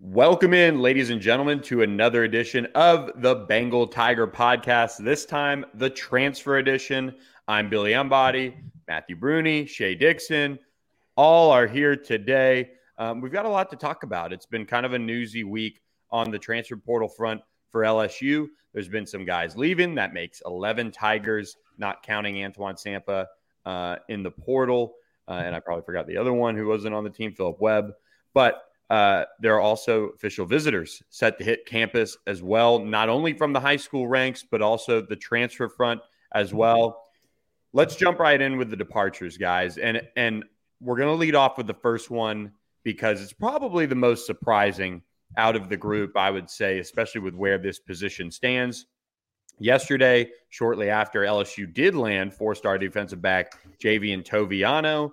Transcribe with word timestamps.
Welcome 0.00 0.52
in, 0.54 0.80
ladies 0.80 1.10
and 1.10 1.20
gentlemen, 1.20 1.60
to 1.62 1.82
another 1.82 2.24
edition 2.24 2.66
of 2.74 3.12
the 3.22 3.36
Bengal 3.36 3.86
Tiger 3.86 4.26
podcast. 4.26 5.02
This 5.02 5.24
time, 5.24 5.64
the 5.74 5.88
transfer 5.88 6.58
edition. 6.58 7.14
I'm 7.46 7.70
Billy 7.70 7.92
Embody, 7.92 8.56
Matthew 8.88 9.14
Brune, 9.14 9.66
Shea 9.66 9.94
Dixon. 9.94 10.58
All 11.16 11.52
are 11.52 11.68
here 11.68 11.94
today. 11.94 12.72
Um, 12.98 13.20
we've 13.20 13.32
got 13.32 13.46
a 13.46 13.48
lot 13.48 13.70
to 13.70 13.76
talk 13.76 14.02
about. 14.02 14.32
It's 14.32 14.46
been 14.46 14.66
kind 14.66 14.84
of 14.84 14.94
a 14.94 14.98
newsy 14.98 15.44
week 15.44 15.80
on 16.10 16.32
the 16.32 16.40
transfer 16.40 16.76
portal 16.76 17.08
front 17.08 17.40
for 17.70 17.82
LSU. 17.82 18.48
There's 18.72 18.88
been 18.88 19.06
some 19.06 19.24
guys 19.24 19.56
leaving. 19.56 19.94
That 19.94 20.12
makes 20.12 20.42
11 20.44 20.90
Tigers, 20.90 21.56
not 21.78 22.02
counting 22.02 22.44
Antoine 22.44 22.74
Sampah 22.74 23.26
uh, 23.64 23.96
in 24.08 24.24
the 24.24 24.32
portal. 24.32 24.96
Uh, 25.28 25.42
and 25.44 25.54
I 25.54 25.60
probably 25.60 25.84
forgot 25.84 26.08
the 26.08 26.16
other 26.16 26.32
one 26.32 26.56
who 26.56 26.66
wasn't 26.66 26.96
on 26.96 27.04
the 27.04 27.10
team, 27.10 27.32
Philip 27.32 27.60
Webb. 27.60 27.92
But 28.34 28.63
uh, 28.90 29.24
there 29.40 29.54
are 29.54 29.60
also 29.60 30.08
official 30.08 30.46
visitors 30.46 31.02
set 31.10 31.38
to 31.38 31.44
hit 31.44 31.66
campus 31.66 32.16
as 32.26 32.42
well, 32.42 32.78
not 32.78 33.08
only 33.08 33.32
from 33.32 33.52
the 33.52 33.60
high 33.60 33.76
school 33.76 34.06
ranks, 34.06 34.44
but 34.48 34.60
also 34.60 35.00
the 35.00 35.16
transfer 35.16 35.68
front 35.68 36.00
as 36.34 36.52
well. 36.52 37.02
Let's 37.72 37.96
jump 37.96 38.18
right 38.18 38.40
in 38.40 38.56
with 38.56 38.70
the 38.70 38.76
departures, 38.76 39.36
guys. 39.36 39.78
And, 39.78 40.02
and 40.16 40.44
we're 40.80 40.96
going 40.96 41.08
to 41.08 41.14
lead 41.14 41.34
off 41.34 41.56
with 41.56 41.66
the 41.66 41.74
first 41.74 42.10
one 42.10 42.52
because 42.84 43.22
it's 43.22 43.32
probably 43.32 43.86
the 43.86 43.94
most 43.94 44.26
surprising 44.26 45.02
out 45.36 45.56
of 45.56 45.68
the 45.68 45.76
group, 45.76 46.16
I 46.16 46.30
would 46.30 46.50
say, 46.50 46.78
especially 46.78 47.22
with 47.22 47.34
where 47.34 47.58
this 47.58 47.78
position 47.78 48.30
stands. 48.30 48.86
Yesterday, 49.58 50.30
shortly 50.50 50.90
after 50.90 51.20
LSU 51.20 51.72
did 51.72 51.94
land 51.94 52.34
four 52.34 52.54
star 52.54 52.76
defensive 52.76 53.22
back 53.22 53.52
Javien 53.82 54.24
Toviano, 54.24 55.10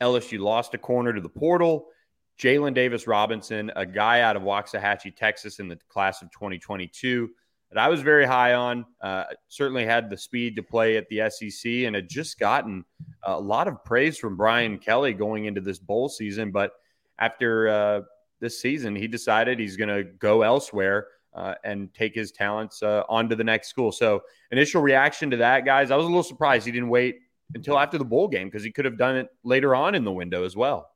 LSU 0.00 0.38
lost 0.38 0.74
a 0.74 0.78
corner 0.78 1.12
to 1.12 1.20
the 1.20 1.28
portal. 1.28 1.88
Jalen 2.38 2.74
Davis 2.74 3.06
Robinson, 3.06 3.72
a 3.74 3.84
guy 3.84 4.20
out 4.20 4.36
of 4.36 4.42
Waxahachie, 4.42 5.16
Texas, 5.16 5.58
in 5.58 5.68
the 5.68 5.76
class 5.88 6.22
of 6.22 6.30
2022 6.30 7.30
that 7.70 7.78
I 7.78 7.88
was 7.88 8.00
very 8.00 8.24
high 8.24 8.54
on. 8.54 8.86
Uh, 9.00 9.24
certainly 9.48 9.84
had 9.84 10.08
the 10.08 10.16
speed 10.16 10.56
to 10.56 10.62
play 10.62 10.96
at 10.96 11.08
the 11.08 11.28
SEC 11.30 11.70
and 11.70 11.94
had 11.94 12.08
just 12.08 12.38
gotten 12.38 12.84
a 13.24 13.38
lot 13.38 13.68
of 13.68 13.84
praise 13.84 14.18
from 14.18 14.36
Brian 14.36 14.78
Kelly 14.78 15.12
going 15.12 15.44
into 15.44 15.60
this 15.60 15.78
bowl 15.78 16.08
season. 16.08 16.50
But 16.50 16.72
after 17.18 17.68
uh, 17.68 18.00
this 18.40 18.60
season, 18.60 18.96
he 18.96 19.06
decided 19.06 19.58
he's 19.58 19.76
going 19.76 19.94
to 19.94 20.04
go 20.04 20.42
elsewhere 20.42 21.08
uh, 21.34 21.54
and 21.64 21.92
take 21.92 22.14
his 22.14 22.32
talents 22.32 22.82
uh, 22.82 23.02
on 23.08 23.28
to 23.28 23.36
the 23.36 23.44
next 23.44 23.68
school. 23.68 23.92
So, 23.92 24.22
initial 24.50 24.80
reaction 24.80 25.30
to 25.30 25.36
that, 25.38 25.64
guys, 25.64 25.90
I 25.90 25.96
was 25.96 26.04
a 26.04 26.08
little 26.08 26.22
surprised 26.22 26.64
he 26.64 26.72
didn't 26.72 26.88
wait 26.88 27.18
until 27.54 27.78
after 27.78 27.98
the 27.98 28.04
bowl 28.04 28.28
game 28.28 28.48
because 28.48 28.64
he 28.64 28.72
could 28.72 28.84
have 28.86 28.96
done 28.96 29.16
it 29.16 29.28
later 29.44 29.74
on 29.74 29.94
in 29.94 30.04
the 30.04 30.12
window 30.12 30.44
as 30.44 30.56
well. 30.56 30.90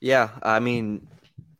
Yeah, 0.00 0.30
I 0.42 0.60
mean, 0.60 1.08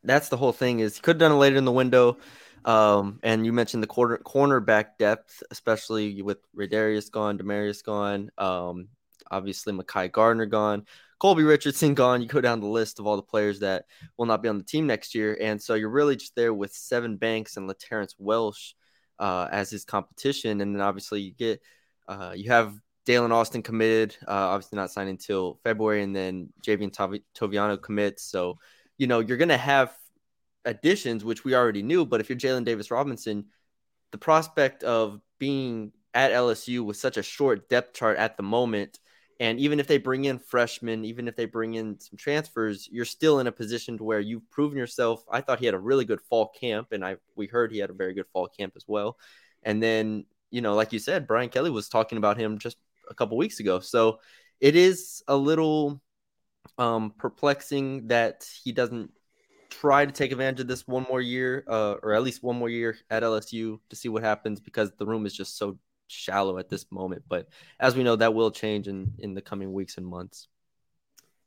that's 0.04 0.28
the 0.28 0.36
whole 0.36 0.52
thing 0.52 0.80
is 0.80 0.96
he 0.96 1.02
could 1.02 1.16
have 1.16 1.20
done 1.20 1.32
it 1.32 1.36
later 1.36 1.56
in 1.56 1.64
the 1.64 1.72
window. 1.72 2.18
Um, 2.64 3.20
and 3.22 3.46
you 3.46 3.52
mentioned 3.52 3.82
the 3.82 3.86
corner 3.88 4.18
cornerback 4.18 4.98
depth, 4.98 5.42
especially 5.50 6.22
with 6.22 6.38
Radarius 6.56 7.10
gone, 7.10 7.38
Demarius 7.38 7.82
gone, 7.82 8.30
um, 8.36 8.88
obviously 9.30 9.72
Mekhi 9.72 10.10
Gardner 10.10 10.46
gone. 10.46 10.84
Colby 11.18 11.44
Richardson 11.44 11.94
gone. 11.94 12.20
You 12.20 12.28
go 12.28 12.40
down 12.40 12.60
the 12.60 12.66
list 12.66 12.98
of 12.98 13.06
all 13.06 13.16
the 13.16 13.22
players 13.22 13.60
that 13.60 13.86
will 14.16 14.26
not 14.26 14.42
be 14.42 14.48
on 14.48 14.58
the 14.58 14.64
team 14.64 14.86
next 14.86 15.14
year, 15.14 15.36
and 15.40 15.60
so 15.62 15.74
you're 15.74 15.88
really 15.88 16.16
just 16.16 16.34
there 16.34 16.52
with 16.52 16.72
Sevyn 16.72 17.18
Banks 17.18 17.56
and 17.56 17.68
LaTerrence 17.68 18.14
Welch 18.18 18.74
uh, 19.18 19.48
as 19.50 19.70
his 19.70 19.84
competition, 19.84 20.60
and 20.60 20.74
then 20.74 20.82
obviously 20.82 21.20
you 21.20 21.32
get 21.32 21.62
uh, 22.06 22.32
you 22.34 22.50
have 22.50 22.74
Daylen 23.08 23.32
Austin 23.32 23.62
committed, 23.62 24.16
uh, 24.26 24.32
obviously 24.52 24.76
not 24.76 24.90
signed 24.90 25.08
until 25.08 25.58
February, 25.64 26.02
and 26.02 26.14
then 26.14 26.52
Javien 26.62 26.90
Toviano 27.34 27.80
commits. 27.80 28.22
So 28.22 28.58
you 28.98 29.06
know 29.06 29.20
you're 29.20 29.38
gonna 29.38 29.56
have 29.56 29.94
additions, 30.64 31.24
which 31.24 31.44
we 31.44 31.54
already 31.54 31.82
knew. 31.82 32.04
But 32.04 32.20
if 32.20 32.28
you're 32.28 32.38
Jalen 32.38 32.64
Davis 32.64 32.90
Robinson, 32.90 33.46
the 34.12 34.18
prospect 34.18 34.82
of 34.84 35.20
being 35.38 35.92
at 36.14 36.32
LSU 36.32 36.84
with 36.84 36.96
such 36.96 37.16
a 37.16 37.22
short 37.22 37.68
depth 37.68 37.94
chart 37.94 38.18
at 38.18 38.36
the 38.36 38.42
moment 38.42 38.98
and 39.40 39.60
even 39.60 39.78
if 39.78 39.86
they 39.86 39.98
bring 39.98 40.24
in 40.24 40.38
freshmen, 40.38 41.04
even 41.04 41.28
if 41.28 41.36
they 41.36 41.44
bring 41.44 41.74
in 41.74 42.00
some 42.00 42.16
transfers, 42.16 42.88
you're 42.90 43.04
still 43.04 43.38
in 43.38 43.46
a 43.46 43.52
position 43.52 43.96
to 43.98 44.04
where 44.04 44.18
you've 44.18 44.50
proven 44.50 44.76
yourself. 44.76 45.24
I 45.30 45.40
thought 45.40 45.60
he 45.60 45.66
had 45.66 45.76
a 45.76 45.78
really 45.78 46.04
good 46.04 46.20
fall 46.22 46.48
camp, 46.48 46.88
and 46.90 47.04
I 47.04 47.16
we 47.36 47.46
heard 47.46 47.70
he 47.70 47.78
had 47.78 47.90
a 47.90 47.94
very 47.94 48.14
good 48.14 48.26
fall 48.32 48.48
camp 48.48 48.72
as 48.74 48.84
well. 48.88 49.16
And 49.62 49.80
then, 49.80 50.24
you 50.50 50.60
know, 50.60 50.74
like 50.74 50.92
you 50.92 50.98
said, 50.98 51.28
Brian 51.28 51.50
Kelly 51.50 51.70
was 51.70 51.88
talking 51.88 52.18
about 52.18 52.36
him 52.36 52.58
just 52.58 52.78
a 53.10 53.14
couple 53.14 53.36
weeks 53.36 53.60
ago. 53.60 53.80
So 53.80 54.20
it 54.60 54.76
is 54.76 55.22
a 55.28 55.36
little 55.36 56.00
um, 56.78 57.12
perplexing 57.18 58.08
that 58.08 58.48
he 58.62 58.72
doesn't 58.72 59.10
try 59.70 60.06
to 60.06 60.12
take 60.12 60.32
advantage 60.32 60.60
of 60.60 60.68
this 60.68 60.86
one 60.86 61.06
more 61.08 61.20
year, 61.20 61.64
uh, 61.68 61.94
or 62.02 62.14
at 62.14 62.22
least 62.22 62.42
one 62.42 62.56
more 62.56 62.68
year 62.68 62.96
at 63.10 63.22
LSU 63.22 63.78
to 63.90 63.96
see 63.96 64.08
what 64.08 64.22
happens 64.22 64.60
because 64.60 64.92
the 64.98 65.06
room 65.06 65.26
is 65.26 65.34
just 65.34 65.58
so 65.58 65.78
shallow 66.08 66.58
at 66.58 66.68
this 66.68 66.86
moment. 66.90 67.22
But 67.28 67.48
as 67.78 67.94
we 67.94 68.02
know, 68.02 68.16
that 68.16 68.34
will 68.34 68.50
change 68.50 68.88
in 68.88 69.12
in 69.18 69.34
the 69.34 69.42
coming 69.42 69.72
weeks 69.72 69.98
and 69.98 70.06
months. 70.06 70.48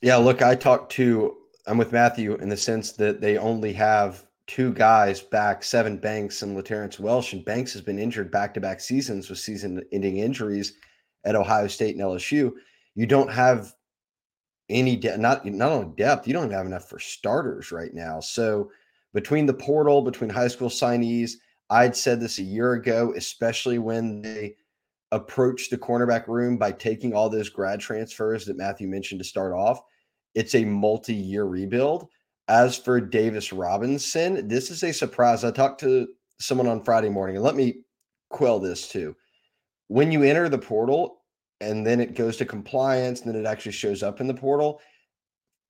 Yeah, 0.02 0.18
look, 0.18 0.42
I 0.42 0.56
talked 0.56 0.92
to 0.94 1.38
I'm 1.68 1.78
with 1.78 1.92
Matthew 1.92 2.36
in 2.36 2.50
the 2.50 2.58
sense 2.58 2.94
that 2.94 3.22
they 3.22 3.38
only 3.38 3.74
have 3.74 4.26
two 4.48 4.74
guys 4.74 5.22
back, 5.22 5.62
Sevyn 5.62 6.02
Banks 6.02 6.42
and 6.42 6.58
LaTerrence 6.58 7.00
Welch, 7.00 7.34
and 7.34 7.46
Banks 7.46 7.72
has 7.74 7.82
been 7.82 8.00
injured 8.00 8.32
back 8.32 8.54
to 8.54 8.60
back 8.60 8.82
seasons 8.82 9.30
with 9.30 9.40
season 9.40 9.84
ending 9.92 10.18
injuries 10.18 10.74
at 11.24 11.36
Ohio 11.36 11.68
State 11.68 11.96
and 11.96 12.04
LSU. 12.04 12.52
You 12.96 13.06
don't 13.06 13.32
have 13.32 13.74
any 14.70 14.96
de- 14.96 15.18
not 15.18 15.46
not 15.46 15.72
only 15.72 15.94
depth, 15.96 16.28
you 16.28 16.34
don't 16.34 16.52
have 16.52 16.66
enough 16.66 16.90
for 16.90 17.00
starters 17.00 17.72
right 17.72 17.94
now. 17.94 18.20
So 18.20 18.72
between 19.14 19.46
the 19.46 19.54
portal, 19.54 20.02
between 20.02 20.30
high 20.30 20.48
school 20.48 20.70
signees, 20.70 21.34
I'd 21.70 21.96
said 21.96 22.20
this 22.20 22.40
a 22.40 22.44
year 22.44 22.74
ago, 22.74 23.14
especially 23.16 23.80
when 23.80 24.22
they 24.22 24.56
approached 25.12 25.70
the 25.70 25.78
cornerback 25.78 26.28
room 26.28 26.58
by 26.58 26.72
taking 26.72 27.14
all 27.14 27.30
those 27.30 27.50
grad 27.50 27.80
transfers 27.80 28.46
that 28.46 28.58
Matthew 28.58 28.88
mentioned 28.88 29.20
to 29.20 29.28
start 29.28 29.54
off. 29.54 29.82
It's 30.36 30.56
a 30.56 30.64
multi 30.64 31.14
year 31.14 31.46
rebuild. 31.46 32.08
As 32.48 32.78
for 32.78 33.00
Davis 33.00 33.54
Robinson, 33.54 34.48
this 34.48 34.72
is 34.72 34.84
a 34.84 34.92
surprise. 34.92 35.44
I 35.44 35.52
talked 35.52 35.80
to 35.82 36.08
someone 36.40 36.68
on 36.68 36.84
Friday 36.84 37.10
morning, 37.10 37.36
and 37.36 37.46
let 37.46 37.56
me 37.56 37.84
quell 38.30 38.60
this 38.60 38.90
too. 38.90 39.16
When 39.92 40.10
you 40.10 40.24
enter 40.24 40.48
the 40.48 40.58
portal 40.58 41.22
and 41.60 41.86
then 41.86 42.00
it 42.00 42.16
goes 42.16 42.38
to 42.38 42.46
compliance, 42.46 43.20
and 43.20 43.30
then 43.30 43.42
it 43.42 43.46
actually 43.46 43.74
shows 43.74 44.04
up 44.04 44.22
in 44.22 44.28
the 44.28 44.34
portal, 44.34 44.80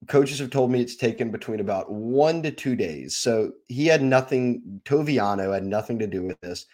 coaches 0.07 0.37
have 0.37 0.51
told 0.51 0.69
me 0.69 0.79
it's 0.79 0.95
taken 0.95 1.31
between 1.31 1.59
about 1.59 1.91
one 1.91 2.43
to 2.43 2.51
two 2.51 2.75
days. 2.75 3.17
So 3.17 3.53
he 3.67 3.87
had 3.87 4.03
nothing, 4.03 4.79
Toviano 4.85 5.51
had 5.51 5.63
nothing 5.63 5.97
to 5.97 6.05
do 6.05 6.21
with 6.21 6.39
this. 6.41 6.67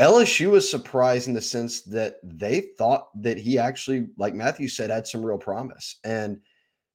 LSU 0.00 0.50
was 0.50 0.70
surprised 0.70 1.28
in 1.28 1.34
the 1.34 1.42
sense 1.42 1.82
that 1.82 2.16
they 2.22 2.62
thought 2.78 3.08
that 3.20 3.36
he 3.36 3.58
actually, 3.58 4.06
like 4.16 4.32
Matthew 4.32 4.68
said, 4.68 4.88
had 4.88 5.06
some 5.06 5.22
real 5.22 5.36
promise. 5.36 5.96
And 6.04 6.40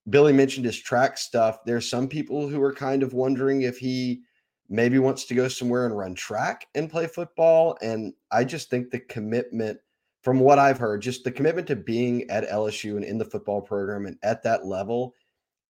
Billy 0.09 0.33
mentioned 0.33 0.65
his 0.65 0.79
track 0.79 1.19
stuff. 1.19 1.59
There's 1.67 1.87
some 1.87 2.07
people 2.07 2.47
who 2.47 2.63
are 2.63 2.73
kind 2.73 3.03
of 3.03 3.13
wondering 3.13 3.61
if 3.61 3.77
he 3.77 4.23
maybe 4.71 4.97
wants 4.99 5.25
to 5.25 5.35
go 5.35 5.47
somewhere 5.47 5.85
and 5.85 5.97
run 5.97 6.15
track 6.15 6.65
and 6.75 6.89
play 6.89 7.05
football. 7.05 7.77
And 7.81 8.13
I 8.31 8.45
just 8.45 8.69
think 8.69 8.89
the 8.89 8.99
commitment, 8.99 9.79
from 10.23 10.39
what 10.39 10.59
I've 10.59 10.77
heard, 10.77 11.01
just 11.01 11.23
the 11.23 11.31
commitment 11.31 11.67
to 11.67 11.75
being 11.75 12.29
at 12.29 12.49
LSU 12.49 12.95
and 12.95 13.03
in 13.03 13.17
the 13.17 13.25
football 13.25 13.61
program 13.61 14.05
and 14.05 14.17
at 14.23 14.43
that 14.43 14.65
level 14.65 15.13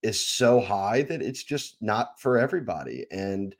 is 0.04 0.20
so 0.20 0.62
high 0.62 1.02
that 1.04 1.22
it's 1.22 1.44
just 1.44 1.78
not 1.82 2.20
for 2.20 2.38
everybody. 2.38 3.06
And 3.12 3.56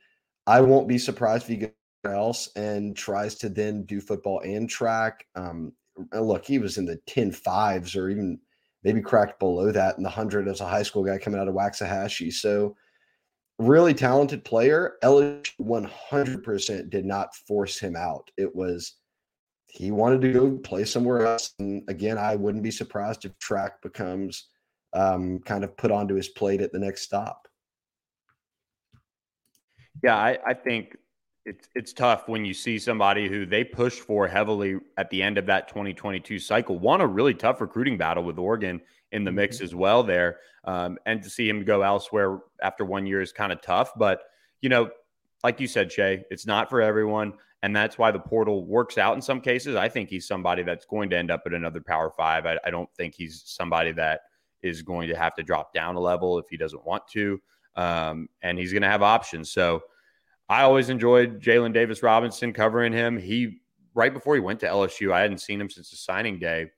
I 0.46 0.60
won't 0.60 0.88
be 0.88 0.98
surprised 0.98 1.44
if 1.44 1.48
he 1.48 1.56
goes 1.56 1.70
else 2.04 2.48
and 2.56 2.96
tries 2.96 3.36
to 3.36 3.48
then 3.48 3.84
do 3.84 4.00
football 4.00 4.40
and 4.40 4.68
track. 4.68 5.26
Um, 5.34 5.72
look, 6.12 6.44
he 6.44 6.58
was 6.58 6.78
in 6.78 6.84
the 6.84 6.96
10 7.06 7.32
fives 7.32 7.94
or 7.94 8.08
even 8.08 8.40
maybe 8.82 9.00
cracked 9.00 9.38
below 9.38 9.70
that 9.70 9.96
in 9.96 10.02
the 10.02 10.08
100 10.08 10.48
as 10.48 10.60
a 10.60 10.66
high 10.66 10.82
school 10.82 11.04
guy 11.04 11.18
coming 11.18 11.40
out 11.40 11.48
of 11.48 11.54
Waxahachie. 11.54 12.32
So, 12.32 12.76
really 13.62 13.94
talented 13.94 14.44
player. 14.44 14.94
LSU 15.02 15.50
100% 15.60 16.90
did 16.90 17.04
not 17.04 17.34
force 17.48 17.78
him 17.78 17.96
out. 17.96 18.30
It 18.36 18.54
was 18.54 18.94
he 19.66 19.90
wanted 19.90 20.20
to 20.20 20.32
go 20.32 20.50
play 20.58 20.84
somewhere 20.84 21.26
else. 21.26 21.54
And 21.58 21.82
again, 21.88 22.18
I 22.18 22.36
wouldn't 22.36 22.62
be 22.62 22.70
surprised 22.70 23.24
if 23.24 23.38
track 23.38 23.80
becomes 23.80 24.48
um, 24.92 25.38
kind 25.40 25.64
of 25.64 25.74
put 25.78 25.90
onto 25.90 26.14
his 26.14 26.28
plate 26.28 26.60
at 26.60 26.72
the 26.72 26.78
next 26.78 27.02
stop. 27.02 27.48
Yeah, 30.02 30.16
I, 30.16 30.38
I 30.46 30.52
think 30.52 30.96
it's 31.44 31.68
it's 31.74 31.92
tough 31.92 32.28
when 32.28 32.44
you 32.44 32.54
see 32.54 32.78
somebody 32.78 33.28
who 33.28 33.44
they 33.46 33.64
pushed 33.64 34.00
for 34.00 34.28
heavily 34.28 34.78
at 34.96 35.10
the 35.10 35.22
end 35.22 35.38
of 35.38 35.46
that 35.46 35.68
2022 35.68 36.38
cycle. 36.38 36.78
Won 36.78 37.00
a 37.00 37.06
really 37.06 37.34
tough 37.34 37.60
recruiting 37.60 37.98
battle 37.98 38.22
with 38.24 38.38
Oregon 38.38 38.80
in 39.10 39.24
the 39.24 39.32
mix 39.32 39.56
mm-hmm. 39.56 39.64
as 39.64 39.74
well 39.74 40.02
there, 40.02 40.38
um, 40.64 40.98
and 41.06 41.22
to 41.22 41.28
see 41.30 41.48
him 41.48 41.64
go 41.64 41.82
elsewhere 41.82 42.40
after 42.62 42.84
one 42.84 43.06
year 43.06 43.20
is 43.20 43.32
kind 43.32 43.52
of 43.52 43.60
tough. 43.60 43.92
But 43.96 44.22
you 44.60 44.68
know, 44.68 44.90
like 45.42 45.60
you 45.60 45.66
said, 45.66 45.90
Shea 45.90 46.24
it's 46.30 46.46
not 46.46 46.70
for 46.70 46.80
everyone, 46.80 47.34
and 47.62 47.74
that's 47.74 47.98
why 47.98 48.10
the 48.10 48.20
portal 48.20 48.64
works 48.64 48.96
out 48.96 49.14
in 49.14 49.22
some 49.22 49.40
cases. 49.40 49.74
I 49.74 49.88
think 49.88 50.08
he's 50.10 50.26
somebody 50.26 50.62
that's 50.62 50.86
going 50.86 51.10
to 51.10 51.18
end 51.18 51.30
up 51.30 51.42
at 51.46 51.54
another 51.54 51.80
Power 51.80 52.10
Five. 52.10 52.46
I, 52.46 52.58
I 52.64 52.70
don't 52.70 52.92
think 52.96 53.14
he's 53.14 53.42
somebody 53.44 53.92
that 53.92 54.20
is 54.62 54.82
going 54.82 55.08
to 55.08 55.16
have 55.16 55.34
to 55.34 55.42
drop 55.42 55.74
down 55.74 55.96
a 55.96 56.00
level 56.00 56.38
if 56.38 56.46
he 56.48 56.56
doesn't 56.56 56.86
want 56.86 57.06
to. 57.08 57.40
um, 57.76 58.28
and 58.42 58.58
he's 58.58 58.72
going 58.72 58.82
to 58.82 58.88
have 58.88 59.02
options. 59.02 59.50
So 59.50 59.82
I 60.48 60.62
always 60.62 60.90
enjoyed 60.90 61.40
Jalen 61.40 61.72
Davis 61.72 62.02
Robinson 62.02 62.52
covering 62.52 62.92
him. 62.92 63.18
He 63.18 63.60
right 63.94 64.12
before 64.12 64.34
he 64.34 64.40
went 64.40 64.60
to 64.60 64.66
LSU, 64.66 65.12
I 65.12 65.20
hadn't 65.20 65.38
seen 65.38 65.60
him 65.60 65.70
since 65.70 65.90
the 65.90 65.96
signing 65.96 66.38
day. 66.38 66.70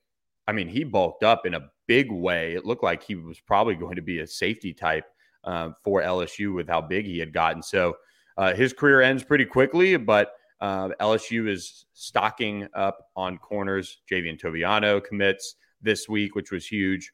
I 0.47 0.53
mean, 0.53 0.69
he 0.69 0.85
bulked 0.85 1.23
up 1.23 1.47
in 1.47 1.55
a 1.55 1.69
big 1.87 2.11
way. 2.13 2.55
It 2.55 2.67
looked 2.67 2.83
like 2.83 3.03
he 3.03 3.15
was 3.15 3.41
probably 3.41 3.75
going 3.75 3.97
to 3.97 4.03
be 4.03 4.21
a 4.21 4.27
safety 4.27 4.75
type 4.75 5.05
uh, 5.45 5.71
for 5.83 6.03
LSU 6.03 6.55
with 6.55 6.69
how 6.69 6.81
big 6.81 7.07
he 7.07 7.19
had 7.19 7.33
gotten. 7.33 7.63
So 7.63 7.95
uh, 8.37 8.55
his 8.55 8.73
career 8.73 9.01
ends 9.01 9.23
pretty 9.23 9.45
quickly, 9.45 9.97
but 9.97 10.33
uh, 10.61 10.91
LSU 11.01 11.49
is 11.49 11.87
stocking 11.93 12.69
up 12.75 13.09
on 13.17 13.39
corners. 13.39 13.99
Javien 14.11 14.41
Toviano 14.41 15.03
commits 15.03 15.57
this 15.83 16.09
week, 16.09 16.35
which 16.35 16.51
was 16.51 16.67
huge. 16.67 17.13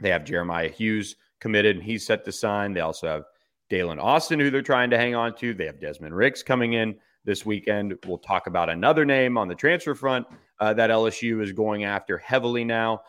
They 0.00 0.10
have 0.10 0.24
Jeremiah 0.24 0.68
Hughes 0.68 1.16
committed, 1.40 1.76
and 1.76 1.84
he's 1.84 2.06
set 2.06 2.24
to 2.24 2.32
sign. 2.32 2.72
They 2.72 2.80
also 2.80 3.08
have 3.08 3.24
Daylen 3.74 4.00
Austin, 4.00 4.38
who 4.38 4.50
they're 4.50 4.62
trying 4.62 4.90
to 4.90 4.96
hang 4.96 5.16
on 5.16 5.34
to. 5.36 5.52
They 5.52 5.66
have 5.66 5.80
Desmond 5.80 6.14
Ricks 6.14 6.44
coming 6.44 6.74
in 6.74 6.94
this 7.24 7.44
weekend. 7.44 7.98
We'll 8.06 8.18
talk 8.18 8.46
about 8.46 8.70
another 8.70 9.04
name 9.04 9.36
on 9.36 9.48
the 9.48 9.56
transfer 9.56 9.96
front 9.96 10.28
uh, 10.60 10.74
that 10.74 10.90
LSU 10.90 11.42
is 11.42 11.50
going 11.50 11.82
after 11.82 12.16
heavily 12.18 12.62
now. 12.62 13.02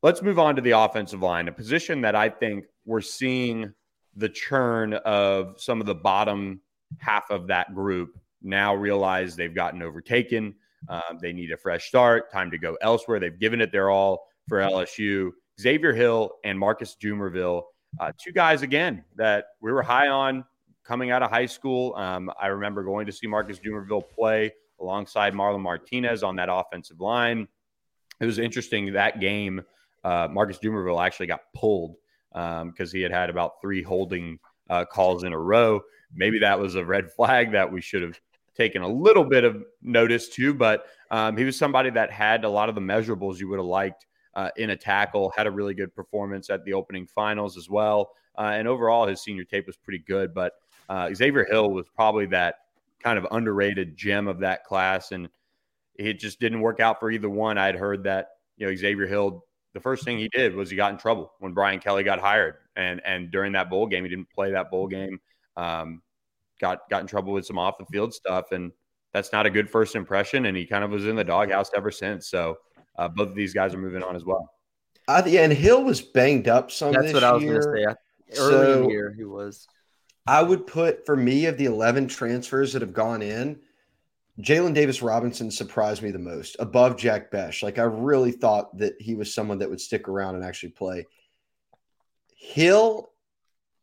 Let's 0.00 0.22
move 0.22 0.38
on 0.38 0.54
to 0.54 0.62
the 0.62 0.70
offensive 0.72 1.20
line, 1.20 1.48
a 1.48 1.52
position 1.52 2.00
that 2.02 2.14
I 2.14 2.28
think 2.28 2.66
we're 2.84 3.00
seeing 3.00 3.72
the 4.14 4.28
churn 4.28 4.94
of 4.94 5.60
some 5.60 5.80
of 5.80 5.86
the 5.88 5.96
bottom 5.96 6.60
half 6.98 7.30
of 7.30 7.48
that 7.48 7.74
group 7.74 8.16
now 8.40 8.76
realize 8.76 9.34
they've 9.34 9.54
gotten 9.54 9.82
overtaken. 9.82 10.54
Um, 10.88 11.18
they 11.20 11.32
need 11.32 11.50
a 11.50 11.56
fresh 11.56 11.88
start, 11.88 12.30
time 12.30 12.52
to 12.52 12.58
go 12.58 12.76
elsewhere. 12.82 13.18
They've 13.18 13.38
given 13.38 13.60
it 13.60 13.72
their 13.72 13.90
all 13.90 14.28
for 14.48 14.58
LSU. 14.58 15.30
Xavier 15.60 15.92
Hill 15.92 16.30
and 16.44 16.56
Marcus 16.56 16.96
Dumervil, 17.02 17.62
uh, 18.00 18.12
two 18.18 18.32
guys 18.32 18.62
again 18.62 19.04
that 19.16 19.46
we 19.60 19.72
were 19.72 19.82
high 19.82 20.08
on 20.08 20.44
coming 20.84 21.10
out 21.10 21.22
of 21.22 21.30
high 21.30 21.46
school. 21.46 21.94
Um, 21.96 22.30
I 22.40 22.48
remember 22.48 22.82
going 22.82 23.06
to 23.06 23.12
see 23.12 23.26
Marcus 23.26 23.58
Dumervil 23.58 24.08
play 24.10 24.52
alongside 24.80 25.32
Marlon 25.32 25.60
Martinez 25.60 26.22
on 26.22 26.36
that 26.36 26.48
offensive 26.50 27.00
line. 27.00 27.46
It 28.20 28.26
was 28.26 28.38
interesting 28.38 28.92
that 28.92 29.20
game. 29.20 29.62
Uh, 30.04 30.28
Marcus 30.30 30.58
Dumervil 30.58 31.04
actually 31.04 31.26
got 31.26 31.40
pulled 31.54 31.96
because 32.32 32.62
um, 32.62 32.90
he 32.92 33.02
had 33.02 33.12
had 33.12 33.30
about 33.30 33.60
three 33.60 33.82
holding 33.82 34.38
uh, 34.70 34.84
calls 34.84 35.24
in 35.24 35.32
a 35.32 35.38
row. 35.38 35.80
Maybe 36.14 36.38
that 36.40 36.58
was 36.58 36.74
a 36.74 36.84
red 36.84 37.10
flag 37.12 37.52
that 37.52 37.70
we 37.70 37.80
should 37.80 38.02
have 38.02 38.18
taken 38.56 38.82
a 38.82 38.88
little 38.88 39.24
bit 39.24 39.44
of 39.44 39.62
notice 39.80 40.28
to, 40.30 40.52
but 40.52 40.86
um, 41.10 41.36
he 41.36 41.44
was 41.44 41.56
somebody 41.56 41.90
that 41.90 42.10
had 42.10 42.44
a 42.44 42.48
lot 42.48 42.68
of 42.68 42.74
the 42.74 42.80
measurables 42.80 43.38
you 43.38 43.48
would 43.48 43.58
have 43.58 43.66
liked 43.66 44.06
uh, 44.34 44.50
in 44.56 44.70
a 44.70 44.76
tackle, 44.76 45.32
had 45.36 45.46
a 45.46 45.50
really 45.50 45.74
good 45.74 45.94
performance 45.94 46.50
at 46.50 46.64
the 46.64 46.72
opening 46.72 47.06
finals 47.06 47.56
as 47.56 47.68
well. 47.68 48.10
Uh, 48.36 48.52
and 48.54 48.66
overall, 48.66 49.06
his 49.06 49.22
senior 49.22 49.44
tape 49.44 49.66
was 49.66 49.76
pretty 49.76 49.98
good. 49.98 50.32
But 50.32 50.54
uh, 50.88 51.12
Xavier 51.14 51.44
Hill 51.44 51.70
was 51.70 51.86
probably 51.94 52.26
that 52.26 52.56
kind 53.02 53.18
of 53.18 53.26
underrated 53.30 53.96
gem 53.96 54.28
of 54.28 54.40
that 54.40 54.64
class, 54.64 55.12
and 55.12 55.28
it 55.96 56.14
just 56.14 56.40
didn't 56.40 56.60
work 56.60 56.80
out 56.80 57.00
for 57.00 57.10
either 57.10 57.28
one. 57.28 57.58
I'd 57.58 57.74
heard 57.76 58.04
that 58.04 58.28
you 58.56 58.66
know 58.66 58.74
Xavier 58.74 59.06
Hill, 59.06 59.44
the 59.74 59.80
first 59.80 60.04
thing 60.04 60.18
he 60.18 60.28
did 60.28 60.54
was 60.54 60.70
he 60.70 60.76
got 60.76 60.92
in 60.92 60.98
trouble 60.98 61.32
when 61.40 61.52
Brian 61.52 61.80
Kelly 61.80 62.02
got 62.04 62.20
hired, 62.20 62.54
and 62.76 63.00
and 63.04 63.30
during 63.30 63.52
that 63.52 63.68
bowl 63.68 63.86
game, 63.86 64.04
he 64.04 64.10
didn't 64.10 64.30
play 64.30 64.52
that 64.52 64.70
bowl 64.70 64.86
game. 64.86 65.20
Um, 65.56 66.02
got 66.60 66.88
got 66.88 67.02
in 67.02 67.06
trouble 67.06 67.32
with 67.32 67.44
some 67.44 67.58
off 67.58 67.78
the 67.78 67.86
field 67.86 68.14
stuff, 68.14 68.52
and 68.52 68.72
that's 69.12 69.32
not 69.32 69.46
a 69.46 69.50
good 69.50 69.68
first 69.68 69.94
impression. 69.94 70.46
And 70.46 70.56
he 70.56 70.64
kind 70.64 70.84
of 70.84 70.90
was 70.90 71.06
in 71.06 71.16
the 71.16 71.24
doghouse 71.24 71.70
ever 71.76 71.90
since. 71.90 72.28
So 72.28 72.56
uh, 72.96 73.08
both 73.08 73.28
of 73.28 73.34
these 73.34 73.54
guys 73.54 73.74
are 73.74 73.78
moving 73.78 74.02
on 74.02 74.16
as 74.16 74.24
well. 74.24 74.52
Uh, 75.08 75.22
yeah, 75.26 75.42
and 75.42 75.52
Hill 75.52 75.82
was 75.82 76.00
banged 76.00 76.48
up 76.48 76.70
some. 76.70 76.92
That's 76.92 77.12
what 77.12 77.24
I 77.24 77.32
was 77.32 77.44
going 77.44 77.56
to 77.56 77.62
say. 77.62 77.84
Early 78.38 78.52
so, 78.52 78.72
in 78.72 78.82
the 78.84 78.88
year, 78.88 79.14
he 79.16 79.24
was. 79.24 79.66
I 80.26 80.42
would 80.42 80.66
put 80.66 81.04
for 81.04 81.16
me 81.16 81.46
of 81.46 81.58
the 81.58 81.64
11 81.64 82.06
transfers 82.06 82.72
that 82.72 82.82
have 82.82 82.92
gone 82.92 83.22
in, 83.22 83.58
Jalen 84.40 84.74
Davis 84.74 85.02
Robinson 85.02 85.50
surprised 85.50 86.02
me 86.02 86.10
the 86.10 86.18
most 86.18 86.56
above 86.58 86.96
Jack 86.96 87.30
Bech. 87.30 87.62
Like 87.62 87.78
I 87.78 87.82
really 87.82 88.32
thought 88.32 88.76
that 88.78 88.94
he 89.00 89.14
was 89.14 89.34
someone 89.34 89.58
that 89.58 89.68
would 89.68 89.80
stick 89.80 90.08
around 90.08 90.36
and 90.36 90.44
actually 90.44 90.70
play. 90.70 91.06
Hill 92.36 93.10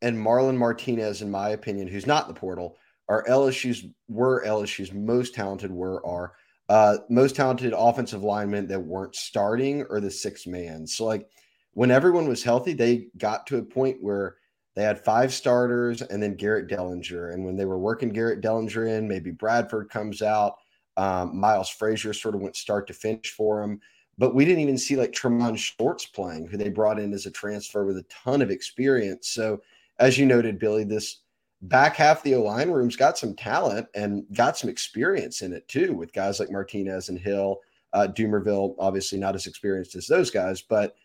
and 0.01 0.17
Marlon 0.17 0.57
Martinez, 0.57 1.21
in 1.21 1.29
my 1.29 1.49
opinion, 1.49 1.87
who's 1.87 2.07
not 2.07 2.27
in 2.27 2.33
the 2.33 2.39
portal, 2.39 2.77
are 3.07 3.25
LSU's 3.25 3.85
were 4.07 4.43
LSU's 4.45 4.91
most 4.91 5.35
talented 5.35 5.71
were 5.71 6.05
are 6.05 6.33
uh, 6.69 6.97
most 7.09 7.35
talented 7.35 7.73
offensive 7.75 8.23
linemen 8.23 8.67
that 8.67 8.79
weren't 8.79 9.15
starting 9.15 9.83
or 9.89 9.99
the 9.99 10.11
six 10.11 10.45
man. 10.45 10.85
So 10.85 11.05
like 11.05 11.27
when 11.73 11.91
everyone 11.91 12.27
was 12.27 12.43
healthy, 12.43 12.73
they 12.73 13.07
got 13.17 13.47
to 13.47 13.57
a 13.57 13.63
point 13.63 13.97
where 14.01 14.37
they 14.75 14.83
had 14.83 15.03
five 15.03 15.33
starters 15.33 16.03
and 16.03 16.21
then 16.21 16.35
Garrett 16.35 16.69
Dellinger. 16.69 17.33
And 17.33 17.43
when 17.43 17.57
they 17.57 17.65
were 17.65 17.79
working 17.79 18.09
Garrett 18.09 18.41
Dellinger 18.41 18.87
in, 18.87 19.07
maybe 19.07 19.31
Bradford 19.31 19.89
comes 19.89 20.21
out. 20.21 20.55
Um, 20.95 21.37
Miles 21.39 21.69
Frazier 21.69 22.13
sort 22.13 22.35
of 22.35 22.41
went 22.41 22.55
start 22.55 22.85
to 22.87 22.93
finish 22.93 23.31
for 23.31 23.63
him. 23.63 23.81
But 24.19 24.35
we 24.35 24.45
didn't 24.45 24.61
even 24.61 24.77
see 24.77 24.95
like 24.95 25.13
Tremont 25.13 25.57
Shorts 25.57 26.05
playing, 26.05 26.47
who 26.47 26.57
they 26.57 26.69
brought 26.69 26.99
in 26.99 27.13
as 27.13 27.25
a 27.25 27.31
transfer 27.31 27.85
with 27.85 27.97
a 27.97 28.05
ton 28.09 28.41
of 28.41 28.51
experience. 28.51 29.29
So, 29.29 29.61
as 29.97 30.17
you 30.17 30.25
noted, 30.25 30.59
Billy, 30.59 30.83
this 30.83 31.21
back 31.61 31.95
half 31.95 32.23
the 32.23 32.35
line 32.35 32.69
room's 32.69 32.95
got 32.95 33.17
some 33.17 33.35
talent 33.35 33.87
and 33.93 34.23
got 34.33 34.57
some 34.57 34.69
experience 34.69 35.41
in 35.41 35.53
it 35.53 35.67
too, 35.67 35.93
with 35.93 36.13
guys 36.13 36.39
like 36.39 36.51
Martinez 36.51 37.09
and 37.09 37.19
Hill. 37.19 37.59
Uh, 37.91 38.07
Dumervil, 38.07 38.75
obviously 38.77 39.17
not 39.17 39.35
as 39.35 39.47
experienced 39.47 39.95
as 39.95 40.05
those 40.05 40.29
guys, 40.29 40.61
but 40.61 40.95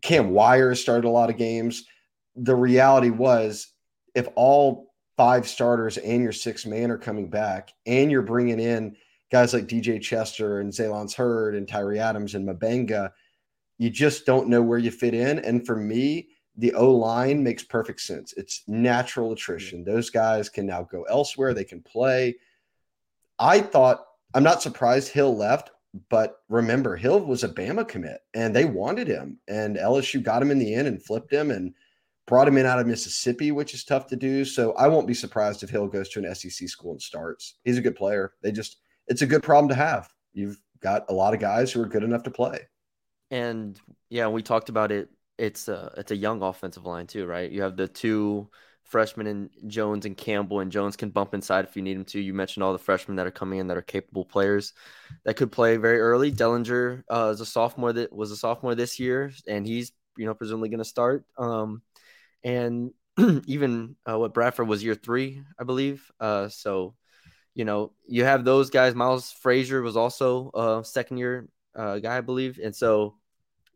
Cam 0.00 0.30
Wire 0.30 0.74
started 0.74 1.06
a 1.06 1.10
lot 1.10 1.28
of 1.28 1.36
games 1.36 1.84
the 2.36 2.54
reality 2.54 3.10
was 3.10 3.68
if 4.14 4.28
all 4.34 4.92
five 5.16 5.46
starters 5.46 5.98
and 5.98 6.22
your 6.22 6.32
six 6.32 6.64
man 6.64 6.90
are 6.90 6.98
coming 6.98 7.28
back 7.28 7.72
and 7.86 8.10
you're 8.10 8.22
bringing 8.22 8.60
in 8.60 8.96
guys 9.30 9.54
like 9.54 9.66
DJ 9.66 10.00
Chester 10.00 10.60
and 10.60 10.72
Zalance 10.72 11.14
Heard 11.14 11.54
and 11.54 11.68
Tyree 11.68 11.98
Adams 11.98 12.34
and 12.34 12.48
Mubenga, 12.48 13.10
you 13.78 13.90
just 13.90 14.26
don't 14.26 14.48
know 14.48 14.62
where 14.62 14.78
you 14.78 14.90
fit 14.90 15.14
in. 15.14 15.38
And 15.40 15.66
for 15.66 15.76
me, 15.76 16.28
the 16.56 16.74
O 16.74 16.90
line 16.90 17.42
makes 17.42 17.62
perfect 17.62 18.00
sense. 18.00 18.34
It's 18.36 18.62
natural 18.66 19.32
attrition. 19.32 19.84
Those 19.84 20.10
guys 20.10 20.48
can 20.48 20.66
now 20.66 20.82
go 20.82 21.02
elsewhere, 21.04 21.54
they 21.54 21.64
can 21.64 21.78
mm-hmm. 21.78 21.98
play. 21.98 22.36
I 23.38 23.60
thought, 23.60 24.04
I'm 24.34 24.42
not 24.42 24.62
surprised 24.62 25.08
Hill 25.08 25.36
left, 25.36 25.70
but 26.08 26.36
remember, 26.48 26.96
Hill 26.96 27.20
was 27.20 27.44
a 27.44 27.48
Bama 27.48 27.86
commit 27.86 28.20
and 28.34 28.54
they 28.54 28.64
wanted 28.64 29.08
him. 29.08 29.38
And 29.48 29.76
LSU 29.76 30.22
got 30.22 30.42
him 30.42 30.50
in 30.50 30.58
the 30.58 30.74
end 30.74 30.88
and 30.88 31.02
flipped 31.02 31.32
him. 31.32 31.50
And 31.50 31.74
brought 32.26 32.48
him 32.48 32.56
in 32.56 32.66
out 32.66 32.78
of 32.78 32.86
Mississippi, 32.86 33.52
which 33.52 33.74
is 33.74 33.84
tough 33.84 34.06
to 34.08 34.16
do. 34.16 34.44
So 34.44 34.72
I 34.74 34.88
won't 34.88 35.06
be 35.06 35.14
surprised 35.14 35.62
if 35.62 35.70
Hill 35.70 35.88
goes 35.88 36.08
to 36.10 36.24
an 36.24 36.34
SEC 36.34 36.68
school 36.68 36.92
and 36.92 37.02
starts. 37.02 37.58
He's 37.64 37.78
a 37.78 37.82
good 37.82 37.96
player. 37.96 38.32
They 38.42 38.52
just, 38.52 38.78
it's 39.08 39.22
a 39.22 39.26
good 39.26 39.42
problem 39.42 39.68
to 39.68 39.74
have. 39.74 40.08
You've 40.32 40.60
got 40.80 41.04
a 41.08 41.12
lot 41.12 41.34
of 41.34 41.40
guys 41.40 41.72
who 41.72 41.82
are 41.82 41.86
good 41.86 42.04
enough 42.04 42.22
to 42.24 42.30
play. 42.30 42.60
And 43.30 43.78
yeah, 44.08 44.28
we 44.28 44.42
talked 44.42 44.68
about 44.68 44.92
it. 44.92 45.08
It's 45.42 45.66
a 45.66 45.92
it's 45.96 46.12
a 46.12 46.16
young 46.16 46.40
offensive 46.42 46.86
line 46.86 47.08
too, 47.08 47.26
right? 47.26 47.50
You 47.50 47.62
have 47.62 47.76
the 47.76 47.88
two 47.88 48.48
freshmen 48.84 49.26
in 49.26 49.50
Jones 49.66 50.06
and 50.06 50.16
Campbell, 50.16 50.60
and 50.60 50.70
Jones 50.70 50.96
can 50.96 51.10
bump 51.10 51.34
inside 51.34 51.64
if 51.64 51.74
you 51.74 51.82
need 51.82 51.96
him 51.96 52.04
to. 52.06 52.20
You 52.20 52.32
mentioned 52.32 52.62
all 52.62 52.72
the 52.72 52.78
freshmen 52.78 53.16
that 53.16 53.26
are 53.26 53.32
coming 53.32 53.58
in 53.58 53.66
that 53.66 53.76
are 53.76 53.82
capable 53.82 54.24
players 54.24 54.72
that 55.24 55.34
could 55.34 55.50
play 55.50 55.78
very 55.78 55.98
early. 55.98 56.30
Dellinger 56.30 57.02
uh, 57.10 57.30
is 57.32 57.40
a 57.40 57.46
sophomore 57.46 57.92
that 57.92 58.12
was 58.12 58.30
a 58.30 58.36
sophomore 58.36 58.76
this 58.76 59.00
year, 59.00 59.32
and 59.48 59.66
he's 59.66 59.90
you 60.16 60.26
know 60.26 60.34
presumably 60.34 60.68
going 60.68 60.78
to 60.78 60.84
start. 60.84 61.24
Um, 61.36 61.82
and 62.44 62.92
even 63.46 63.96
uh, 64.08 64.18
what 64.18 64.34
Bradford 64.34 64.68
was 64.68 64.84
year 64.84 64.94
three, 64.94 65.42
I 65.58 65.64
believe. 65.64 66.08
Uh, 66.20 66.48
so, 66.50 66.94
you 67.54 67.64
know, 67.64 67.92
you 68.06 68.24
have 68.24 68.44
those 68.44 68.70
guys. 68.70 68.94
Miles 68.94 69.32
Frazier 69.32 69.82
was 69.82 69.96
also 69.96 70.50
a 70.54 70.84
second 70.84 71.18
year 71.18 71.48
uh, 71.74 71.98
guy, 71.98 72.18
I 72.18 72.20
believe. 72.20 72.60
And 72.62 72.74
so, 72.74 73.16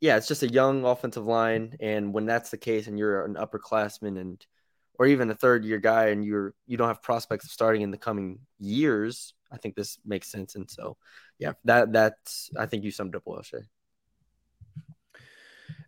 yeah, 0.01 0.17
it's 0.17 0.29
just 0.29 0.43
a 0.43 0.49
young 0.49 0.85
offensive 0.85 1.27
line. 1.27 1.77
And 1.81 2.13
when 2.13 2.27
that's 2.27 2.51
the 2.51 2.59
case, 2.59 2.87
and 2.87 2.99
you're 2.99 3.25
an 3.25 3.35
upperclassman 3.35 4.19
and 4.21 4.45
or 4.99 5.07
even 5.07 5.31
a 5.31 5.35
third 5.35 5.65
year 5.65 5.79
guy, 5.79 6.07
and 6.07 6.25
you're 6.25 6.55
you 6.67 6.77
don't 6.77 6.89
have 6.89 7.03
prospects 7.03 7.47
of 7.47 7.51
starting 7.51 7.83
in 7.83 7.91
the 7.91 7.99
coming 7.99 8.41
years, 8.59 9.35
I 9.51 9.59
think 9.59 9.75
this 9.75 9.99
makes 10.05 10.29
sense. 10.29 10.55
And 10.55 10.71
so, 10.71 10.97
yeah, 11.39 11.53
that 11.65 11.93
that's 11.93 12.51
I 12.57 12.67
think 12.67 12.85
you 12.85 12.91
summed 12.91 13.17
up 13.17 13.23
well, 13.25 13.43
Shea. 13.43 13.59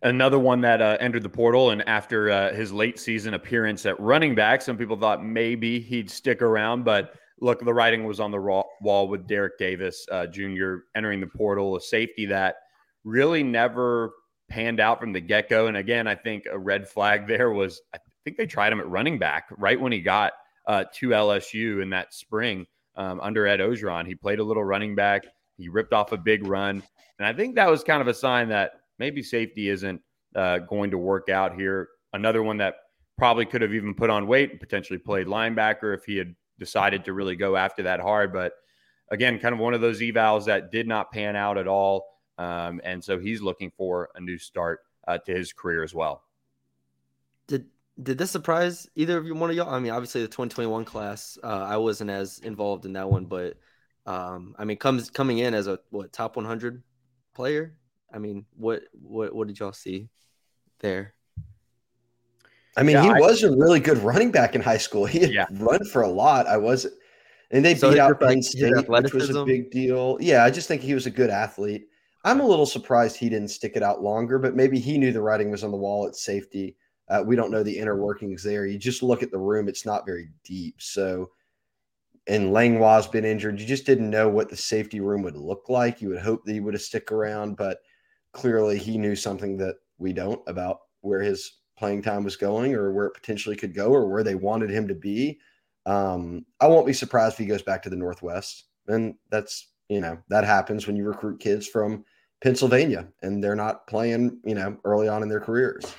Another 0.01 0.39
one 0.39 0.61
that 0.61 0.81
uh, 0.81 0.97
entered 1.01 1.23
the 1.23 1.29
portal, 1.29 1.71
and 1.71 1.87
after 1.87 2.31
uh, 2.31 2.53
his 2.53 2.71
late 2.71 2.99
season 2.99 3.33
appearance 3.33 3.85
at 3.85 3.99
running 3.99 4.33
back, 4.33 4.61
some 4.61 4.77
people 4.77 4.95
thought 4.95 5.25
maybe 5.25 5.79
he'd 5.79 6.09
stick 6.09 6.41
around. 6.41 6.85
But 6.85 7.15
look, 7.41 7.63
the 7.63 7.73
writing 7.73 8.05
was 8.05 8.21
on 8.21 8.31
the 8.31 8.39
wall 8.39 9.07
with 9.09 9.27
Derek 9.27 9.57
Davis 9.57 10.05
uh, 10.09 10.25
Jr. 10.27 10.77
entering 10.95 11.19
the 11.19 11.27
portal, 11.27 11.75
a 11.75 11.81
safety 11.81 12.25
that 12.27 12.55
really 13.03 13.43
never 13.43 14.11
panned 14.49 14.79
out 14.79 14.99
from 14.99 15.13
the 15.13 15.21
get 15.21 15.49
go. 15.49 15.67
And 15.67 15.77
again, 15.77 16.07
I 16.07 16.15
think 16.15 16.45
a 16.51 16.57
red 16.57 16.87
flag 16.87 17.27
there 17.27 17.51
was 17.51 17.81
I 17.93 17.99
think 18.23 18.37
they 18.37 18.45
tried 18.45 18.73
him 18.73 18.79
at 18.79 18.89
running 18.89 19.17
back 19.19 19.47
right 19.57 19.79
when 19.79 19.91
he 19.91 20.01
got 20.01 20.33
uh, 20.67 20.85
to 20.95 21.09
LSU 21.09 21.81
in 21.81 21.89
that 21.91 22.13
spring 22.13 22.65
um, 22.95 23.19
under 23.21 23.47
Ed 23.47 23.59
Orgeron. 23.59 24.05
He 24.05 24.15
played 24.15 24.39
a 24.39 24.43
little 24.43 24.63
running 24.63 24.95
back, 24.95 25.25
he 25.57 25.69
ripped 25.69 25.93
off 25.93 26.11
a 26.11 26.17
big 26.17 26.45
run. 26.47 26.83
And 27.17 27.27
I 27.27 27.33
think 27.33 27.55
that 27.55 27.69
was 27.69 27.83
kind 27.83 28.01
of 28.01 28.07
a 28.07 28.13
sign 28.13 28.49
that 28.49 28.71
maybe 28.97 29.21
safety 29.21 29.69
isn't 29.69 30.01
uh, 30.35 30.59
going 30.59 30.91
to 30.91 30.97
work 30.97 31.29
out 31.29 31.55
here. 31.55 31.89
Another 32.13 32.43
one 32.43 32.57
that 32.57 32.75
probably 33.17 33.45
could 33.45 33.61
have 33.61 33.73
even 33.73 33.93
put 33.93 34.09
on 34.09 34.25
weight 34.25 34.51
and 34.51 34.59
potentially 34.59 34.97
played 34.97 35.27
linebacker 35.27 35.93
if 35.95 36.05
he 36.05 36.17
had 36.17 36.33
decided 36.59 37.03
to 37.05 37.13
really 37.13 37.35
go 37.35 37.55
after 37.55 37.83
that 37.83 37.99
hard. 37.99 38.31
But 38.31 38.53
again, 39.11 39.39
kind 39.39 39.53
of 39.53 39.59
one 39.59 39.73
of 39.73 39.81
those 39.81 39.99
evals 39.99 40.45
that 40.45 40.71
did 40.71 40.87
not 40.87 41.11
pan 41.11 41.35
out 41.35 41.57
at 41.57 41.67
all. 41.67 42.05
Um, 42.39 42.79
and 42.85 43.03
so 43.03 43.19
he's 43.19 43.41
looking 43.41 43.69
for 43.77 44.09
a 44.15 44.19
new 44.21 44.37
start 44.37 44.79
uh, 45.07 45.17
to 45.19 45.33
his 45.33 45.51
career 45.51 45.83
as 45.83 45.93
well. 45.93 46.23
Did 47.47 47.65
did 48.01 48.17
this 48.17 48.31
surprise 48.31 48.87
either 48.95 49.17
of 49.17 49.25
you, 49.25 49.35
one 49.35 49.49
of 49.49 49.55
y'all? 49.57 49.69
I 49.69 49.79
mean, 49.79 49.91
obviously 49.91 50.21
the 50.21 50.27
2021 50.29 50.85
class, 50.85 51.37
uh, 51.43 51.47
I 51.47 51.75
wasn't 51.75 52.09
as 52.09 52.39
involved 52.39 52.85
in 52.85 52.93
that 52.93 53.09
one, 53.09 53.25
but 53.25 53.57
um, 54.05 54.55
I 54.57 54.63
mean, 54.63 54.77
comes 54.77 55.09
coming 55.11 55.39
in 55.39 55.53
as 55.53 55.67
a 55.67 55.79
what 55.89 56.13
top 56.13 56.37
100 56.37 56.81
player. 57.33 57.75
I 58.13 58.19
mean, 58.19 58.45
what 58.55 58.83
what 58.93 59.35
what 59.35 59.47
did 59.47 59.59
y'all 59.59 59.73
see 59.73 60.07
there? 60.79 61.13
I 62.77 62.83
mean, 62.83 62.95
Yeah, 62.95 63.03
he 63.03 63.09
I- 63.09 63.19
was 63.19 63.43
a 63.43 63.51
really 63.51 63.81
good 63.81 63.97
running 63.97 64.31
back 64.31 64.55
in 64.55 64.61
high 64.61 64.77
school. 64.77 65.05
He 65.05 65.19
had 65.19 65.33
Yeah. 65.33 65.45
run 65.51 65.83
for 65.91 66.03
a 66.03 66.07
lot. 66.07 66.47
I 66.47 66.55
was, 66.55 66.87
and 67.51 67.65
they 67.65 67.75
So 67.75 67.91
beat 67.91 67.99
out 67.99 68.17
Penn 68.21 68.41
State, 68.41 68.87
which 68.87 69.13
was 69.13 69.29
a 69.29 69.43
big 69.43 69.71
deal. 69.71 70.17
Yeah, 70.21 70.45
I 70.45 70.51
just 70.51 70.69
think 70.69 70.81
he 70.81 70.93
was 70.93 71.05
a 71.05 71.11
good 71.11 71.29
athlete. 71.29 71.88
I'm 72.23 72.41
a 72.41 72.47
little 72.47 72.65
surprised 72.65 73.17
he 73.17 73.29
didn't 73.29 73.49
stick 73.49 73.73
it 73.75 73.83
out 73.83 74.01
longer, 74.01 74.39
but 74.39 74.55
maybe 74.55 74.79
he 74.79 74.97
knew 74.97 75.11
the 75.11 75.21
writing 75.21 75.51
was 75.51 75.63
on 75.63 75.71
the 75.71 75.77
wall 75.77 76.07
at 76.07 76.15
safety. 76.15 76.75
Uh, 77.07 77.23
we 77.25 77.35
don't 77.35 77.51
know 77.51 77.63
the 77.63 77.77
inner 77.77 77.95
workings 77.95 78.43
there. 78.43 78.65
You 78.65 78.77
just 78.77 79.01
look 79.01 79.23
at 79.23 79.31
the 79.31 79.37
room; 79.37 79.67
it's 79.67 79.85
not 79.85 80.05
very 80.05 80.29
deep. 80.43 80.75
So, 80.79 81.31
and 82.27 82.51
Langlois 82.51 82.95
has 82.95 83.07
been 83.07 83.25
injured. 83.25 83.59
You 83.59 83.65
just 83.65 83.85
didn't 83.85 84.09
know 84.09 84.29
what 84.29 84.49
the 84.49 84.57
safety 84.57 84.99
room 84.99 85.23
would 85.23 85.37
look 85.37 85.69
like. 85.69 86.01
You 86.01 86.09
would 86.09 86.19
hope 86.19 86.45
that 86.45 86.53
he 86.53 86.59
would 86.59 86.73
have 86.73 86.81
stick 86.83 87.11
around, 87.11 87.55
but 87.55 87.79
clearly 88.33 88.77
he 88.77 88.97
knew 88.97 89.15
something 89.15 89.57
that 89.57 89.75
we 89.97 90.13
don't 90.13 90.41
about 90.47 90.79
where 91.01 91.21
his 91.21 91.59
playing 91.77 92.01
time 92.01 92.23
was 92.23 92.35
going 92.35 92.75
or 92.75 92.91
where 92.91 93.05
it 93.05 93.13
potentially 93.13 93.55
could 93.55 93.73
go 93.73 93.91
or 93.91 94.07
where 94.09 94.23
they 94.23 94.35
wanted 94.35 94.69
him 94.69 94.87
to 94.87 94.95
be. 94.95 95.39
Um, 95.85 96.45
I 96.59 96.67
won't 96.67 96.85
be 96.85 96.93
surprised 96.93 97.33
if 97.33 97.39
he 97.39 97.45
goes 97.45 97.61
back 97.61 97.81
to 97.83 97.89
the 97.89 97.95
Northwest. 97.95 98.65
And 98.87 99.15
that's, 99.31 99.69
you 99.89 99.99
know, 99.99 100.17
that 100.29 100.45
happens 100.45 100.87
when 100.87 100.95
you 100.95 101.03
recruit 101.03 101.39
kids 101.39 101.67
from 101.67 102.05
Pennsylvania 102.41 103.07
and 103.21 103.43
they're 103.43 103.55
not 103.55 103.87
playing, 103.87 104.39
you 104.45 104.55
know, 104.55 104.77
early 104.85 105.07
on 105.07 105.23
in 105.23 105.29
their 105.29 105.39
careers. 105.39 105.93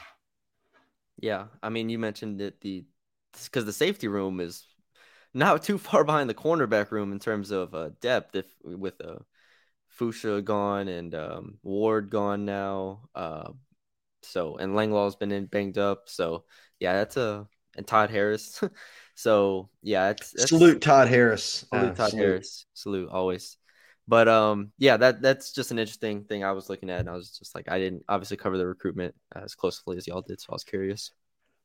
Yeah, 1.19 1.47
I 1.63 1.69
mean, 1.69 1.91
you 1.91 1.99
mentioned 1.99 2.41
that 2.41 2.61
the 2.61 2.85
because 3.45 3.65
the 3.65 3.73
safety 3.73 4.09
room 4.09 4.41
is 4.41 4.65
not 5.35 5.63
too 5.63 5.79
far 5.79 6.05
behind 6.05 6.31
the 6.31 6.35
cornerback 6.35 6.91
room 6.91 7.13
in 7.13 7.19
terms 7.19 7.51
of 7.51 7.75
uh, 7.75 7.91
depth. 8.01 8.35
If 8.37 8.47
with 8.65 9.01
uh, 9.05 9.19
Foucha 9.99 10.43
gone 10.43 10.89
and 10.89 11.15
um, 11.15 11.59
Ward 11.63 12.11
gone 12.11 12.45
now, 12.45 13.09
uh, 13.15 13.51
so 14.23 14.57
and 14.57 14.75
Langlaw's 14.75 15.17
been 15.17 15.33
in 15.33 15.47
banged 15.47 15.79
up. 15.79 16.05
So 16.07 16.45
yeah, 16.79 16.95
that's 16.95 17.17
a 17.17 17.47
and 17.77 17.87
Todd 17.87 18.11
Harris. 18.11 18.63
so 19.15 19.69
yeah, 19.83 20.11
it's 20.11 20.33
that's, 20.33 20.49
Salute 20.49 20.81
Todd 20.81 21.09
Harris. 21.09 21.67
salute 21.69 21.91
Uh, 21.91 21.95
Todd 21.95 22.11
salute. 22.11 22.25
Harris, 22.25 22.67
salute 22.73 23.09
always. 23.11 23.57
But 24.11 24.27
um, 24.27 24.73
yeah, 24.77 24.97
that 24.97 25.23
that's 25.23 25.53
just 25.53 25.71
an 25.71 25.79
interesting 25.79 26.25
thing 26.25 26.43
I 26.43 26.51
was 26.51 26.69
looking 26.69 26.91
at, 26.91 26.99
and 26.99 27.09
I 27.09 27.15
was 27.15 27.31
just 27.31 27.55
like, 27.55 27.71
I 27.71 27.79
didn't 27.79 28.03
obviously 28.09 28.37
cover 28.37 28.59
the 28.59 28.67
recruitment 28.67 29.15
as 29.37 29.55
closely 29.55 29.99
as 29.99 30.09
y'all 30.09 30.21
did, 30.21 30.41
so 30.41 30.49
I 30.51 30.55
was 30.57 30.65
curious. 30.65 31.13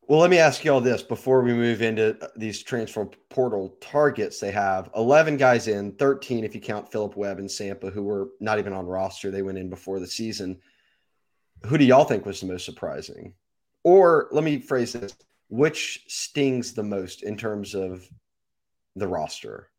Well, 0.08 0.20
let 0.20 0.30
me 0.30 0.38
ask 0.38 0.64
you 0.64 0.72
all 0.72 0.80
this 0.80 1.02
before 1.02 1.42
we 1.42 1.56
move 1.56 1.82
into 1.82 2.16
these 2.36 2.62
transfer 2.62 3.10
portal 3.32 3.76
targets. 3.82 4.40
They 4.40 4.52
have 4.52 4.92
11 4.96 5.38
guys 5.38 5.68
in, 5.68 5.94
13 5.94 6.44
if 6.44 6.54
you 6.54 6.62
count 6.62 6.92
Philip 6.92 7.18
Webb 7.18 7.40
and 7.40 7.50
Sampah, 7.50 7.92
who 7.92 8.04
were 8.04 8.30
not 8.40 8.60
even 8.60 8.74
on 8.74 8.86
roster. 8.86 9.32
They 9.32 9.42
went 9.42 9.58
in 9.58 9.68
before 9.68 10.00
the 10.00 10.06
season. 10.06 10.60
Who 11.66 11.80
do 11.80 11.84
y'all 11.84 12.06
think 12.06 12.28
was 12.28 12.42
the 12.42 12.46
most 12.46 12.66
surprising? 12.66 13.34
Or 13.84 14.28
let 14.32 14.44
me 14.44 14.60
phrase 14.60 14.94
this 14.94 15.16
which 15.48 16.04
stings 16.08 16.74
the 16.74 16.84
most 16.84 17.24
in 17.24 17.38
terms 17.38 17.74
of 17.74 18.08
the 18.96 19.08
roster? 19.08 19.72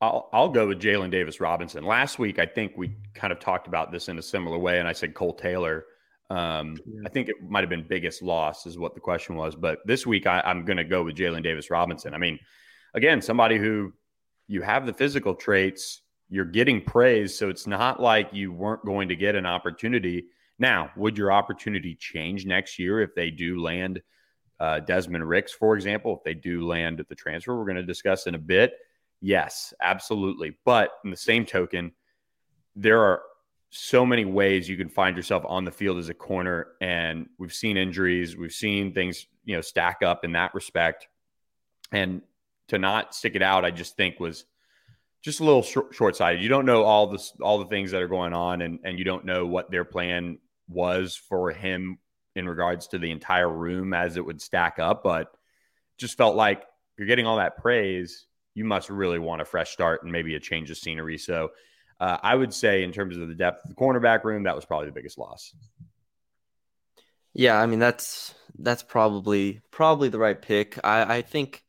I'll, 0.00 0.28
I'll 0.32 0.48
go 0.48 0.68
with 0.68 0.80
Jalen 0.80 1.10
Davis 1.10 1.40
Robinson. 1.40 1.84
Last 1.84 2.18
week, 2.18 2.38
I 2.38 2.46
think 2.46 2.72
we 2.76 2.96
kind 3.14 3.32
of 3.32 3.40
talked 3.40 3.66
about 3.66 3.92
this 3.92 4.08
in 4.08 4.18
a 4.18 4.22
similar 4.22 4.58
way, 4.58 4.78
and 4.78 4.88
I 4.88 4.92
said 4.92 5.14
Cole 5.14 5.34
Taylor. 5.34 5.84
Um, 6.30 6.76
Yeah. 6.86 7.02
I 7.06 7.08
think 7.08 7.28
it 7.28 7.36
might 7.42 7.60
have 7.60 7.70
been 7.70 7.86
biggest 7.86 8.22
loss, 8.22 8.66
is 8.66 8.78
what 8.78 8.94
the 8.94 9.00
question 9.00 9.36
was. 9.36 9.54
But 9.54 9.78
this 9.86 10.06
week, 10.06 10.26
I, 10.26 10.40
I'm 10.44 10.64
going 10.64 10.76
to 10.76 10.84
go 10.84 11.04
with 11.04 11.16
Jalen 11.16 11.42
Davis 11.42 11.70
Robinson. 11.70 12.14
I 12.14 12.18
mean, 12.18 12.38
again, 12.94 13.22
somebody 13.22 13.58
who 13.58 13.92
you 14.48 14.62
have 14.62 14.86
the 14.86 14.92
physical 14.92 15.34
traits, 15.34 16.02
you're 16.28 16.44
getting 16.44 16.82
praise, 16.82 17.36
so 17.38 17.48
it's 17.48 17.66
not 17.66 18.00
like 18.00 18.30
you 18.32 18.52
weren't 18.52 18.84
going 18.84 19.08
to 19.08 19.16
get 19.16 19.34
an 19.34 19.46
opportunity. 19.46 20.26
Now, 20.58 20.90
would 20.96 21.16
your 21.16 21.32
opportunity 21.32 21.94
change 21.94 22.46
next 22.46 22.78
year 22.78 23.00
if 23.00 23.14
they 23.14 23.30
do 23.30 23.60
land 23.60 24.02
uh, 24.60 24.80
Desmond 24.80 25.28
Ricks, 25.28 25.52
for 25.52 25.74
example, 25.76 26.16
if 26.16 26.24
they 26.24 26.34
do 26.34 26.66
land 26.66 27.00
at 27.00 27.08
the 27.08 27.14
transfer? 27.14 27.56
We're 27.56 27.64
going 27.64 27.76
to 27.76 27.82
discuss 27.82 28.26
in 28.26 28.34
a 28.34 28.38
bit. 28.38 28.74
Yes, 29.24 29.72
absolutely. 29.80 30.54
But 30.66 30.90
in 31.02 31.10
the 31.10 31.16
same 31.16 31.46
token, 31.46 31.92
there 32.76 33.00
are 33.00 33.22
so 33.70 34.04
many 34.04 34.26
ways 34.26 34.68
you 34.68 34.76
can 34.76 34.90
find 34.90 35.16
yourself 35.16 35.46
on 35.48 35.64
the 35.64 35.70
field 35.70 35.96
as 35.96 36.10
a 36.10 36.14
corner, 36.14 36.66
and 36.82 37.26
we've 37.38 37.54
seen 37.54 37.78
injuries, 37.78 38.36
we've 38.36 38.52
seen 38.52 38.92
things, 38.92 39.26
you 39.46 39.56
know, 39.56 39.62
stack 39.62 40.02
up 40.02 40.26
in 40.26 40.32
that 40.32 40.52
respect, 40.54 41.08
and 41.90 42.20
to 42.68 42.78
not 42.78 43.14
stick 43.14 43.34
it 43.34 43.40
out, 43.40 43.64
I 43.64 43.70
just 43.70 43.96
think 43.96 44.20
was 44.20 44.44
just 45.22 45.40
a 45.40 45.44
little 45.44 45.62
short, 45.62 45.94
short-sighted. 45.94 46.42
You 46.42 46.50
don't 46.50 46.66
know 46.66 46.82
all 46.82 47.06
this, 47.06 47.32
all 47.40 47.56
the 47.58 47.64
things 47.64 47.92
that 47.92 48.02
are 48.02 48.08
going 48.08 48.34
on, 48.34 48.60
and 48.60 48.78
and 48.84 48.98
you 48.98 49.06
don't 49.06 49.24
know 49.24 49.46
what 49.46 49.70
their 49.70 49.86
plan 49.86 50.38
was 50.68 51.16
for 51.16 51.50
him 51.50 51.98
in 52.36 52.46
regards 52.46 52.88
to 52.88 52.98
the 52.98 53.10
entire 53.10 53.48
room 53.48 53.94
as 53.94 54.18
it 54.18 54.26
would 54.26 54.42
stack 54.42 54.78
up, 54.78 55.02
but 55.02 55.34
just 55.96 56.18
felt 56.18 56.36
like 56.36 56.64
you're 56.98 57.06
getting 57.06 57.24
all 57.26 57.38
that 57.38 57.56
praise 57.56 58.26
you 58.54 58.64
must 58.64 58.90
really 58.90 59.18
want 59.18 59.42
a 59.42 59.44
fresh 59.44 59.70
start 59.70 60.02
and 60.02 60.12
maybe 60.12 60.34
a 60.34 60.40
change 60.40 60.70
of 60.70 60.76
scenery. 60.76 61.18
So 61.18 61.50
uh, 62.00 62.18
I 62.22 62.34
would 62.34 62.52
say, 62.52 62.82
in 62.82 62.92
terms 62.92 63.16
of 63.16 63.28
the 63.28 63.34
depth 63.34 63.64
of 63.64 63.70
the 63.70 63.76
cornerback 63.76 64.24
room, 64.24 64.44
that 64.44 64.56
was 64.56 64.64
probably 64.64 64.86
the 64.86 64.92
biggest 64.92 65.18
loss. 65.18 65.54
Yeah, 67.32 67.60
I 67.60 67.66
mean 67.66 67.80
that's 67.80 68.34
that's 68.58 68.82
probably 68.82 69.60
probably 69.70 70.08
the 70.08 70.18
right 70.18 70.40
pick. 70.40 70.78
I 70.84 71.16
I 71.16 71.22
think 71.22 71.64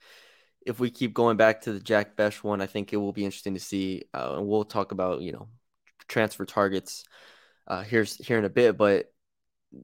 if 0.66 0.80
we 0.80 0.90
keep 0.90 1.14
going 1.14 1.38
back 1.38 1.62
to 1.62 1.74
the 1.74 1.80
Jack 1.80 2.16
Bech 2.16 2.44
one, 2.44 2.62
I 2.62 2.66
think 2.66 2.94
it 2.94 2.98
will 2.98 3.14
be 3.14 3.26
interesting 3.26 3.54
to 3.56 3.60
see. 3.60 4.04
Uh, 4.14 4.36
and 4.38 4.48
we'll 4.48 4.64
talk 4.64 4.92
about 4.92 5.22
you 5.22 5.32
know 5.32 5.48
transfer 6.08 6.46
targets 6.46 7.04
uh, 7.68 7.82
here's 7.82 8.16
here 8.18 8.38
in 8.38 8.46
a 8.46 8.50
bit, 8.50 8.78
but 8.78 9.12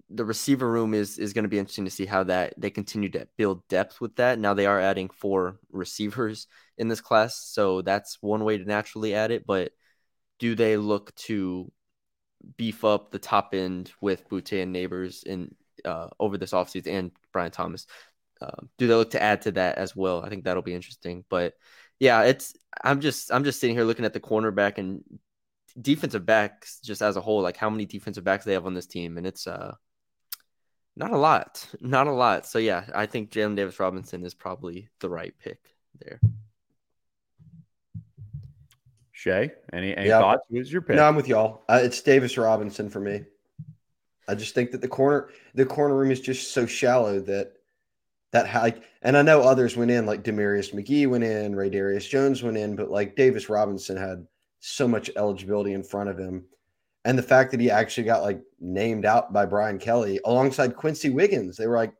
the 0.10 0.26
receiver 0.26 0.70
room 0.70 0.94
is 0.94 1.18
is 1.18 1.34
going 1.34 1.44
to 1.44 1.50
be 1.50 1.60
interesting 1.60 1.86
to 1.86 1.92
see 1.92 2.06
how 2.06 2.24
that 2.24 2.54
they 2.58 2.70
continue 2.70 3.10
to 3.10 3.28
build 3.38 3.68
depth 3.68 4.02
with 4.02 4.16
that. 4.16 4.40
Now 4.40 4.54
they 4.54 4.66
are 4.66 4.80
adding 4.80 5.10
four 5.10 5.60
receivers 5.72 6.48
in 6.78 6.88
this 6.88 7.02
class, 7.02 7.36
so 7.38 7.82
that's 7.82 8.22
one 8.22 8.44
way 8.44 8.58
to 8.58 8.66
naturally 8.66 9.14
add 9.16 9.32
it. 9.32 9.46
But 9.46 9.72
do 10.40 10.56
they 10.56 10.78
look 10.78 11.14
to 11.16 11.72
beef 12.58 12.84
up 12.84 13.12
the 13.12 13.20
top 13.20 13.54
end 13.54 13.92
with 14.02 14.28
Boutte 14.30 14.64
and 14.64 14.76
Nabers 14.76 15.24
in 15.24 15.54
uh, 15.86 16.10
over 16.20 16.38
this 16.38 16.52
offseason 16.52 16.88
and 16.88 17.12
Brian 17.32 17.52
Thomas? 17.52 17.86
Uh, 18.42 18.66
do 18.78 18.88
they 18.88 18.96
look 18.96 19.12
to 19.12 19.22
add 19.22 19.44
to 19.44 19.52
that 19.52 19.78
as 19.78 19.96
well? 19.96 20.24
I 20.24 20.30
think 20.30 20.44
that'll 20.44 20.64
be 20.64 20.74
interesting. 20.74 21.24
But 21.30 21.54
yeah, 22.00 22.24
it's 22.24 22.56
I'm 22.84 23.02
just 23.02 23.32
I'm 23.32 23.44
just 23.44 23.60
sitting 23.60 23.76
here 23.76 23.86
looking 23.86 24.06
at 24.06 24.14
the 24.14 24.20
cornerback 24.20 24.78
and 24.78 25.04
defensive 25.80 26.26
backs 26.26 26.80
just 26.80 27.02
as 27.02 27.18
a 27.18 27.22
whole, 27.22 27.42
like 27.42 27.58
how 27.58 27.70
many 27.70 27.86
defensive 27.86 28.24
backs 28.24 28.46
they 28.46 28.54
have 28.54 28.66
on 28.66 28.74
this 28.74 28.88
team, 28.88 29.18
and 29.18 29.26
it's 29.28 29.48
uh 29.48 29.74
not 30.96 31.12
a 31.12 31.18
lot, 31.18 31.66
not 31.82 32.08
a 32.08 32.12
lot. 32.12 32.46
So 32.46 32.60
yeah, 32.60 32.86
I 32.94 33.06
think 33.06 33.32
Jalen 33.32 33.56
Davis 33.56 33.80
Robinson 33.80 34.26
is 34.26 34.34
probably 34.34 34.90
the 35.00 35.10
right 35.10 35.34
pick 35.40 35.60
there. 36.00 36.20
Shea, 39.12 39.52
any, 39.72 39.96
any 39.96 40.10
Yeah. 40.10 40.20
thoughts? 40.20 40.42
Who's 40.50 40.72
your 40.72 40.82
pick? 40.82 40.96
No, 40.96 41.04
I'm 41.08 41.16
with 41.16 41.28
y'all. 41.28 41.64
Uh, 41.70 41.80
it's 41.84 42.02
Davis 42.02 42.38
Robinson 42.38 42.90
for 42.90 43.00
me. 43.00 43.24
I 44.28 44.36
just 44.36 44.56
think 44.56 44.72
that 44.72 44.82
the 44.82 44.88
corner 44.88 45.30
the 45.54 45.66
corner 45.66 45.96
room 45.96 46.12
is 46.12 46.22
just 46.22 46.54
so 46.54 46.66
shallow 46.66 47.20
that 47.22 47.54
that 48.32 48.48
high 48.48 48.76
and 49.02 49.18
I 49.18 49.22
know 49.22 49.42
others 49.42 49.76
went 49.76 49.92
in 49.92 50.06
like 50.06 50.24
Demarius 50.24 50.74
McGee 50.74 51.08
went 51.08 51.24
in, 51.24 51.56
Ray 51.56 51.70
Darius 51.70 52.08
Jones 52.08 52.42
went 52.42 52.58
in, 52.58 52.76
but 52.76 52.90
like 52.90 53.16
Davis 53.16 53.50
Robinson 53.50 53.98
had 53.98 54.26
so 54.62 54.88
much 54.88 55.12
eligibility 55.18 55.74
in 55.74 55.84
front 55.84 56.10
of 56.10 56.18
him. 56.18 56.46
And 57.04 57.18
the 57.18 57.24
fact 57.24 57.52
that 57.52 57.60
he 57.60 57.70
actually 57.70 58.04
got 58.04 58.22
like 58.22 58.42
named 58.60 59.06
out 59.06 59.34
by 59.34 59.46
Brian 59.46 59.80
Kelly 59.80 60.20
alongside 60.24 60.76
Quincy 60.76 61.10
Wiggins, 61.10 61.58
they 61.58 61.68
were 61.68 61.76
like, 61.76 61.94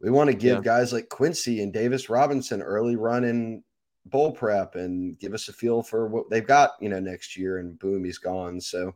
we 0.00 0.10
want 0.10 0.30
to 0.30 0.36
give 0.36 0.56
Yeah. 0.58 0.62
guys 0.62 0.92
like 0.92 1.08
Quincy 1.10 1.62
and 1.62 1.72
Davis 1.72 2.08
Robinson 2.08 2.62
early 2.62 2.96
run 2.96 3.22
in 3.24 3.62
bowl 4.06 4.32
prep 4.32 4.74
and 4.74 5.18
give 5.18 5.34
us 5.34 5.48
a 5.48 5.52
feel 5.52 5.82
for 5.82 6.08
what 6.08 6.30
they've 6.30 6.46
got, 6.46 6.72
you 6.80 6.88
know, 6.88 7.00
next 7.00 7.36
year. 7.36 7.58
And 7.58 7.78
boom, 7.78 8.02
he's 8.02 8.16
gone. 8.18 8.60
So 8.62 8.94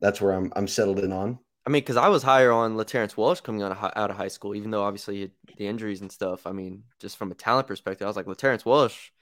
that's 0.00 0.20
where 0.20 0.32
I'm 0.32 0.52
I'm 0.56 0.66
settled 0.66 0.98
in 0.98 1.12
on. 1.12 1.38
I 1.64 1.70
mean, 1.70 1.82
because 1.82 1.96
I 1.96 2.08
was 2.08 2.22
higher 2.24 2.52
on 2.52 2.76
Laterrence 2.76 3.16
Welch 3.16 3.42
coming 3.42 3.62
out 3.62 3.72
of, 3.72 3.92
out 3.96 4.10
of 4.10 4.16
high 4.16 4.28
school, 4.28 4.54
even 4.54 4.70
though 4.70 4.84
obviously 4.84 5.32
the 5.56 5.66
injuries 5.66 6.00
and 6.00 6.12
stuff. 6.12 6.46
I 6.46 6.52
mean, 6.52 6.84
just 7.00 7.16
from 7.16 7.32
a 7.32 7.34
talent 7.34 7.66
perspective, 7.66 8.04
I 8.04 8.08
was 8.08 8.16
like, 8.16 8.26
Laterrence 8.28 8.64
Welch, 8.64 9.12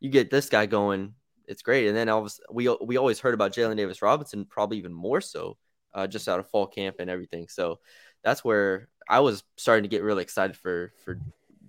you 0.00 0.10
get 0.10 0.30
this 0.30 0.50
guy 0.50 0.66
going, 0.66 1.14
it's 1.46 1.62
great. 1.62 1.88
And 1.88 1.96
then 1.96 2.08
all 2.08 2.20
of 2.20 2.24
a 2.24 2.26
s- 2.26 2.40
we 2.50 2.68
we 2.82 2.96
always 2.96 3.20
heard 3.20 3.34
about 3.34 3.52
Jalen 3.52 3.76
Davis 3.76 4.02
Robinson, 4.02 4.44
probably 4.44 4.78
even 4.78 4.92
more 4.92 5.20
so, 5.20 5.56
uh, 5.94 6.06
just 6.06 6.28
out 6.28 6.40
of 6.40 6.48
fall 6.48 6.66
camp 6.66 6.96
and 6.98 7.10
everything. 7.10 7.48
So 7.48 7.80
that's 8.22 8.44
where 8.44 8.88
I 9.08 9.20
was 9.20 9.44
starting 9.56 9.84
to 9.84 9.88
get 9.88 10.02
really 10.02 10.22
excited 10.22 10.56
for 10.56 10.92
for 11.04 11.18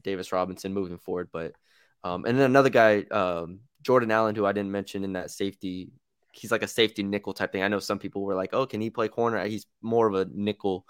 Davis 0.04 0.32
Robinson 0.32 0.74
moving 0.74 0.98
forward. 0.98 1.30
But 1.32 1.54
um, 2.04 2.26
and 2.26 2.38
then 2.38 2.46
another 2.46 2.70
guy, 2.70 3.02
um, 3.12 3.62
Jordan 3.82 4.12
Allen, 4.12 4.36
who 4.36 4.46
I 4.46 4.52
didn't 4.52 4.72
mention 4.72 5.04
in 5.04 5.14
that 5.14 5.32
safety. 5.32 5.92
He's 6.32 6.52
like 6.52 6.64
a 6.64 6.68
safety 6.68 7.02
nickel 7.02 7.34
type 7.34 7.52
thing. 7.52 7.64
I 7.64 7.70
know 7.70 7.80
some 7.80 8.00
people 8.00 8.24
were 8.24 8.36
like, 8.36 8.54
"Oh, 8.54 8.66
can 8.66 8.82
he 8.82 8.90
play 8.90 9.08
corner?" 9.08 9.44
He's 9.46 9.66
more 9.82 10.08
of 10.08 10.16
a 10.16 10.28
nickel 10.34 10.86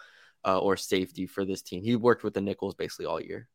uh, 0.45 0.59
or 0.59 0.77
safety 0.77 1.27
for 1.27 1.45
this 1.45 1.61
team. 1.61 1.83
He 1.83 1.95
worked 1.95 2.23
with 2.23 2.33
the 2.33 2.41
nickels 2.41 2.75
basically 2.75 3.05
all 3.05 3.21
year. 3.21 3.47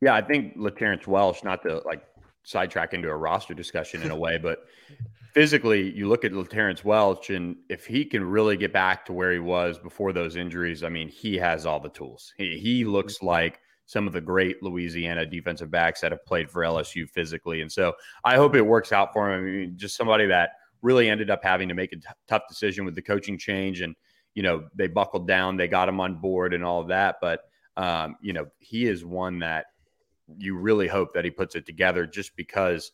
Yeah, 0.00 0.14
I 0.14 0.22
think 0.22 0.56
LaTerrence 0.56 1.06
Welch, 1.06 1.44
not 1.44 1.62
to 1.64 1.82
like 1.84 2.02
sidetrack 2.42 2.94
into 2.94 3.08
a 3.08 3.16
roster 3.16 3.54
discussion 3.54 4.02
in 4.02 4.10
a 4.10 4.16
way, 4.16 4.38
but 4.42 4.66
physically, 5.32 5.90
you 5.92 6.08
look 6.08 6.24
at 6.24 6.32
Terrence 6.50 6.84
Welch, 6.84 7.30
and 7.30 7.56
if 7.68 7.86
he 7.86 8.04
can 8.04 8.24
really 8.24 8.56
get 8.56 8.72
back 8.72 9.04
to 9.06 9.12
where 9.12 9.32
he 9.32 9.38
was 9.38 9.78
before 9.78 10.12
those 10.12 10.36
injuries, 10.36 10.82
I 10.82 10.88
mean, 10.88 11.08
he 11.08 11.36
has 11.36 11.66
all 11.66 11.80
the 11.80 11.90
tools. 11.90 12.32
He, 12.36 12.58
he 12.58 12.84
looks 12.84 13.18
mm-hmm. 13.18 13.26
like 13.26 13.60
some 13.86 14.06
of 14.06 14.12
the 14.12 14.20
great 14.20 14.62
Louisiana 14.62 15.26
defensive 15.26 15.70
backs 15.70 16.00
that 16.00 16.12
have 16.12 16.24
played 16.24 16.48
for 16.48 16.62
LSU 16.62 17.08
physically. 17.08 17.60
And 17.60 17.70
so 17.70 17.92
I 18.22 18.36
hope 18.36 18.54
it 18.54 18.62
works 18.62 18.92
out 18.92 19.12
for 19.12 19.32
him. 19.32 19.40
I 19.40 19.42
mean, 19.42 19.72
just 19.76 19.96
somebody 19.96 20.26
that 20.26 20.50
really 20.80 21.10
ended 21.10 21.28
up 21.28 21.42
having 21.42 21.68
to 21.68 21.74
make 21.74 21.92
a 21.92 21.96
t- 21.96 22.02
tough 22.28 22.42
decision 22.48 22.84
with 22.84 22.94
the 22.94 23.02
coaching 23.02 23.36
change. 23.36 23.80
And, 23.80 23.96
you 24.34 24.44
know, 24.44 24.68
they 24.76 24.86
buckled 24.86 25.26
down, 25.26 25.56
they 25.56 25.66
got 25.66 25.88
him 25.88 25.98
on 25.98 26.20
board 26.20 26.54
and 26.54 26.64
all 26.64 26.80
of 26.80 26.86
that. 26.86 27.16
But, 27.20 27.40
um, 27.76 28.14
you 28.20 28.32
know, 28.32 28.46
he 28.58 28.86
is 28.86 29.04
one 29.04 29.40
that 29.40 29.66
you 30.38 30.56
really 30.56 30.88
hope 30.88 31.12
that 31.14 31.24
he 31.24 31.30
puts 31.30 31.54
it 31.54 31.66
together 31.66 32.06
just 32.06 32.36
because 32.36 32.92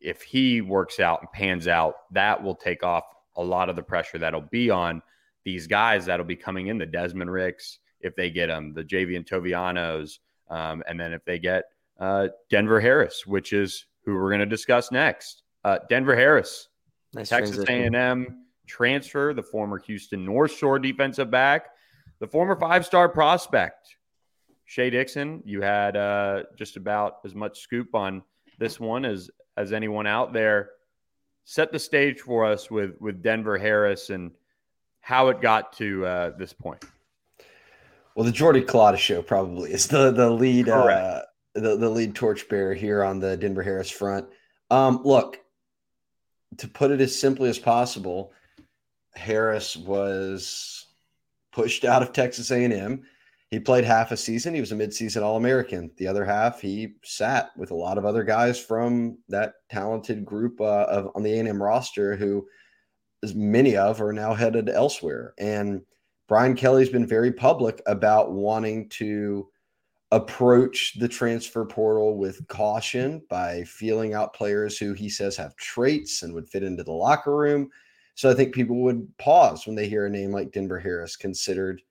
if 0.00 0.22
he 0.22 0.60
works 0.60 1.00
out 1.00 1.20
and 1.20 1.30
pans 1.32 1.68
out, 1.68 1.94
that 2.12 2.42
will 2.42 2.54
take 2.54 2.82
off 2.82 3.04
a 3.36 3.42
lot 3.42 3.68
of 3.68 3.76
the 3.76 3.82
pressure 3.82 4.18
that'll 4.18 4.40
be 4.40 4.70
on 4.70 5.02
these 5.44 5.66
guys 5.66 6.06
that'll 6.06 6.26
be 6.26 6.36
coming 6.36 6.66
in 6.68 6.78
the 6.78 6.86
Desmond 6.86 7.30
Ricks, 7.30 7.78
if 8.00 8.14
they 8.16 8.30
get 8.30 8.48
them, 8.48 8.72
the 8.74 8.84
Javien 8.84 9.26
Tovianos, 9.26 10.18
um, 10.48 10.82
and 10.86 10.98
then 10.98 11.12
if 11.12 11.24
they 11.24 11.38
get 11.38 11.64
uh, 11.98 12.28
Denver 12.48 12.80
Harris, 12.80 13.26
which 13.26 13.52
is 13.52 13.86
who 14.04 14.14
we're 14.14 14.30
going 14.30 14.40
to 14.40 14.46
discuss 14.46 14.90
next. 14.90 15.42
Uh, 15.64 15.78
Denver 15.88 16.16
Harris, 16.16 16.68
nice 17.12 17.28
Texas 17.28 17.64
A&M 17.68 18.44
transfer, 18.66 19.34
the 19.34 19.42
former 19.42 19.78
Houston 19.78 20.24
North 20.24 20.56
Shore 20.56 20.78
defensive 20.78 21.30
back, 21.30 21.66
the 22.18 22.26
former 22.26 22.56
five-star 22.58 23.08
prospect. 23.08 23.96
Shea 24.70 24.88
Dixon, 24.88 25.42
you 25.44 25.62
had 25.62 25.96
uh, 25.96 26.44
just 26.56 26.76
about 26.76 27.16
as 27.24 27.34
much 27.34 27.58
scoop 27.58 27.92
on 27.92 28.22
this 28.60 28.78
one 28.78 29.04
as 29.04 29.28
as 29.56 29.72
anyone 29.72 30.06
out 30.06 30.32
there. 30.32 30.70
Set 31.44 31.72
the 31.72 31.78
stage 31.80 32.20
for 32.20 32.44
us 32.44 32.70
with 32.70 32.92
with 33.00 33.20
Denver 33.20 33.58
Harris 33.58 34.10
and 34.10 34.30
how 35.00 35.26
it 35.26 35.40
got 35.40 35.72
to 35.78 36.06
uh, 36.06 36.30
this 36.38 36.52
point. 36.52 36.84
Well, 38.14 38.24
the 38.24 38.30
Jordy 38.30 38.62
Culotta 38.62 38.96
show 38.96 39.22
probably 39.22 39.72
is 39.72 39.88
the 39.88 40.12
the 40.12 40.30
lead 40.30 40.68
uh, 40.68 41.22
the 41.54 41.76
the 41.76 41.90
lead 41.90 42.14
torchbearer 42.14 42.74
here 42.74 43.02
on 43.02 43.18
the 43.18 43.36
Denver 43.36 43.64
Harris 43.64 43.90
front. 43.90 44.28
Um, 44.70 45.00
look, 45.02 45.40
to 46.58 46.68
put 46.68 46.92
it 46.92 47.00
as 47.00 47.18
simply 47.18 47.50
as 47.50 47.58
possible, 47.58 48.32
Harris 49.16 49.76
was 49.76 50.86
pushed 51.50 51.84
out 51.84 52.02
of 52.04 52.12
Texas 52.12 52.52
A&M 52.52 53.02
he 53.50 53.58
played 53.58 53.84
half 53.84 54.12
a 54.12 54.16
season. 54.16 54.54
He 54.54 54.60
was 54.60 54.70
a 54.70 54.76
midseason 54.76 55.22
All 55.22 55.36
American. 55.36 55.90
The 55.96 56.06
other 56.06 56.24
half, 56.24 56.60
he 56.60 56.94
sat 57.02 57.50
with 57.56 57.72
a 57.72 57.76
lot 57.76 57.98
of 57.98 58.04
other 58.04 58.22
guys 58.22 58.60
from 58.60 59.18
that 59.28 59.54
talented 59.68 60.24
group 60.24 60.60
uh, 60.60 60.84
of 60.84 61.10
on 61.16 61.24
the 61.24 61.32
A&M 61.32 61.60
roster, 61.60 62.14
who 62.14 62.46
many 63.34 63.76
of 63.76 64.00
are 64.00 64.12
now 64.12 64.34
headed 64.34 64.68
elsewhere. 64.68 65.34
And 65.38 65.82
Brian 66.28 66.54
Kelly's 66.54 66.88
been 66.90 67.06
very 67.06 67.32
public 67.32 67.82
about 67.86 68.30
wanting 68.30 68.88
to 68.90 69.48
approach 70.12 70.98
the 70.98 71.08
transfer 71.08 71.64
portal 71.64 72.16
with 72.16 72.46
caution 72.46 73.22
by 73.28 73.64
feeling 73.64 74.14
out 74.14 74.32
players 74.32 74.78
who 74.78 74.92
he 74.92 75.08
says 75.08 75.36
have 75.36 75.56
traits 75.56 76.22
and 76.22 76.32
would 76.34 76.48
fit 76.48 76.62
into 76.62 76.84
the 76.84 76.92
locker 76.92 77.36
room. 77.36 77.68
So 78.14 78.30
I 78.30 78.34
think 78.34 78.54
people 78.54 78.82
would 78.82 79.08
pause 79.18 79.66
when 79.66 79.74
they 79.74 79.88
hear 79.88 80.06
a 80.06 80.10
name 80.10 80.30
like 80.30 80.52
Denver 80.52 80.78
Harris 80.78 81.16
considered 81.16 81.82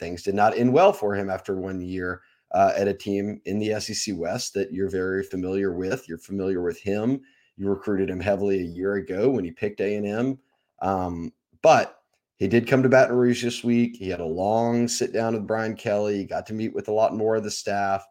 things 0.00 0.22
did 0.22 0.34
not 0.34 0.56
end 0.56 0.72
well 0.72 0.92
for 0.92 1.14
him 1.14 1.30
after 1.30 1.54
one 1.54 1.80
year 1.80 2.22
uh, 2.52 2.72
at 2.76 2.88
a 2.88 2.94
team 2.94 3.40
in 3.44 3.58
the 3.58 3.78
SEC 3.80 4.16
West 4.16 4.54
that 4.54 4.72
you're 4.72 4.90
very 4.90 5.22
familiar 5.22 5.72
with. 5.72 6.08
You're 6.08 6.18
familiar 6.18 6.62
with 6.62 6.80
him. 6.80 7.20
You 7.56 7.68
recruited 7.68 8.10
him 8.10 8.20
heavily 8.20 8.60
a 8.60 8.64
year 8.64 8.94
ago 8.94 9.30
when 9.30 9.44
he 9.44 9.52
picked 9.52 9.80
A 9.80 9.94
and 9.94 10.06
M, 10.06 10.38
um, 10.80 11.32
but 11.62 12.00
he 12.38 12.48
did 12.48 12.66
come 12.66 12.82
to 12.82 12.88
Baton 12.88 13.14
Rouge 13.14 13.44
this 13.44 13.62
week. 13.62 13.96
He 13.96 14.08
had 14.08 14.20
a 14.20 14.24
long 14.24 14.88
sit 14.88 15.12
down 15.12 15.34
with 15.34 15.46
Brian 15.46 15.76
Kelly. 15.76 16.16
He 16.16 16.24
got 16.24 16.46
to 16.46 16.54
meet 16.54 16.74
with 16.74 16.88
a 16.88 16.92
lot 16.92 17.14
more 17.14 17.36
of 17.36 17.44
the 17.44 17.50
staff. 17.50 18.06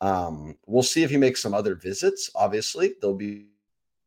Um, 0.00 0.56
we'll 0.66 0.82
see 0.82 1.02
if 1.02 1.10
he 1.10 1.18
makes 1.18 1.42
some 1.42 1.52
other 1.52 1.74
visits. 1.74 2.30
Obviously, 2.34 2.94
there'll 3.00 3.14
be 3.14 3.48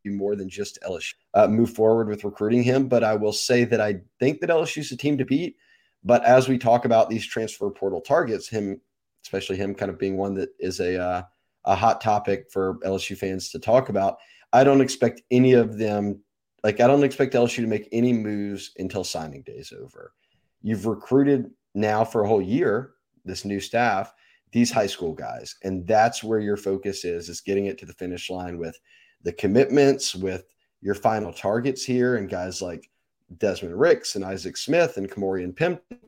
more 0.06 0.36
than 0.36 0.50
just 0.50 0.80
LSU 0.88 1.14
uh, 1.34 1.48
move 1.48 1.70
forward 1.70 2.08
with 2.08 2.24
recruiting 2.24 2.64
him. 2.64 2.88
But 2.88 3.04
I 3.04 3.16
will 3.16 3.34
say 3.34 3.66
that 3.66 3.82
I 3.82 4.02
think 4.20 4.40
that 4.42 4.50
LSU 4.50 4.80
is 4.80 4.92
a 4.92 4.98
team 4.98 5.18
to 5.18 5.26
beat. 5.26 5.58
But 6.04 6.24
as 6.24 6.48
we 6.48 6.58
talk 6.58 6.86
about 6.86 7.10
these 7.10 7.26
transfer 7.26 7.70
portal 7.70 8.02
targets, 8.02 8.48
him, 8.48 8.80
especially 9.24 9.58
him, 9.58 9.76
kind 9.76 9.92
of 9.92 10.00
being 10.00 10.18
one 10.18 10.36
that 10.36 10.50
is 10.60 10.80
a 10.80 11.02
uh, 11.02 11.24
a 11.68 11.76
hot 11.76 12.02
topic 12.02 12.50
for 12.50 12.80
LSU 12.86 13.18
fans 13.18 13.50
to 13.50 13.60
talk 13.60 13.90
about. 13.90 14.18
I 14.54 14.64
don't 14.64 14.82
expect 14.82 15.22
any 15.30 15.54
of 15.54 15.78
them. 15.78 16.22
Like 16.64 16.80
I 16.80 16.88
don't 16.88 17.04
expect 17.04 17.34
LSU 17.34 17.58
to 17.58 17.68
make 17.68 17.90
any 17.92 18.14
moves 18.14 18.72
until 18.80 19.04
signing 19.04 19.44
day 19.44 19.54
is 19.54 19.74
over. 19.74 20.14
You've 20.62 20.88
recruited 20.88 21.52
now 21.76 22.04
for 22.04 22.24
a 22.24 22.28
whole 22.28 22.42
year 22.42 22.94
this 23.26 23.44
new 23.44 23.60
staff, 23.60 24.14
these 24.54 24.72
high 24.72 24.88
school 24.88 25.14
guys, 25.14 25.56
and 25.64 25.86
that's 25.86 26.24
where 26.24 26.40
your 26.40 26.58
focus 26.58 27.04
is: 27.04 27.28
is 27.28 27.42
getting 27.42 27.66
it 27.66 27.78
to 27.80 27.86
the 27.86 27.94
finish 27.94 28.30
line 28.30 28.58
with 28.58 28.80
the 29.24 29.34
commitments, 29.34 30.16
with 30.16 30.46
your 30.82 30.96
final 30.96 31.34
targets 31.34 31.84
here, 31.84 32.16
and 32.16 32.30
guys 32.30 32.62
like 32.62 32.90
Desmond 33.36 33.80
Ricks 33.80 34.16
and 34.16 34.24
Isaac 34.24 34.58
Smith 34.58 34.98
and 34.98 35.10
Kamorian 35.10 35.54
Pimpton. 35.54 36.00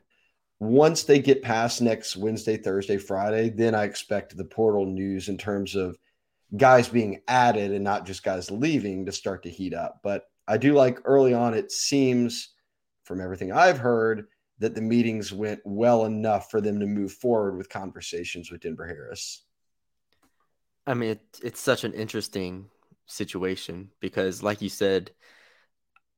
Once 0.60 1.04
they 1.04 1.20
get 1.20 1.42
past 1.42 1.82
next 1.82 2.18
Wednesday, 2.18 2.58
Thursday, 2.58 2.98
Friday, 2.98 3.50
then 3.50 3.74
I 3.74 3.86
expect 3.86 4.36
the 4.36 4.46
portal 4.46 4.86
news 4.86 5.30
in 5.30 5.38
terms 5.38 5.76
of 5.76 5.98
guys 6.58 6.88
being 6.90 7.22
added 7.28 7.72
and 7.72 7.84
not 7.84 8.06
just 8.06 8.24
guys 8.24 8.52
leaving 8.52 9.06
to 9.06 9.12
start 9.12 9.44
to 9.44 9.50
heat 9.50 9.74
up. 9.74 10.00
But 10.04 10.26
I 10.48 10.58
do 10.58 10.74
like 10.74 11.00
early 11.06 11.34
on, 11.34 11.54
it 11.54 11.72
seems 11.72 12.50
from 13.04 13.22
everything 13.22 13.52
I've 13.52 13.78
heard 13.78 14.28
that 14.60 14.76
the 14.76 14.82
meetings 14.82 15.32
went 15.32 15.62
well 15.64 16.06
enough 16.06 16.52
for 16.52 16.60
them 16.60 16.80
to 16.80 16.86
move 16.86 17.14
forward 17.14 17.58
with 17.58 17.70
conversations 17.70 18.52
with 18.52 18.62
Denver 18.62 18.86
Harris. 18.86 19.44
I 20.86 20.94
mean, 20.94 21.12
it, 21.12 21.22
it's 21.42 21.62
such 21.62 21.84
an 21.84 21.94
interesting 21.94 22.70
situation 23.06 23.92
because, 24.00 24.44
like 24.44 24.62
you 24.62 24.70
said, 24.70 25.12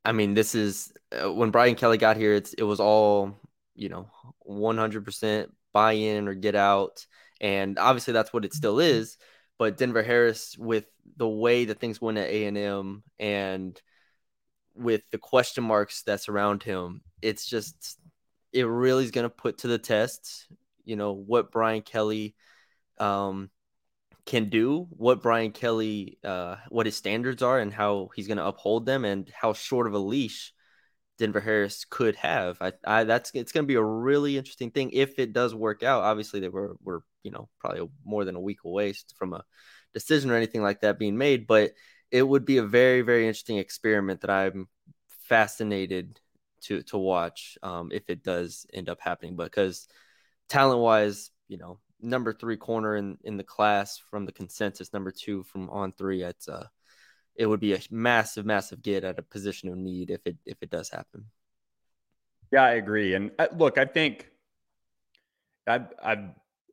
I 0.04 0.12
mean, 0.12 0.34
this 0.34 0.56
is 0.56 0.94
uh, 1.12 1.32
when 1.32 1.52
Brian 1.52 1.76
Kelly 1.76 1.98
got 1.98 2.18
here. 2.18 2.34
It's 2.34 2.54
it 2.54 2.64
was 2.64 2.80
all 2.80 3.38
you 3.76 3.90
know, 3.90 4.10
one 4.40 4.78
hundred 4.78 5.06
percent 5.06 5.54
buy 5.74 5.94
in 5.94 6.28
or 6.28 6.34
get 6.34 6.56
out, 6.56 7.06
and 7.40 7.80
obviously 7.80 8.14
that's 8.14 8.34
what 8.34 8.46
it 8.46 8.54
still 8.54 8.80
is. 8.80 9.18
But 9.58 9.78
Denver 9.78 10.04
Harris, 10.04 10.58
with 10.58 10.86
the 11.18 11.28
way 11.28 11.66
that 11.66 11.80
things 11.80 12.02
went 12.02 12.18
at 12.18 12.30
A 12.30 12.46
and 12.46 12.58
M, 12.58 13.04
and 13.20 13.80
with 14.76 15.04
the 15.12 15.18
question 15.18 15.64
marks 15.64 16.04
that 16.04 16.22
surround 16.22 16.64
him, 16.64 17.02
it's 17.22 17.46
just 17.46 18.00
it 18.54 18.64
really 18.64 19.04
is 19.04 19.12
going 19.12 19.24
to 19.26 19.30
put 19.30 19.60
to 19.60 19.68
the 19.68 19.78
test. 19.78 20.48
You 20.84 20.96
know 20.96 21.14
what 21.14 21.52
Brian 21.52 21.82
Kelly 21.84 22.36
um, 22.98 23.50
can 24.32 24.48
do, 24.48 24.88
what 24.92 25.22
Brian 25.22 25.52
Kelly, 25.52 26.18
uh, 26.24 26.56
what 26.70 26.86
his 26.86 26.96
standards 26.96 27.44
are, 27.44 27.60
and 27.60 27.74
how 27.74 28.10
he's 28.16 28.28
going 28.28 28.38
to 28.38 28.46
uphold 28.46 28.86
them, 28.86 29.04
and 29.04 29.30
how 29.30 29.52
short 29.52 29.88
of 29.88 29.94
a 29.94 30.00
leash 30.00 30.54
Denver 31.18 31.42
Harris 31.42 31.84
could 31.84 32.16
have. 32.16 32.58
I, 32.62 32.72
I 32.86 33.04
that's 33.04 33.32
it's 33.34 33.52
going 33.52 33.66
to 33.66 33.68
be 33.68 33.76
a 33.76 33.84
really 33.84 34.38
interesting 34.38 34.72
thing 34.72 34.92
if 34.94 35.20
it 35.20 35.34
does 35.34 35.54
work 35.54 35.84
out. 35.84 36.04
Obviously, 36.04 36.40
they 36.40 36.48
were 36.48 36.78
we're 36.82 37.02
you 37.24 37.32
know 37.32 37.50
probably 37.60 37.90
more 38.06 38.24
than 38.24 38.38
a 38.38 38.40
week 38.40 38.60
away 38.64 38.94
from 39.18 39.34
a 39.34 39.44
decision 39.94 40.32
or 40.32 40.36
anything 40.38 40.62
like 40.64 40.80
that 40.80 40.98
being 40.98 41.18
made, 41.18 41.46
but 41.46 41.74
it 42.10 42.24
would 42.24 42.46
be 42.46 42.56
a 42.56 42.64
very 42.64 43.02
very 43.02 43.28
interesting 43.28 43.58
experiment 43.58 44.22
that 44.22 44.30
I'm 44.30 44.70
fascinated 45.28 46.22
to 46.62 46.84
to 46.84 46.98
watch 46.98 47.58
um, 47.64 47.90
if 47.92 48.10
it 48.10 48.24
does 48.24 48.66
end 48.74 48.88
up 48.88 49.02
happening. 49.02 49.36
Because 49.36 49.90
talent 50.48 50.80
wise, 50.80 51.32
you 51.50 51.58
know, 51.58 51.80
number 52.02 52.34
three 52.34 52.58
corner 52.58 52.96
in, 52.96 53.18
in 53.24 53.38
the 53.38 53.44
class 53.44 53.98
from 53.98 54.26
the 54.26 54.32
consensus, 54.32 54.94
number 54.94 55.12
two 55.12 55.44
from 55.44 55.70
on 55.70 55.94
three. 55.94 56.24
It's 56.24 56.48
uh, 56.48 56.68
it 57.36 57.46
would 57.46 57.60
be 57.60 57.74
a 57.74 57.80
massive, 57.90 58.46
massive 58.46 58.82
get 58.82 59.04
at 59.04 59.20
a 59.20 59.24
position 59.24 59.70
of 59.70 59.78
need 59.78 60.10
if 60.10 60.22
it 60.26 60.38
if 60.46 60.58
it 60.62 60.70
does 60.70 60.90
happen. 60.90 61.26
Yeah, 62.52 62.64
I 62.64 62.72
agree. 62.72 63.14
And 63.14 63.32
uh, 63.40 63.48
look, 63.56 63.78
I 63.78 63.86
think 63.86 64.28
I 65.68 65.82
I 66.04 66.30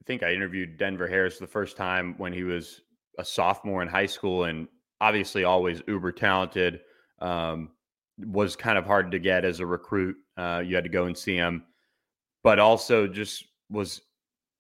think 0.06 0.22
I 0.22 0.32
interviewed 0.32 0.78
Denver 0.78 1.06
Harris 1.06 1.38
the 1.38 1.46
first 1.46 1.76
time 1.76 2.14
when 2.18 2.32
he 2.32 2.42
was 2.42 2.80
a 3.18 3.24
sophomore 3.24 3.82
in 3.82 3.88
high 3.88 4.06
school, 4.06 4.44
and 4.44 4.68
obviously 5.00 5.44
always 5.44 5.82
uber 5.86 6.12
talented. 6.12 6.80
Um, 7.20 7.70
was 8.18 8.56
kind 8.56 8.76
of 8.76 8.84
hard 8.84 9.12
to 9.12 9.20
get 9.20 9.44
as 9.44 9.60
a 9.60 9.66
recruit. 9.66 10.16
Uh, 10.36 10.60
you 10.64 10.74
had 10.74 10.82
to 10.82 10.90
go 10.90 11.04
and 11.04 11.16
see 11.16 11.36
him 11.36 11.62
but 12.42 12.58
also 12.58 13.06
just 13.06 13.44
was 13.70 14.00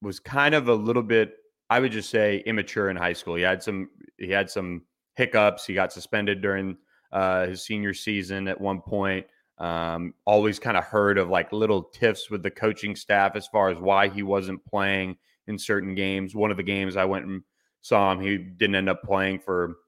was 0.02 0.20
kind 0.20 0.54
of 0.54 0.68
a 0.68 0.74
little 0.74 1.02
bit, 1.02 1.34
I 1.70 1.80
would 1.80 1.92
just 1.92 2.10
say, 2.10 2.42
immature 2.46 2.90
in 2.90 2.96
high 2.96 3.12
school. 3.12 3.34
He 3.34 3.42
had 3.42 3.62
some 3.62 3.90
he 4.16 4.30
had 4.30 4.50
some 4.50 4.82
hiccups. 5.14 5.66
He 5.66 5.74
got 5.74 5.92
suspended 5.92 6.40
during 6.40 6.76
uh, 7.12 7.46
his 7.46 7.64
senior 7.64 7.94
season 7.94 8.48
at 8.48 8.60
one 8.60 8.80
point. 8.80 9.26
Um, 9.58 10.14
always 10.24 10.60
kind 10.60 10.76
of 10.76 10.84
heard 10.84 11.18
of 11.18 11.28
like 11.28 11.52
little 11.52 11.82
tiffs 11.82 12.30
with 12.30 12.42
the 12.42 12.50
coaching 12.50 12.94
staff 12.94 13.34
as 13.34 13.48
far 13.48 13.70
as 13.70 13.78
why 13.78 14.08
he 14.08 14.22
wasn't 14.22 14.64
playing 14.64 15.16
in 15.48 15.58
certain 15.58 15.94
games. 15.94 16.34
One 16.34 16.52
of 16.52 16.56
the 16.56 16.62
games 16.62 16.96
I 16.96 17.04
went 17.04 17.26
and 17.26 17.42
saw 17.82 18.12
him, 18.12 18.20
he 18.20 18.38
didn't 18.38 18.76
end 18.76 18.88
up 18.88 19.02
playing 19.02 19.40
for, 19.40 19.78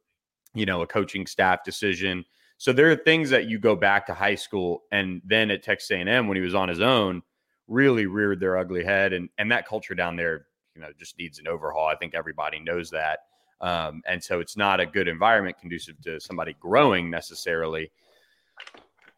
you 0.54 0.66
know, 0.66 0.82
a 0.82 0.86
coaching 0.86 1.26
staff 1.26 1.62
decision. 1.62 2.24
So 2.58 2.72
there 2.72 2.90
are 2.90 2.96
things 2.96 3.30
that 3.30 3.46
you 3.46 3.58
go 3.58 3.76
back 3.76 4.06
to 4.06 4.14
high 4.14 4.34
school 4.34 4.82
and 4.90 5.22
then 5.24 5.50
at 5.50 5.62
Texas 5.62 5.90
A&M 5.92 6.26
when 6.26 6.36
he 6.36 6.42
was 6.42 6.54
on 6.54 6.68
his 6.68 6.80
own, 6.80 7.22
really 7.70 8.04
reared 8.04 8.40
their 8.40 8.58
ugly 8.58 8.84
head, 8.84 9.14
and 9.14 9.30
and 9.38 9.50
that 9.50 9.66
culture 9.66 9.94
down 9.94 10.16
there, 10.16 10.46
you 10.74 10.82
know, 10.82 10.88
just 10.98 11.16
needs 11.18 11.38
an 11.38 11.48
overhaul. 11.48 11.86
I 11.86 11.96
think 11.96 12.14
everybody 12.14 12.60
knows 12.60 12.90
that, 12.90 13.20
um, 13.62 14.02
and 14.06 14.22
so 14.22 14.40
it's 14.40 14.56
not 14.56 14.80
a 14.80 14.86
good 14.86 15.08
environment 15.08 15.58
conducive 15.58 15.98
to 16.02 16.20
somebody 16.20 16.54
growing 16.60 17.08
necessarily. 17.08 17.90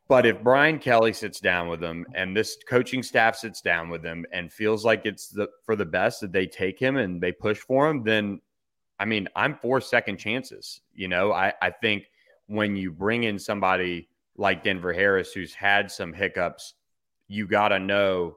But 0.08 0.26
if 0.26 0.42
Brian 0.42 0.78
Kelly 0.78 1.14
sits 1.14 1.40
down 1.40 1.68
with 1.68 1.80
them 1.80 2.04
and 2.14 2.36
this 2.36 2.58
coaching 2.68 3.02
staff 3.02 3.34
sits 3.34 3.62
down 3.62 3.88
with 3.88 4.02
them 4.02 4.26
and 4.30 4.52
feels 4.52 4.84
like 4.84 5.06
it's 5.06 5.28
the 5.28 5.48
for 5.64 5.74
the 5.74 5.86
best 5.86 6.20
that 6.20 6.32
they 6.32 6.46
take 6.46 6.78
him 6.78 6.96
and 6.96 7.18
they 7.18 7.32
push 7.32 7.58
for 7.58 7.88
him, 7.88 8.02
then 8.02 8.40
I 8.98 9.04
mean, 9.04 9.28
I'm 9.34 9.56
for 9.56 9.80
second 9.80 10.18
chances. 10.18 10.80
You 10.94 11.08
know, 11.08 11.32
I, 11.32 11.54
I 11.62 11.70
think 11.70 12.10
when 12.46 12.76
you 12.76 12.92
bring 12.92 13.24
in 13.24 13.38
somebody 13.38 14.08
like 14.36 14.62
Denver 14.62 14.92
Harris 14.92 15.32
who's 15.32 15.54
had 15.54 15.90
some 15.90 16.12
hiccups, 16.12 16.74
you 17.26 17.46
got 17.46 17.68
to 17.68 17.78
know 17.78 18.36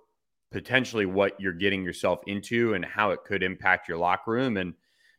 potentially 0.56 1.06
what 1.06 1.38
you're 1.38 1.52
getting 1.52 1.84
yourself 1.84 2.22
into 2.28 2.76
and 2.76 2.86
how 2.86 3.12
it 3.12 3.26
could 3.26 3.44
impact 3.44 3.90
your 3.90 3.98
locker 3.98 4.32
room. 4.32 4.56
And, 4.56 4.74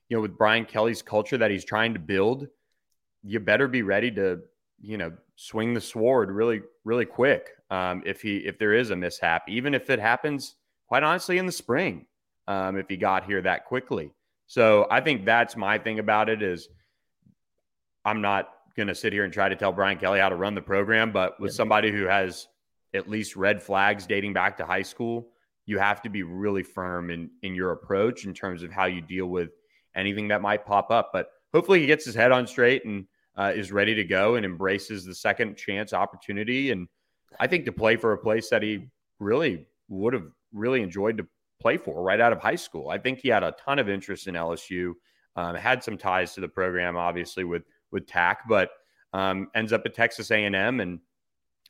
you 0.08 0.16
know, 0.16 0.22
with 0.22 0.38
Brian 0.38 0.64
Kelly's 0.64 1.02
culture 1.02 1.36
that 1.36 1.50
he's 1.50 1.62
trying 1.62 1.92
to 1.92 2.00
build, 2.00 2.48
you 3.22 3.38
better 3.38 3.68
be 3.68 3.82
ready 3.82 4.10
to 4.12 4.40
you 4.80 4.96
know 4.96 5.12
swing 5.34 5.74
the 5.74 5.80
sword 5.80 6.30
really 6.30 6.62
really 6.84 7.04
quick 7.04 7.50
um, 7.70 8.02
if 8.06 8.22
he 8.22 8.38
if 8.38 8.58
there 8.58 8.72
is 8.72 8.90
a 8.90 8.96
mishap 8.96 9.46
even 9.48 9.74
if 9.74 9.90
it 9.90 9.98
happens 9.98 10.54
quite 10.86 11.02
honestly 11.02 11.38
in 11.38 11.46
the 11.46 11.52
spring 11.52 12.06
um, 12.46 12.76
if 12.78 12.88
he 12.88 12.96
got 12.96 13.24
here 13.24 13.40
that 13.42 13.64
quickly 13.64 14.12
so 14.46 14.86
i 14.90 15.00
think 15.00 15.24
that's 15.24 15.56
my 15.56 15.78
thing 15.78 15.98
about 15.98 16.28
it 16.28 16.42
is 16.42 16.68
i'm 18.04 18.20
not 18.20 18.50
going 18.76 18.86
to 18.86 18.94
sit 18.94 19.14
here 19.14 19.24
and 19.24 19.32
try 19.32 19.48
to 19.48 19.56
tell 19.56 19.72
brian 19.72 19.96
kelly 19.96 20.20
how 20.20 20.28
to 20.28 20.36
run 20.36 20.54
the 20.54 20.60
program 20.60 21.10
but 21.10 21.40
with 21.40 21.54
somebody 21.54 21.90
who 21.90 22.04
has 22.04 22.48
at 22.94 23.08
least 23.08 23.36
red 23.36 23.62
flags 23.62 24.06
dating 24.06 24.32
back 24.32 24.56
to 24.56 24.64
high 24.64 24.82
school 24.82 25.28
you 25.66 25.78
have 25.78 26.00
to 26.00 26.08
be 26.08 26.22
really 26.22 26.62
firm 26.62 27.10
in 27.10 27.30
in 27.42 27.54
your 27.54 27.72
approach 27.72 28.24
in 28.24 28.34
terms 28.34 28.62
of 28.62 28.70
how 28.70 28.86
you 28.86 29.00
deal 29.00 29.26
with 29.26 29.50
anything 29.94 30.28
that 30.28 30.42
might 30.42 30.66
pop 30.66 30.90
up 30.90 31.10
but 31.12 31.30
hopefully 31.52 31.80
he 31.80 31.86
gets 31.86 32.04
his 32.04 32.14
head 32.14 32.32
on 32.32 32.46
straight 32.46 32.84
and 32.84 33.06
uh, 33.36 33.52
is 33.54 33.70
ready 33.70 33.94
to 33.94 34.04
go 34.04 34.36
and 34.36 34.46
embraces 34.46 35.04
the 35.04 35.14
second 35.14 35.56
chance 35.56 35.92
opportunity. 35.92 36.70
And 36.70 36.88
I 37.38 37.46
think 37.46 37.64
to 37.66 37.72
play 37.72 37.96
for 37.96 38.12
a 38.12 38.18
place 38.18 38.48
that 38.50 38.62
he 38.62 38.88
really 39.18 39.66
would 39.88 40.14
have 40.14 40.26
really 40.52 40.82
enjoyed 40.82 41.18
to 41.18 41.26
play 41.60 41.76
for 41.76 42.02
right 42.02 42.20
out 42.20 42.32
of 42.32 42.40
high 42.40 42.56
school. 42.56 42.88
I 42.88 42.98
think 42.98 43.18
he 43.18 43.28
had 43.28 43.42
a 43.42 43.54
ton 43.64 43.78
of 43.78 43.88
interest 43.88 44.26
in 44.26 44.34
LSU, 44.34 44.92
um, 45.36 45.54
had 45.54 45.82
some 45.84 45.98
ties 45.98 46.34
to 46.34 46.40
the 46.40 46.48
program, 46.48 46.96
obviously 46.96 47.44
with 47.44 47.62
with 47.92 48.06
TAC, 48.06 48.40
but 48.48 48.70
um, 49.12 49.48
ends 49.54 49.72
up 49.72 49.82
at 49.86 49.94
Texas 49.94 50.30
A&M, 50.30 50.80
and 50.80 50.98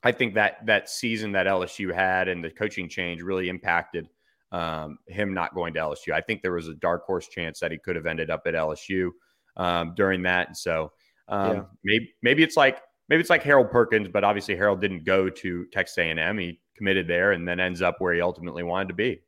I 0.03 0.13
think 0.13 0.35
that 0.35 0.65
that 0.67 0.89
season 0.89 1.33
that 1.33 1.47
LSU 1.47 1.95
had 1.95 2.29
and 2.29 2.45
the 2.45 2.51
coaching 2.51 2.89
change 2.89 3.23
really 3.23 3.49
impacted 3.49 4.09
um, 4.53 4.99
him 5.09 5.35
not 5.35 5.55
going 5.55 5.75
to 5.75 5.81
LSU. 5.81 6.13
I 6.13 6.21
think 6.21 6.43
there 6.43 6.53
was 6.53 6.69
a 6.69 6.75
dark 6.75 7.05
horse 7.05 7.29
chance 7.29 7.61
that 7.61 7.73
he 7.73 7.79
could 7.79 7.97
have 7.97 8.07
ended 8.07 8.31
up 8.31 8.43
at 8.47 8.55
LSU 8.55 9.11
um, 9.57 9.95
during 9.97 10.23
that, 10.23 10.49
and 10.49 10.57
so 10.57 10.93
um, 11.29 11.57
yeah. 11.57 11.63
Maybe 11.85 12.15
maybe 12.23 12.43
it's 12.43 12.57
like 12.57 12.81
maybe 13.09 13.21
it's 13.21 13.31
like 13.31 13.43
Harold 13.43 13.71
Perkins, 13.71 14.09
but 14.09 14.25
obviously 14.25 14.57
Harold 14.57 14.81
didn't 14.81 15.05
go 15.05 15.29
to 15.29 15.67
Texas 15.67 15.99
A&M. 15.99 16.39
He 16.39 16.61
committed 16.77 17.09
there 17.09 17.33
and 17.33 17.47
then 17.47 17.61
ends 17.61 17.83
up 17.83 17.97
where 17.99 18.15
he 18.15 18.21
ultimately 18.21 18.63
wanted 18.63 18.89
to 18.89 18.95
be. 18.95 19.23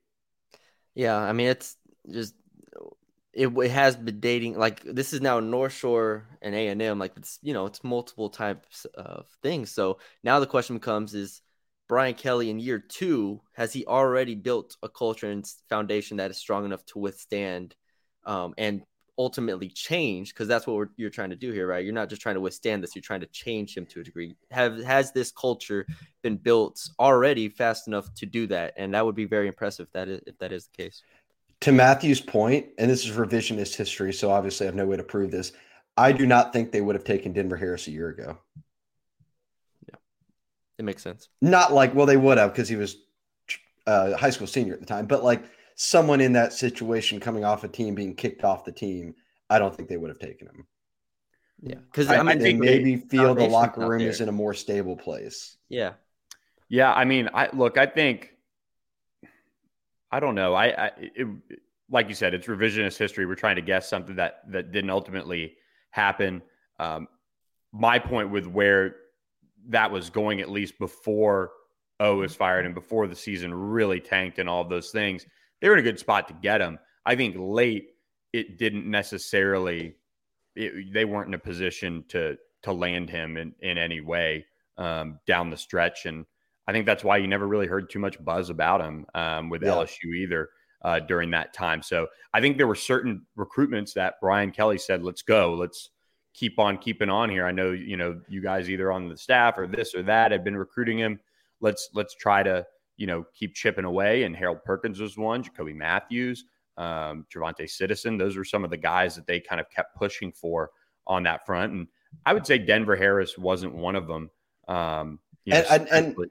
Yeah, 0.94 1.16
I 1.16 1.33
mean 1.33 1.48
it's 1.48 1.76
just 2.11 2.35
it, 3.38 3.57
it 3.57 3.70
has 3.70 3.94
been 3.94 4.18
dating 4.18 4.59
like 4.59 4.83
this 4.83 5.12
is 5.12 5.20
now 5.20 5.38
North 5.38 5.72
Shore 5.72 6.27
and 6.42 6.57
A 6.57 6.66
and 6.66 6.83
M 6.83 6.98
like 6.98 7.12
it's 7.16 7.38
you 7.40 7.55
know 7.55 7.66
it's 7.66 7.85
multiple 7.85 8.31
types 8.31 8.85
of 8.96 9.27
things. 9.44 9.70
So 9.70 10.01
now 10.24 10.40
the 10.40 10.46
question 10.46 10.74
becomes 10.77 11.14
is 11.14 11.40
Brian 11.88 12.14
Kelly 12.14 12.51
in 12.51 12.59
year 12.59 12.81
two 12.81 13.40
has 13.53 13.72
he 13.72 13.87
already 13.87 14.35
built 14.35 14.77
a 14.83 14.88
culture 14.88 15.31
and 15.31 15.48
foundation 15.68 16.16
that 16.16 16.33
is 16.33 16.37
strong 16.37 16.64
enough 16.64 16.85
to 16.87 16.98
withstand 16.98 17.77
um, 18.27 18.55
and 18.59 18.83
ultimately 19.16 19.68
change? 19.68 20.35
Because 20.35 20.48
that's 20.48 20.66
what 20.66 20.88
you're 20.96 21.09
trying 21.09 21.31
to 21.31 21.37
do 21.37 21.53
here 21.53 21.68
right? 21.68 21.85
You're 21.85 21.94
not 21.94 22.09
just 22.09 22.20
trying 22.20 22.35
to 22.35 22.40
withstand 22.40 22.83
this 22.83 22.96
you're 22.96 23.03
trying 23.03 23.20
to 23.20 23.27
change 23.27 23.77
him 23.77 23.87
to 23.87 24.01
a 24.01 24.05
degree. 24.05 24.35
Have 24.51 24.83
has 24.83 25.12
this 25.12 25.31
culture 25.31 25.87
been 26.24 26.38
built 26.38 26.81
already 26.98 27.48
fast 27.48 27.87
enough 27.87 28.12
to 28.14 28.27
do 28.27 28.48
that? 28.48 28.74
And 28.77 28.94
that 28.94 29.07
would 29.07 29.14
be 29.14 29.27
very 29.27 29.46
impressive 29.46 29.87
if 29.87 29.92
that 29.92 30.09
is 30.09 30.20
if 30.27 30.37
that 30.38 30.51
is 30.51 30.66
the 30.66 30.83
case 30.83 31.03
to 31.61 31.73
matthew's 31.73 32.21
point 32.21 32.66
and 32.79 32.90
this 32.90 33.05
is 33.05 33.16
revisionist 33.16 33.75
history 33.75 34.12
so 34.12 34.31
obviously 34.31 34.66
i 34.66 34.68
have 34.68 34.75
no 34.75 34.87
way 34.87 34.97
to 34.97 35.03
prove 35.03 35.31
this 35.31 35.53
i 35.97 36.12
do 36.12 36.27
not 36.27 36.53
think 36.53 36.71
they 36.71 36.81
would 36.81 36.94
have 36.94 37.05
taken 37.05 37.33
denver 37.33 37.57
harris 37.57 37.87
a 37.87 37.90
year 37.90 38.09
ago 38.09 38.38
yeah 39.88 39.97
it 40.79 40.85
makes 40.85 41.03
sense 41.03 41.29
not 41.40 41.73
like 41.73 41.94
well 41.94 42.07
they 42.07 42.16
would 42.16 42.38
have 42.38 42.53
because 42.53 42.68
he 42.68 42.77
was 42.77 42.97
a 43.87 43.90
uh, 43.90 44.16
high 44.16 44.31
school 44.31 44.47
senior 44.47 44.75
at 44.75 44.81
the 44.81 44.87
time 44.87 45.07
but 45.07 45.25
like 45.25 45.42
someone 45.79 46.21
in 46.21 46.33
that 46.33 46.53
situation 46.53 47.21
coming 47.21 47.44
off 47.44 47.62
a 47.62 47.68
team 47.68 47.94
being 47.94 48.14
kicked 48.14 48.42
off 48.44 48.64
the 48.64 48.73
team, 48.73 49.14
I 49.49 49.61
don't 49.61 49.75
think 49.75 49.88
they 49.88 49.97
would 49.97 50.11
have 50.11 50.18
taken 50.18 50.49
him. 50.49 50.66
Yeah, 51.62 51.77
because 51.77 52.09
I, 52.09 52.16
I, 52.16 52.23
mean, 52.23 52.38
I 52.38 52.40
think 52.40 52.61
maybe 52.61 52.97
feel 52.97 53.35
the 53.35 53.47
locker 53.47 53.88
room 53.88 54.03
is 54.03 54.21
in 54.21 54.29
a 54.29 54.33
more 54.33 54.55
stable 54.55 54.97
place. 54.97 55.57
Yeah, 55.68 55.94
yeah. 56.68 56.92
I 56.92 57.05
mean, 57.05 57.31
I 57.33 57.49
look. 57.53 57.79
I 57.79 57.87
think 57.87 58.33
I 60.11 60.21
don't 60.21 60.35
know. 60.35 60.55
I, 60.55 60.87
I 60.87 60.90
it, 60.97 61.29
like 61.90 62.09
you 62.09 62.14
said, 62.14 62.35
it's 62.35 62.47
revisionist 62.47 62.99
history. 62.99 63.27
We're 63.27 63.35
trying 63.35 63.57
to 63.57 63.62
guess 63.62 63.88
something 63.88 64.16
that 64.16 64.40
that 64.51 64.73
didn't 64.73 64.90
ultimately 64.90 65.57
happen. 65.90 66.42
Um, 66.79 67.09
my 67.73 67.99
point 67.99 68.31
with 68.31 68.47
where 68.47 68.97
that 69.68 69.90
was 69.90 70.11
going, 70.11 70.40
at 70.40 70.51
least 70.51 70.79
before 70.79 71.53
O 72.01 72.16
was 72.16 72.35
fired 72.35 72.64
and 72.64 72.75
before 72.75 73.07
the 73.07 73.16
season 73.16 73.53
really 73.53 74.01
tanked 74.01 74.38
and 74.38 74.49
all 74.49 74.62
of 74.62 74.68
those 74.68 74.90
things, 74.90 75.27
they 75.61 75.68
were 75.68 75.75
in 75.75 75.81
a 75.81 75.83
good 75.83 75.99
spot 75.99 76.29
to 76.29 76.35
get 76.35 76.61
him. 76.61 76.79
I 77.05 77.16
think 77.16 77.37
late 77.38 77.88
it 78.33 78.59
didn't 78.59 78.87
necessarily 78.90 79.94
it, 80.55 80.92
they 80.92 81.05
weren't 81.05 81.29
in 81.29 81.35
a 81.35 81.38
position 81.38 82.05
to 82.09 82.37
to 82.62 82.73
land 82.73 83.11
him 83.11 83.37
in 83.37 83.55
in 83.61 83.79
any 83.79 84.01
way 84.01 84.47
um, 84.77 85.18
down 85.27 85.51
the 85.51 85.57
stretch, 85.57 86.07
and 86.07 86.25
I 86.68 86.72
think 86.72 86.87
that's 86.87 87.02
why 87.02 87.16
you 87.16 87.26
never 87.26 87.48
really 87.48 87.66
heard 87.66 87.90
too 87.90 87.98
much 87.98 88.22
buzz 88.24 88.50
about 88.50 88.81
him 88.81 89.07
um, 89.14 89.48
with 89.48 89.62
yeah. 89.62 89.70
LSU 89.70 90.14
either 90.14 90.50
uh, 90.83 91.00
during 91.00 91.31
that 91.33 91.52
time. 91.52 91.83
So 91.83 92.07
I 92.33 92.40
think 92.40 92.59
there 92.59 92.68
were 92.68 92.76
certain 92.76 93.26
recruitments 93.37 93.94
that 93.94 94.14
Brian 94.20 94.52
Kelly 94.52 94.78
said, 94.78 95.02
"Let's 95.02 95.22
go, 95.22 95.54
let's." 95.54 95.90
keep 96.35 96.61
on 96.61 96.78
keeping 96.78 97.11
on 97.11 97.28
here. 97.28 97.44
I 97.44 97.50
know 97.50 97.72
you 97.72 97.96
know 97.96 98.20
you 98.28 98.40
guys 98.40 98.70
either 98.70 98.92
on 98.92 99.09
the 99.09 99.16
staff 99.16 99.59
or 99.59 99.66
this 99.66 99.92
or 99.92 100.04
that 100.04 100.31
have 100.31 100.44
been 100.44 100.57
recruiting 100.57 100.96
him. 100.96 101.18
Let's 101.61 101.88
let's 101.94 102.14
try 102.14 102.44
to 102.44 102.64
you 102.98 103.07
know, 103.07 103.24
keep 103.33 103.54
chipping 103.54 103.87
away. 103.87 104.24
And 104.24 104.37
Harold 104.37 104.62
Perkins 104.64 105.00
was 105.00 105.16
one, 105.16 105.42
Jacoby 105.42 105.72
Matthews, 105.72 106.44
um, 106.76 107.24
Javante 107.35 107.70
Citizen. 107.70 108.18
Those 108.18 108.37
were 108.37 108.44
some 108.44 108.64
of 108.64 108.70
the 108.70 108.76
guys 108.76 109.14
that 109.14 109.26
they 109.26 109.40
kind 109.40 109.61
of 109.61 109.70
kept 109.70 109.96
pushing 109.96 110.33
for 110.33 110.70
on 111.07 111.22
that 111.22 111.46
front. 111.46 111.72
And 111.72 111.87
I 112.26 112.35
would 112.35 112.46
say 112.46 112.59
Denver 112.59 112.96
Harris 112.96 113.38
wasn't 113.38 113.74
one 113.74 113.96
of 113.96 114.07
them. 114.07 114.31
Um, 114.66 115.20
you 115.44 115.54
know, 115.54 115.61
and, 115.70 115.88
and, 115.88 116.07
and 116.07 116.31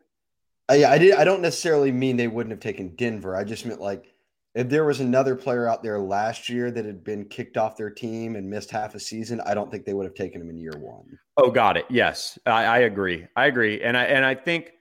Uh, 0.70 0.74
I, 0.74 0.94
I 0.94 0.98
did. 0.98 1.16
I 1.16 1.24
don't 1.24 1.42
necessarily 1.42 1.92
mean 1.92 2.18
they 2.18 2.28
wouldn't 2.28 2.52
have 2.52 2.60
taken 2.60 2.96
Denver. 2.96 3.36
I 3.36 3.44
just 3.44 3.66
meant 3.66 3.82
like 3.82 4.14
if 4.56 4.70
there 4.70 4.86
was 4.86 5.00
another 5.00 5.36
player 5.36 5.68
out 5.68 5.84
there 5.84 6.00
last 6.00 6.50
year 6.50 6.72
that 6.72 6.84
had 6.84 7.04
been 7.04 7.26
kicked 7.26 7.58
off 7.58 7.78
their 7.78 7.92
team 7.92 8.36
and 8.36 8.50
missed 8.50 8.72
half 8.72 8.96
a 8.96 9.00
season, 9.00 9.40
I 9.46 9.54
don't 9.54 9.70
think 9.70 9.86
they 9.86 9.94
would 9.94 10.06
have 10.06 10.16
taken 10.16 10.42
him 10.42 10.50
in 10.50 10.58
year 10.58 10.78
one. 10.78 11.20
Oh, 11.38 11.52
got 11.52 11.78
it. 11.78 11.86
Yes, 11.90 12.40
I, 12.46 12.66
I 12.66 12.78
agree. 12.80 13.28
I 13.36 13.46
agree, 13.46 13.82
and 13.82 13.96
I 13.96 14.06
and 14.06 14.26
I 14.26 14.36
think 14.36 14.72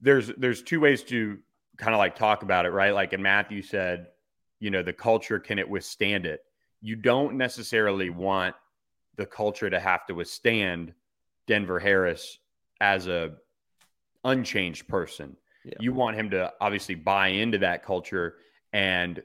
there's 0.00 0.28
there's 0.36 0.62
two 0.62 0.80
ways 0.80 1.02
to 1.04 1.38
kind 1.78 1.94
of 1.94 1.98
like 1.98 2.14
talk 2.14 2.42
about 2.42 2.66
it, 2.66 2.70
right? 2.70 2.94
Like, 2.94 3.12
and 3.12 3.22
Matthew 3.22 3.62
said, 3.62 4.06
you 4.60 4.70
know, 4.70 4.82
the 4.82 4.92
culture 4.92 5.40
can 5.40 5.58
it 5.58 5.68
withstand 5.68 6.26
it? 6.26 6.40
You 6.80 6.94
don't 6.96 7.36
necessarily 7.36 8.10
want 8.10 8.54
the 9.16 9.26
culture 9.26 9.70
to 9.70 9.80
have 9.80 10.06
to 10.06 10.14
withstand 10.14 10.94
Denver 11.46 11.80
Harris 11.80 12.38
as 12.80 13.06
a 13.06 13.32
unchanged 14.24 14.88
person. 14.88 15.36
Yeah. 15.64 15.74
You 15.80 15.92
want 15.92 16.16
him 16.16 16.30
to 16.30 16.52
obviously 16.60 16.94
buy 16.94 17.28
into 17.28 17.58
that 17.58 17.84
culture 17.84 18.36
and 18.72 19.22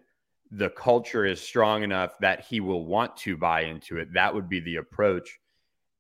the 0.52 0.70
culture 0.70 1.26
is 1.26 1.42
strong 1.42 1.84
enough 1.84 2.18
that 2.20 2.46
he 2.46 2.60
will 2.60 2.86
want 2.86 3.16
to 3.18 3.38
buy 3.38 3.62
into 3.62 3.98
it. 3.98 4.14
That 4.14 4.34
would 4.34 4.50
be 4.50 4.60
the 4.60 4.78
approach. 4.78 5.40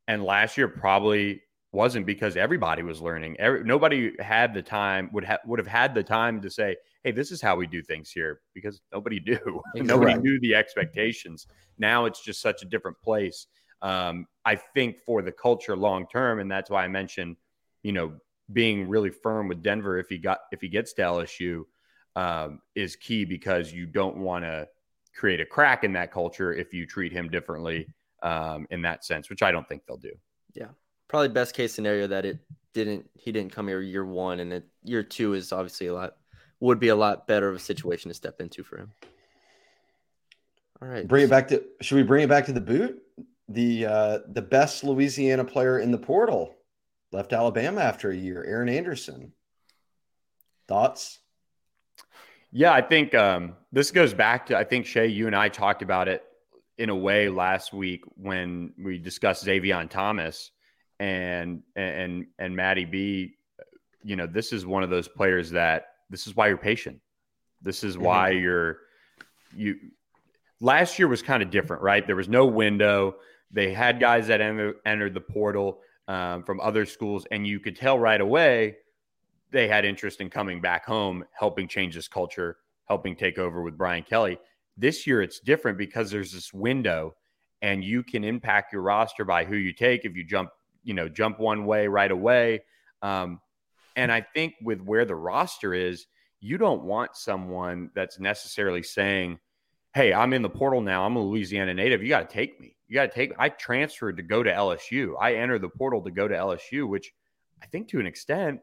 And 0.07 0.23
last 0.23 0.57
year 0.57 0.67
probably 0.67 1.41
wasn't 1.71 2.05
because 2.05 2.35
everybody 2.35 2.81
was 2.81 2.99
learning. 2.99 3.35
Every, 3.39 3.63
nobody 3.63 4.13
had 4.19 4.53
the 4.53 4.61
time 4.61 5.09
would 5.13 5.23
have 5.23 5.39
would 5.45 5.59
have 5.59 5.67
had 5.67 5.93
the 5.93 6.03
time 6.03 6.41
to 6.41 6.49
say, 6.49 6.77
"Hey, 7.03 7.11
this 7.11 7.31
is 7.31 7.41
how 7.41 7.55
we 7.55 7.67
do 7.67 7.83
things 7.83 8.09
here," 8.09 8.41
because 8.55 8.81
nobody 8.91 9.19
knew. 9.19 9.61
nobody 9.75 10.15
knew 10.15 10.39
the 10.39 10.55
expectations. 10.55 11.45
Now 11.77 12.05
it's 12.05 12.23
just 12.23 12.41
such 12.41 12.63
a 12.63 12.65
different 12.65 12.99
place. 13.01 13.45
Um, 13.83 14.25
I 14.45 14.55
think 14.55 14.97
for 14.97 15.21
the 15.21 15.31
culture 15.31 15.75
long 15.75 16.07
term, 16.07 16.39
and 16.39 16.49
that's 16.49 16.71
why 16.71 16.83
I 16.83 16.87
mentioned, 16.87 17.37
you 17.83 17.91
know, 17.91 18.13
being 18.51 18.87
really 18.87 19.09
firm 19.09 19.47
with 19.47 19.61
Denver 19.61 19.97
if 19.97 20.07
he 20.09 20.17
got 20.17 20.39
if 20.51 20.61
he 20.61 20.69
gets 20.69 20.93
to 20.93 21.01
LSU 21.01 21.63
um, 22.15 22.61
is 22.75 22.95
key 22.95 23.25
because 23.25 23.71
you 23.71 23.85
don't 23.85 24.17
want 24.17 24.43
to 24.43 24.67
create 25.15 25.39
a 25.39 25.45
crack 25.45 25.83
in 25.83 25.93
that 25.93 26.11
culture 26.11 26.53
if 26.53 26.73
you 26.73 26.85
treat 26.85 27.11
him 27.11 27.29
differently 27.29 27.87
um, 28.23 28.67
in 28.69 28.81
that 28.81 29.05
sense, 29.05 29.29
which 29.29 29.43
I 29.43 29.51
don't 29.51 29.67
think 29.67 29.83
they'll 29.85 29.97
do. 29.97 30.13
Yeah, 30.53 30.69
probably 31.07 31.29
best 31.29 31.53
case 31.53 31.73
scenario 31.73 32.07
that 32.07 32.25
it 32.25 32.39
didn't 32.73 33.09
he 33.15 33.31
didn't 33.31 33.51
come 33.51 33.67
here 33.67 33.81
year 33.81 34.05
one 34.05 34.39
and 34.39 34.53
it, 34.53 34.65
year 34.83 35.03
two 35.03 35.33
is 35.33 35.51
obviously 35.51 35.87
a 35.87 35.93
lot 35.93 36.17
would 36.59 36.79
be 36.79 36.89
a 36.89 36.95
lot 36.95 37.25
better 37.25 37.49
of 37.49 37.55
a 37.55 37.59
situation 37.59 38.09
to 38.09 38.15
step 38.15 38.41
into 38.41 38.63
for 38.63 38.77
him. 38.77 38.91
All 40.81 40.87
right, 40.87 41.07
bring 41.07 41.25
it 41.25 41.29
back 41.29 41.47
to 41.49 41.63
should 41.81 41.95
we 41.95 42.03
bring 42.03 42.23
it 42.23 42.29
back 42.29 42.45
to 42.45 42.53
the 42.53 42.61
boot? 42.61 43.01
The 43.49 43.85
uh, 43.85 44.19
the 44.29 44.41
best 44.41 44.83
Louisiana 44.83 45.43
player 45.43 45.79
in 45.79 45.91
the 45.91 45.97
portal 45.97 46.55
left 47.11 47.33
Alabama 47.33 47.81
after 47.81 48.11
a 48.11 48.15
year, 48.15 48.43
Aaron 48.43 48.69
Anderson. 48.69 49.33
Thoughts? 50.67 51.19
Yeah, 52.51 52.73
I 52.73 52.81
think 52.81 53.13
um, 53.13 53.55
this 53.71 53.91
goes 53.91 54.13
back 54.13 54.47
to 54.47 54.57
I 54.57 54.63
think 54.63 54.85
Shea, 54.85 55.07
you 55.07 55.27
and 55.27 55.35
I 55.35 55.49
talked 55.49 55.81
about 55.81 56.07
it 56.07 56.23
in 56.77 56.89
a 56.89 56.95
way 56.95 57.29
last 57.29 57.73
week 57.73 58.03
when 58.15 58.73
we 58.81 58.97
discussed 58.97 59.45
Zavion 59.45 59.89
Thomas 59.89 60.51
and 60.99 61.61
and 61.75 62.27
and 62.39 62.55
Maddie 62.55 62.85
B. 62.85 63.35
You 64.03 64.15
know, 64.15 64.27
this 64.27 64.53
is 64.53 64.65
one 64.65 64.83
of 64.83 64.89
those 64.89 65.07
players 65.07 65.51
that 65.51 65.93
this 66.09 66.25
is 66.25 66.35
why 66.35 66.47
you're 66.47 66.57
patient. 66.57 66.99
This 67.61 67.83
is 67.83 67.97
why 67.97 68.31
mm-hmm. 68.31 68.43
you're 68.43 68.77
you. 69.55 69.75
Last 70.61 70.99
year 70.99 71.07
was 71.07 71.21
kind 71.21 71.41
of 71.41 71.51
different, 71.51 71.83
right? 71.83 72.05
There 72.05 72.15
was 72.15 72.27
no 72.27 72.45
window. 72.45 73.17
They 73.51 73.73
had 73.73 73.99
guys 73.99 74.27
that 74.27 74.41
enter, 74.41 74.75
entered 74.85 75.13
the 75.13 75.21
portal 75.21 75.79
um, 76.09 76.43
from 76.43 76.59
other 76.59 76.85
schools, 76.85 77.25
and 77.31 77.47
you 77.47 77.59
could 77.59 77.75
tell 77.75 77.97
right 77.97 78.19
away 78.19 78.75
they 79.51 79.67
had 79.67 79.85
interest 79.85 80.19
in 80.19 80.29
coming 80.29 80.59
back 80.59 80.85
home, 80.85 81.23
helping 81.31 81.67
change 81.67 81.95
this 81.95 82.07
culture, 82.07 82.57
helping 82.87 83.15
take 83.15 83.37
over 83.37 83.61
with 83.61 83.77
Brian 83.77 84.03
Kelly. 84.03 84.39
This 84.75 85.05
year 85.05 85.21
it's 85.21 85.39
different 85.39 85.77
because 85.77 86.09
there's 86.09 86.31
this 86.31 86.51
window 86.51 87.15
and 87.61 87.83
you 87.83 88.03
can 88.03 88.23
impact 88.23 88.73
your 88.73 88.81
roster 88.81 89.23
by 89.23 89.45
who 89.45 89.55
you 89.55 89.71
take 89.71 90.03
if 90.03 90.15
you 90.15 90.23
jump, 90.23 90.49
you 90.83 90.93
know, 90.93 91.07
jump 91.07 91.39
one 91.39 91.65
way 91.65 91.87
right 91.87 92.11
away. 92.11 92.63
Um, 93.01 93.39
and 93.95 94.11
I 94.11 94.25
think 94.33 94.55
with 94.63 94.81
where 94.81 95.05
the 95.05 95.15
roster 95.15 95.73
is, 95.73 96.07
you 96.39 96.57
don't 96.57 96.83
want 96.83 97.15
someone 97.15 97.91
that's 97.93 98.19
necessarily 98.19 98.81
saying, 98.81 99.39
Hey, 99.93 100.13
I'm 100.13 100.33
in 100.33 100.43
the 100.43 100.49
portal 100.49 100.81
now. 100.81 101.05
I'm 101.05 101.15
a 101.15 101.21
Louisiana 101.21 101.73
native. 101.73 102.03
You 102.03 102.09
got 102.09 102.29
to 102.29 102.33
take 102.33 102.59
me. 102.59 102.75
You 102.87 102.95
got 102.95 103.11
to 103.11 103.15
take. 103.15 103.33
I 103.39 103.49
transferred 103.49 104.17
to 104.17 104.23
go 104.23 104.43
to 104.43 104.51
LSU. 104.51 105.15
I 105.19 105.35
entered 105.35 105.61
the 105.61 105.69
portal 105.69 106.03
to 106.03 106.11
go 106.11 106.27
to 106.27 106.35
LSU, 106.35 106.87
which 106.87 107.11
I 107.61 107.65
think 107.65 107.87
to 107.89 107.99
an 107.99 108.05
extent 108.05 108.59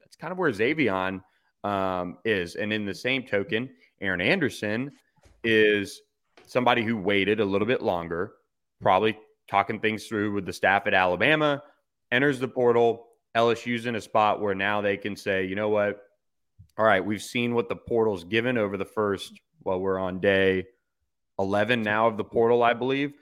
that's 0.00 0.16
kind 0.16 0.32
of 0.32 0.38
where 0.38 0.50
Zavion 0.50 1.22
um, 1.64 2.18
is. 2.24 2.54
And 2.54 2.72
in 2.72 2.86
the 2.86 2.94
same 2.94 3.24
token, 3.24 3.70
Aaron 4.00 4.20
Anderson 4.20 4.92
is 5.42 6.00
somebody 6.46 6.82
who 6.82 6.96
waited 6.96 7.40
a 7.40 7.44
little 7.44 7.66
bit 7.66 7.82
longer, 7.82 8.32
probably 8.80 9.18
talking 9.50 9.80
things 9.80 10.06
through 10.06 10.32
with 10.32 10.46
the 10.46 10.52
staff 10.52 10.86
at 10.86 10.94
Alabama, 10.94 11.62
enters 12.12 12.38
the 12.38 12.48
portal. 12.48 13.06
LSU's 13.36 13.86
in 13.86 13.96
a 13.96 14.00
spot 14.00 14.40
where 14.40 14.54
now 14.54 14.80
they 14.80 14.96
can 14.96 15.16
say, 15.16 15.44
you 15.44 15.54
know 15.54 15.68
what? 15.68 16.00
All 16.76 16.84
right, 16.84 17.04
we've 17.04 17.22
seen 17.22 17.54
what 17.54 17.68
the 17.68 17.76
portal's 17.76 18.24
given 18.24 18.56
over 18.56 18.76
the 18.76 18.84
first, 18.84 19.40
well, 19.64 19.80
we're 19.80 19.98
on 19.98 20.20
day 20.20 20.66
11 21.38 21.82
now 21.82 22.08
of 22.08 22.16
the 22.16 22.24
portal, 22.24 22.62
I 22.62 22.74
believe. 22.74 23.12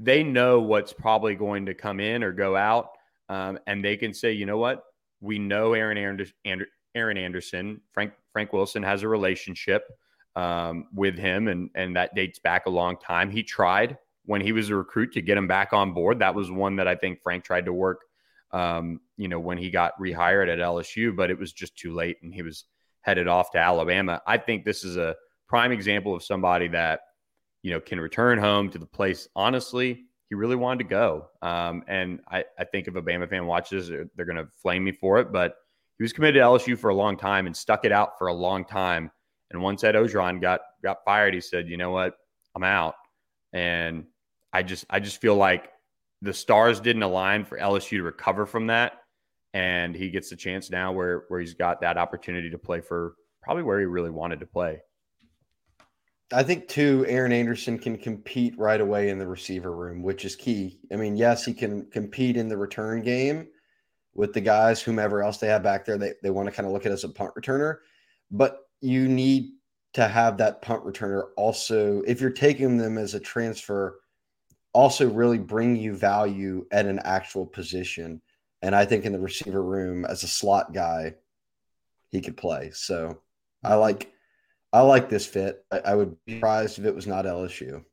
They 0.00 0.22
know 0.22 0.60
what's 0.60 0.92
probably 0.92 1.34
going 1.34 1.66
to 1.66 1.74
come 1.74 2.00
in 2.00 2.22
or 2.22 2.32
go 2.32 2.56
out. 2.56 2.90
Um, 3.28 3.58
and 3.66 3.84
they 3.84 3.96
can 3.96 4.12
say, 4.12 4.32
you 4.32 4.46
know 4.46 4.58
what? 4.58 4.82
We 5.20 5.38
know 5.38 5.72
Aaron 5.72 5.96
Anderson, 5.96 6.34
Aaron 6.94 7.16
Anderson. 7.16 7.80
Frank 7.92 8.12
Frank 8.32 8.52
Wilson 8.52 8.82
has 8.82 9.02
a 9.02 9.08
relationship 9.08 9.84
um, 10.36 10.88
with 10.92 11.16
him, 11.16 11.48
and 11.48 11.70
and 11.74 11.96
that 11.96 12.14
dates 12.14 12.38
back 12.38 12.66
a 12.66 12.70
long 12.70 12.98
time. 12.98 13.30
He 13.30 13.42
tried 13.42 13.96
when 14.26 14.40
he 14.40 14.52
was 14.52 14.70
a 14.70 14.76
recruit 14.76 15.12
to 15.12 15.22
get 15.22 15.38
him 15.38 15.46
back 15.46 15.72
on 15.72 15.92
board. 15.92 16.18
That 16.18 16.34
was 16.34 16.50
one 16.50 16.76
that 16.76 16.88
I 16.88 16.96
think 16.96 17.22
Frank 17.22 17.44
tried 17.44 17.66
to 17.66 17.72
work. 17.72 18.00
Um, 18.50 19.00
you 19.16 19.28
know, 19.28 19.40
when 19.40 19.58
he 19.58 19.70
got 19.70 19.98
rehired 19.98 20.52
at 20.52 20.58
LSU, 20.58 21.16
but 21.16 21.30
it 21.30 21.38
was 21.38 21.52
just 21.52 21.76
too 21.76 21.94
late, 21.94 22.18
and 22.22 22.32
he 22.32 22.42
was 22.42 22.64
headed 23.00 23.28
off 23.28 23.50
to 23.52 23.58
Alabama. 23.58 24.20
I 24.26 24.38
think 24.38 24.64
this 24.64 24.84
is 24.84 24.96
a 24.96 25.16
prime 25.48 25.72
example 25.72 26.14
of 26.14 26.22
somebody 26.22 26.68
that 26.68 27.00
you 27.62 27.72
know 27.72 27.80
can 27.80 28.00
return 28.00 28.38
home 28.38 28.70
to 28.70 28.78
the 28.78 28.86
place 28.86 29.28
honestly 29.36 30.04
he 30.28 30.34
really 30.34 30.56
wanted 30.56 30.78
to 30.84 30.88
go. 30.90 31.28
Um, 31.42 31.84
and 31.86 32.20
I, 32.28 32.44
I 32.58 32.64
think 32.64 32.88
if 32.88 32.96
a 32.96 33.02
Bama 33.02 33.28
fan 33.28 33.46
watches, 33.46 33.88
they're, 33.88 34.06
they're 34.16 34.26
going 34.26 34.38
to 34.38 34.48
flame 34.62 34.84
me 34.84 34.92
for 34.92 35.18
it. 35.18 35.32
But 35.32 35.54
he 35.98 36.02
was 36.02 36.12
committed 36.12 36.40
to 36.40 36.46
LSU 36.46 36.78
for 36.78 36.90
a 36.90 36.94
long 36.94 37.16
time 37.16 37.46
and 37.46 37.56
stuck 37.56 37.84
it 37.84 37.92
out 37.92 38.18
for 38.18 38.26
a 38.28 38.34
long 38.34 38.64
time. 38.64 39.10
And 39.50 39.62
once 39.62 39.84
Ed 39.84 39.94
Orgeron 39.94 40.40
got 40.40 40.60
got 40.82 41.04
fired, 41.04 41.34
he 41.34 41.40
said, 41.40 41.68
"You 41.68 41.76
know 41.76 41.90
what? 41.90 42.14
I'm 42.56 42.64
out." 42.64 42.96
And 43.52 44.06
I 44.52 44.62
just 44.62 44.86
I 44.90 44.98
just 44.98 45.20
feel 45.20 45.36
like 45.36 45.70
the 46.22 46.34
stars 46.34 46.80
didn't 46.80 47.02
align 47.02 47.44
for 47.44 47.58
LSU 47.58 47.98
to 47.98 48.02
recover 48.02 48.46
from 48.46 48.66
that, 48.68 48.94
and 49.52 49.94
he 49.94 50.10
gets 50.10 50.30
the 50.30 50.36
chance 50.36 50.70
now 50.70 50.90
where 50.90 51.24
where 51.28 51.38
he's 51.38 51.54
got 51.54 51.82
that 51.82 51.98
opportunity 51.98 52.50
to 52.50 52.58
play 52.58 52.80
for 52.80 53.14
probably 53.42 53.62
where 53.62 53.78
he 53.78 53.86
really 53.86 54.10
wanted 54.10 54.40
to 54.40 54.46
play. 54.46 54.80
I 56.32 56.42
think 56.42 56.68
too, 56.68 57.04
Aaron 57.06 57.32
Anderson 57.32 57.78
can 57.78 57.98
compete 57.98 58.58
right 58.58 58.80
away 58.80 59.10
in 59.10 59.18
the 59.18 59.26
receiver 59.26 59.74
room, 59.74 60.02
which 60.02 60.24
is 60.24 60.34
key. 60.34 60.80
I 60.92 60.96
mean, 60.96 61.16
yes, 61.16 61.44
he 61.44 61.52
can 61.52 61.86
compete 61.86 62.36
in 62.36 62.48
the 62.48 62.56
return 62.56 63.02
game 63.02 63.48
with 64.14 64.32
the 64.32 64.40
guys, 64.40 64.80
whomever 64.80 65.22
else 65.22 65.38
they 65.38 65.48
have 65.48 65.62
back 65.62 65.84
there. 65.84 65.98
They, 65.98 66.14
they 66.22 66.30
want 66.30 66.48
to 66.48 66.54
kind 66.54 66.66
of 66.66 66.72
look 66.72 66.86
at 66.86 66.92
as 66.92 67.04
a 67.04 67.08
punt 67.08 67.32
returner, 67.34 67.78
but 68.30 68.60
you 68.80 69.06
need 69.08 69.52
to 69.94 70.08
have 70.08 70.38
that 70.38 70.62
punt 70.62 70.84
returner 70.84 71.28
also, 71.36 72.02
if 72.02 72.20
you're 72.20 72.30
taking 72.30 72.78
them 72.78 72.98
as 72.98 73.14
a 73.14 73.20
transfer, 73.20 74.00
also 74.72 75.08
really 75.08 75.38
bring 75.38 75.76
you 75.76 75.94
value 75.94 76.66
at 76.72 76.86
an 76.86 76.98
actual 77.04 77.46
position. 77.46 78.20
And 78.60 78.74
I 78.74 78.86
think 78.86 79.04
in 79.04 79.12
the 79.12 79.20
receiver 79.20 79.62
room, 79.62 80.04
as 80.04 80.24
a 80.24 80.28
slot 80.28 80.72
guy, 80.72 81.14
he 82.10 82.20
could 82.20 82.36
play. 82.36 82.70
So 82.72 83.20
I 83.62 83.74
like 83.74 84.13
I 84.74 84.80
like 84.80 85.08
this 85.08 85.24
fit. 85.24 85.64
I, 85.70 85.78
I 85.78 85.94
would 85.94 86.16
be 86.26 86.34
surprised 86.34 86.80
if 86.80 86.84
it 86.84 86.94
was 86.94 87.06
not 87.06 87.26
LSU. 87.26 87.84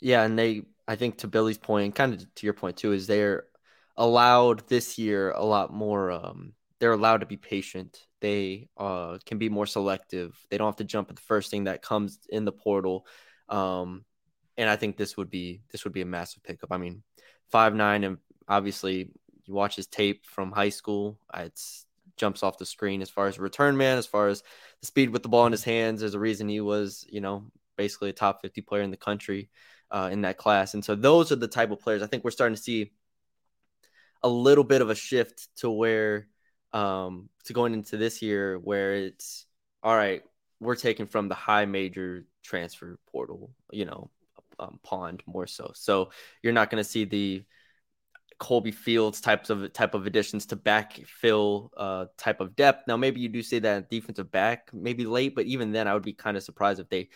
Yeah, 0.00 0.22
and 0.22 0.38
they, 0.38 0.62
I 0.88 0.96
think, 0.96 1.18
to 1.18 1.28
Billy's 1.28 1.58
point, 1.58 1.94
kind 1.94 2.14
of 2.14 2.34
to 2.36 2.46
your 2.46 2.54
point 2.54 2.78
too, 2.78 2.92
is 2.92 3.06
they're 3.06 3.44
allowed 3.98 4.66
this 4.68 4.96
year 4.96 5.32
a 5.32 5.44
lot 5.44 5.72
more. 5.72 6.10
Um, 6.10 6.54
they're 6.80 6.92
allowed 6.92 7.20
to 7.20 7.26
be 7.26 7.36
patient. 7.36 7.98
They 8.22 8.68
uh, 8.78 9.18
can 9.26 9.36
be 9.36 9.50
more 9.50 9.66
selective. 9.66 10.34
They 10.50 10.56
don't 10.56 10.68
have 10.68 10.76
to 10.76 10.84
jump 10.84 11.10
at 11.10 11.16
the 11.16 11.22
first 11.22 11.50
thing 11.50 11.64
that 11.64 11.82
comes 11.82 12.18
in 12.30 12.46
the 12.46 12.52
portal. 12.52 13.06
Um, 13.50 14.06
and 14.56 14.70
I 14.70 14.76
think 14.76 14.96
this 14.96 15.18
would 15.18 15.28
be 15.28 15.60
this 15.70 15.84
would 15.84 15.92
be 15.92 16.00
a 16.00 16.06
massive 16.06 16.42
pickup. 16.44 16.72
I 16.72 16.78
mean, 16.78 17.02
five 17.50 17.74
nine, 17.74 18.04
and 18.04 18.16
obviously 18.48 19.10
you 19.44 19.54
watch 19.54 19.76
his 19.76 19.86
tape 19.86 20.24
from 20.24 20.50
high 20.50 20.70
school. 20.70 21.18
It's 21.34 21.85
jumps 22.16 22.42
off 22.42 22.58
the 22.58 22.66
screen 22.66 23.02
as 23.02 23.10
far 23.10 23.26
as 23.26 23.38
return 23.38 23.76
man, 23.76 23.98
as 23.98 24.06
far 24.06 24.28
as 24.28 24.42
the 24.80 24.86
speed 24.86 25.10
with 25.10 25.22
the 25.22 25.28
ball 25.28 25.46
in 25.46 25.52
his 25.52 25.64
hands. 25.64 26.00
There's 26.00 26.14
a 26.14 26.20
reason 26.20 26.48
he 26.48 26.60
was, 26.60 27.04
you 27.08 27.20
know, 27.20 27.44
basically 27.76 28.10
a 28.10 28.14
top 28.14 28.42
50 28.42 28.62
player 28.62 28.82
in 28.82 28.90
the 28.90 28.96
country 28.96 29.50
uh, 29.90 30.08
in 30.12 30.22
that 30.22 30.38
class. 30.38 30.74
And 30.74 30.84
so 30.84 30.94
those 30.94 31.32
are 31.32 31.36
the 31.36 31.48
type 31.48 31.70
of 31.70 31.80
players 31.80 32.02
I 32.02 32.06
think 32.06 32.24
we're 32.24 32.30
starting 32.30 32.56
to 32.56 32.62
see 32.62 32.92
a 34.22 34.28
little 34.28 34.64
bit 34.64 34.82
of 34.82 34.90
a 34.90 34.94
shift 34.94 35.48
to 35.56 35.70
where 35.70 36.26
um, 36.72 37.28
to 37.44 37.52
going 37.52 37.74
into 37.74 37.96
this 37.96 38.22
year 38.22 38.58
where 38.58 38.94
it's 38.94 39.46
all 39.82 39.96
right, 39.96 40.22
we're 40.60 40.74
taking 40.74 41.06
from 41.06 41.28
the 41.28 41.34
high 41.34 41.64
major 41.64 42.26
transfer 42.42 42.98
portal, 43.10 43.50
you 43.70 43.84
know, 43.84 44.10
um, 44.58 44.80
pond 44.82 45.22
more 45.26 45.46
so. 45.46 45.70
So 45.74 46.10
you're 46.42 46.52
not 46.52 46.70
going 46.70 46.82
to 46.82 46.88
see 46.88 47.04
the 47.04 47.44
Colby 48.38 48.70
Fields 48.70 49.20
types 49.20 49.50
of 49.50 49.72
type 49.72 49.94
of 49.94 50.06
additions 50.06 50.46
to 50.46 50.56
backfill 50.56 51.70
uh, 51.76 52.06
type 52.18 52.40
of 52.40 52.54
depth. 52.54 52.86
Now, 52.86 52.96
maybe 52.96 53.20
you 53.20 53.28
do 53.28 53.42
say 53.42 53.58
that 53.60 53.88
defensive 53.88 54.30
back 54.30 54.68
maybe 54.72 55.06
late, 55.06 55.34
but 55.34 55.46
even 55.46 55.72
then, 55.72 55.88
I 55.88 55.94
would 55.94 56.02
be 56.02 56.12
kind 56.12 56.36
of 56.36 56.42
surprised 56.42 56.80
if 56.80 56.88
they 56.88 57.08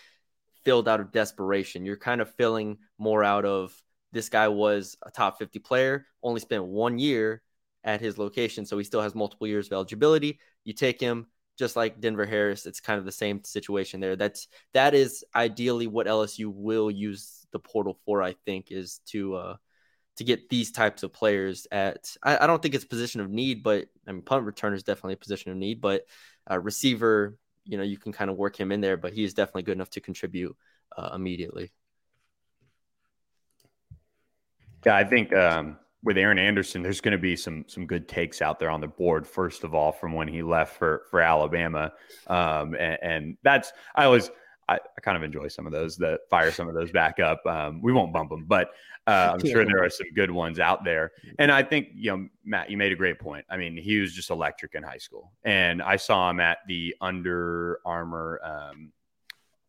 filled 0.64 0.88
out 0.88 1.00
of 1.00 1.12
desperation. 1.12 1.85
You're 1.85 1.96
kind 1.96 2.20
of 2.20 2.35
filling 2.35 2.78
more 2.98 3.22
out 3.24 3.44
of 3.44 3.74
this 4.12 4.28
guy 4.28 4.48
was 4.48 4.96
a 5.02 5.11
top 5.11 5.38
50 5.38 5.59
player, 5.61 6.06
only 6.22 6.40
spent 6.40 6.64
one 6.64 6.98
year 6.98 7.42
at 7.85 8.00
his 8.00 8.18
location, 8.18 8.66
so 8.66 8.76
he 8.76 8.85
still 8.85 9.00
has 9.00 9.14
multiple 9.14 9.46
years 9.46 9.66
of 9.66 9.72
eligibility. 9.72 10.38
You 10.64 10.72
take 10.72 11.00
him 11.00 11.26
just 11.59 11.76
like 11.76 12.00
Denver 12.00 12.26
Harris, 12.26 12.66
it's 12.66 12.80
kind 12.80 12.98
of 12.98 13.04
the 13.04 13.12
same 13.12 13.44
situation 13.44 14.00
there. 14.00 14.16
That's 14.16 14.48
that 14.72 14.94
is 14.94 15.24
ideally 15.35 15.87
what 15.87 16.06
LSU 16.06 16.50
will 16.50 16.90
use 16.90 17.46
the 17.52 17.59
portal 17.59 17.98
for, 18.06 18.22
I 18.22 18.35
think, 18.46 18.68
is 18.70 19.00
to 19.09 19.35
uh 19.35 19.56
to 20.20 20.24
get 20.24 20.50
these 20.50 20.70
types 20.70 21.02
of 21.02 21.14
players 21.14 21.66
at. 21.72 22.14
I, 22.22 22.44
I 22.44 22.46
don't 22.46 22.61
think 22.61 22.74
it's 22.74 22.85
position 22.85 23.22
of 23.22 23.30
need, 23.30 23.62
but 23.62 23.87
I 24.06 24.12
mean, 24.12 24.20
punt 24.20 24.44
returner 24.44 24.74
is 24.74 24.83
definitely 24.83 25.14
a 25.14 25.16
position 25.16 25.50
of 25.50 25.56
need. 25.56 25.80
But 25.80 26.02
uh, 26.50 26.59
receiver, 26.59 27.38
you 27.64 27.78
know, 27.78 27.85
you 27.85 27.96
can 27.96 28.12
kind 28.12 28.30
of 28.30 28.37
work 28.37 28.54
him 28.54 28.70
in 28.70 28.83
there, 28.83 28.98
but 28.98 29.14
he 29.14 29.24
is 29.24 29.33
definitely 29.33 29.62
good 29.62 29.78
enough 29.78 29.88
to 29.90 30.02
contribute 30.02 30.54
uh, 30.94 31.12
immediately. 31.14 31.72
Yeah, 34.85 34.94
I 34.94 35.04
think 35.04 35.33
um, 35.33 35.78
with 36.02 36.18
Aaron 36.18 36.38
Anderson, 36.38 36.83
there's 36.83 37.00
going 37.00 37.12
to 37.12 37.18
be 37.18 37.35
some 37.35 37.64
some 37.66 37.87
good 37.87 38.06
takes 38.06 38.42
out 38.42 38.59
there 38.59 38.68
on 38.68 38.83
the 38.83 38.88
board. 38.88 39.26
First 39.26 39.64
of 39.64 39.74
all, 39.74 39.90
from 39.90 40.12
when 40.12 40.28
he 40.28 40.42
left 40.42 40.76
for 40.76 41.04
for 41.11 41.22
Alabama, 41.22 41.92
um, 42.26 42.74
and, 42.74 42.98
and, 43.02 43.37
that's 43.42 43.72
I 43.94 44.04
always 44.04 44.30
I, 44.70 44.74
I, 44.74 45.00
kind 45.02 45.16
of 45.16 45.22
enjoy 45.22 45.48
some 45.48 45.66
of 45.66 45.72
those 45.72 45.96
that 45.98 46.20
fire 46.30 46.50
some 46.50 46.68
of 46.68 46.74
those 46.74 46.90
back 46.92 47.20
up. 47.20 47.44
Um, 47.44 47.83
we 47.83 47.92
won't 47.92 48.12
bump 48.12 48.30
them, 48.30 48.44
but 48.46 48.70
uh, 49.06 49.33
I'm 49.35 49.46
sure 49.46 49.64
there 49.64 49.83
are 49.83 49.90
some 49.90 50.06
good 50.14 50.30
ones 50.30 50.59
out 50.59 50.85
there. 50.85 51.12
And 51.38 51.50
I 51.50 51.62
think 51.62 51.88
you 51.94 52.16
know, 52.16 52.28
Matt, 52.44 52.70
you 52.70 52.76
made 52.76 52.92
a 52.92 52.96
great 52.96 53.18
point. 53.18 53.44
I 53.50 53.56
mean, 53.56 53.76
he 53.76 53.98
was 53.98 54.12
just 54.12 54.30
electric 54.30 54.74
in 54.74 54.83
high 54.83 54.98
school, 54.98 55.33
and 55.44 55.83
I 55.83 55.96
saw 55.96 56.30
him 56.30 56.40
at 56.40 56.59
the 56.66 56.94
Under 57.00 57.80
Armour 57.85 58.40
um, 58.42 58.92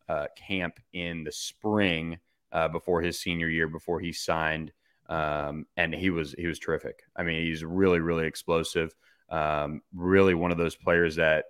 uh, 0.08 0.28
camp 0.36 0.80
in 0.94 1.24
the 1.24 1.32
spring 1.32 2.20
uh, 2.52 2.68
before 2.68 3.02
his 3.02 3.20
senior 3.20 3.50
year, 3.50 3.68
before 3.68 4.00
he 4.00 4.14
signed 4.14 4.72
um, 5.12 5.66
and 5.76 5.94
he 5.94 6.10
was 6.10 6.34
he 6.38 6.48
was 6.48 6.58
terrific. 6.58 7.04
I 7.16 7.24
mean, 7.24 7.46
he's 7.46 7.64
really 7.64 8.00
really 8.00 8.26
explosive. 8.26 8.96
Um, 9.30 9.82
really 9.94 10.34
one 10.34 10.52
of 10.52 10.58
those 10.58 10.76
players 10.76 11.18
that, 11.18 11.46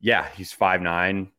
yeah, 0.00 0.28
he's 0.34 0.52
five 0.52 0.82
nine 0.82 1.32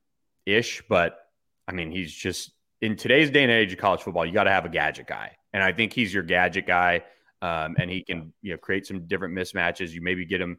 ish, 0.48 0.84
but 0.90 1.23
I 1.68 1.72
mean, 1.72 1.92
he's 1.92 2.14
just 2.14 2.52
in 2.82 2.96
today's 2.96 3.32
day 3.32 3.44
and 3.44 3.52
age 3.52 3.74
of 3.74 3.80
college 3.80 4.02
football, 4.02 4.26
you 4.26 4.34
got 4.34 4.44
to 4.44 4.52
have 4.52 4.66
a 4.66 4.70
gadget 4.70 5.08
guy, 5.08 5.32
and 5.54 5.64
I 5.64 5.72
think 5.72 5.94
he's 5.94 6.14
your 6.14 6.24
gadget 6.24 6.68
guy. 6.68 7.04
Um, 7.42 7.76
and 7.78 7.92
he 7.92 8.04
can 8.04 8.32
you 8.42 8.54
know 8.54 8.58
create 8.58 8.88
some 8.88 9.06
different 9.06 9.36
mismatches. 9.36 9.92
You 9.92 10.02
maybe 10.02 10.26
get 10.26 10.40
him 10.40 10.58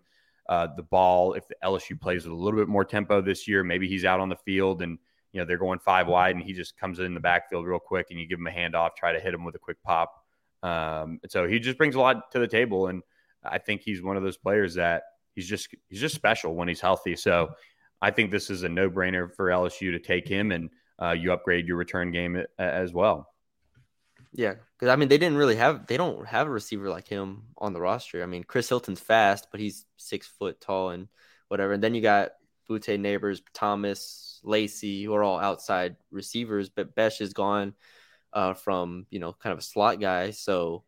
uh, 0.49 0.69
the 0.77 0.83
ball 0.83 1.33
if 1.33 1.49
the 1.49 1.55
LSU 1.65 1.99
plays 1.99 2.25
with 2.25 2.33
a 2.33 2.37
little 2.37 2.61
bit 2.61 2.69
more 2.69 2.85
tempo 2.85 3.23
this 3.23 3.49
year. 3.49 3.65
Maybe 3.65 3.89
he's 3.89 4.05
out 4.05 4.21
on 4.21 4.29
the 4.29 4.37
field 4.37 4.83
and 4.83 4.99
you 5.33 5.41
know 5.41 5.47
they're 5.47 5.59
going 5.59 5.79
five 5.79 6.07
wide, 6.07 6.37
and 6.37 6.45
he 6.45 6.53
just 6.53 6.77
comes 6.77 6.99
in 7.01 7.15
the 7.15 7.21
backfield 7.21 7.67
real 7.67 7.79
quick, 7.79 8.09
and 8.11 8.21
you 8.21 8.27
give 8.29 8.39
him 8.39 8.47
a 8.47 8.51
handoff, 8.51 8.91
try 8.97 9.13
to 9.13 9.21
hit 9.21 9.35
him 9.35 9.45
with 9.45 9.55
a 9.55 9.59
quick 9.59 9.83
pop. 9.83 10.15
Um, 10.63 11.21
so 11.29 11.49
he 11.49 11.59
just 11.59 11.77
brings 11.77 11.95
a 11.95 12.01
lot 12.01 12.31
to 12.33 12.39
the 12.39 12.47
table, 12.47 12.87
and 12.87 13.03
I 13.43 13.59
think 13.59 13.83
he's 13.83 14.03
one 14.03 14.17
of 14.17 14.23
those 14.23 14.37
players 14.37 14.75
that 14.75 15.03
he's 15.35 15.49
just 15.49 15.69
he's 15.89 16.01
just 16.01 16.15
special 16.15 16.55
when 16.55 16.69
he's 16.69 16.81
healthy. 16.81 17.17
So 17.17 17.51
I 18.01 18.11
think 18.11 18.31
this 18.31 18.49
is 18.49 18.63
a 18.63 18.69
no 18.69 18.89
brainer 18.89 19.35
for 19.35 19.47
LSU 19.49 19.91
to 19.93 19.99
take 19.99 20.29
him, 20.29 20.53
and 20.53 20.71
uh, 21.01 21.13
you 21.13 21.33
upgrade 21.33 21.67
your 21.67 21.77
return 21.77 22.11
game 22.11 22.43
as 22.59 22.93
well. 22.93 23.29
Yeah, 24.33 24.55
because 24.77 24.93
I 24.93 24.97
mean 24.97 25.09
they 25.09 25.19
didn't 25.19 25.39
really 25.39 25.57
have 25.57 25.87
they 25.87 25.97
don't 25.97 26.27
have 26.27 26.49
a 26.49 26.51
receiver 26.51 26.91
like 26.91 27.07
him 27.07 27.45
on 27.57 27.73
the 27.73 27.81
roster. 27.81 28.23
I 28.23 28.27
mean 28.27 28.43
Chris 28.43 28.69
Hilton's 28.69 29.01
fast, 29.01 29.49
but 29.53 29.61
he's 29.61 29.87
six 29.97 30.27
foot 30.27 30.61
tall 30.61 30.91
and 30.91 31.09
whatever. 31.49 31.73
And 31.73 31.83
then 31.83 31.95
you 31.95 32.03
got 32.03 32.33
Boutte 32.69 32.99
Nabers, 32.99 33.43
Thomas, 33.53 34.41
Lacy, 34.43 35.05
who 35.05 35.15
are 35.15 35.23
all 35.23 35.39
outside 35.39 35.97
receivers, 36.11 36.69
but 36.69 36.95
Bech 36.97 37.21
is 37.21 37.33
gone 37.33 37.75
uh, 38.33 38.55
from 38.55 39.07
you 39.11 39.21
know 39.21 39.33
kind 39.33 39.53
of 39.53 39.61
a 39.61 39.63
slot 39.63 40.01
guy. 40.01 40.33
So, 40.33 40.85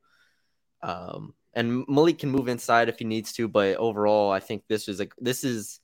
um, 0.82 1.34
and 1.54 1.84
Malik 1.88 2.18
can 2.18 2.30
move 2.30 2.48
inside 2.48 2.88
if 2.88 2.98
he 2.98 3.04
needs 3.04 3.32
to, 3.34 3.46
but 3.48 3.76
overall, 3.76 4.30
I 4.30 4.40
think 4.40 4.64
this 4.68 4.88
is 4.88 4.98
like 4.98 5.14
this 5.18 5.44
is 5.44 5.80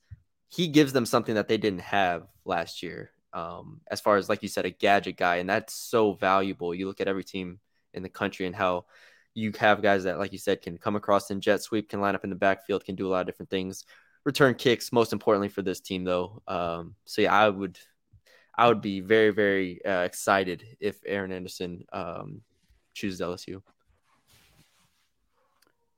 he 0.49 0.67
gives 0.67 0.93
them 0.93 1.05
something 1.05 1.35
that 1.35 1.47
they 1.47 1.57
didn't 1.57 1.81
have 1.81 2.27
last 2.45 2.83
year. 2.83 3.11
Um, 3.33 3.81
as 3.89 3.99
far 3.99 4.17
as 4.17 4.29
like 4.29 4.43
you 4.43 4.49
said, 4.49 4.65
a 4.65 4.69
gadget 4.69 5.17
guy, 5.17 5.37
and 5.37 5.49
that's 5.49 5.73
so 5.73 6.13
valuable. 6.13 6.73
You 6.73 6.87
look 6.87 7.01
at 7.01 7.07
every 7.07 7.23
team 7.23 7.59
in 7.93 8.03
the 8.03 8.09
country 8.09 8.45
and 8.45 8.55
how 8.55 8.85
you 9.33 9.51
have 9.59 9.81
guys 9.81 10.03
that, 10.03 10.19
like 10.19 10.31
you 10.31 10.37
said, 10.37 10.61
can 10.61 10.77
come 10.77 10.95
across 10.95 11.31
in 11.31 11.41
jet 11.41 11.61
sweep, 11.61 11.89
can 11.89 12.01
line 12.01 12.15
up 12.15 12.23
in 12.23 12.29
the 12.29 12.35
backfield, 12.35 12.85
can 12.85 12.95
do 12.95 13.07
a 13.07 13.09
lot 13.09 13.21
of 13.21 13.27
different 13.27 13.49
things. 13.49 13.85
Return 14.23 14.53
kicks, 14.55 14.91
most 14.91 15.11
importantly 15.11 15.49
for 15.49 15.61
this 15.61 15.79
team, 15.79 16.03
though. 16.03 16.41
Um, 16.47 16.95
so 17.05 17.23
yeah, 17.23 17.33
I 17.33 17.49
would 17.49 17.77
I 18.55 18.67
would 18.67 18.81
be 18.81 19.01
very, 19.01 19.31
very 19.31 19.83
uh, 19.83 20.01
excited 20.01 20.63
if 20.79 20.99
Aaron 21.05 21.31
Anderson 21.31 21.85
um, 21.91 22.41
chooses 22.93 23.19
LSU. 23.19 23.61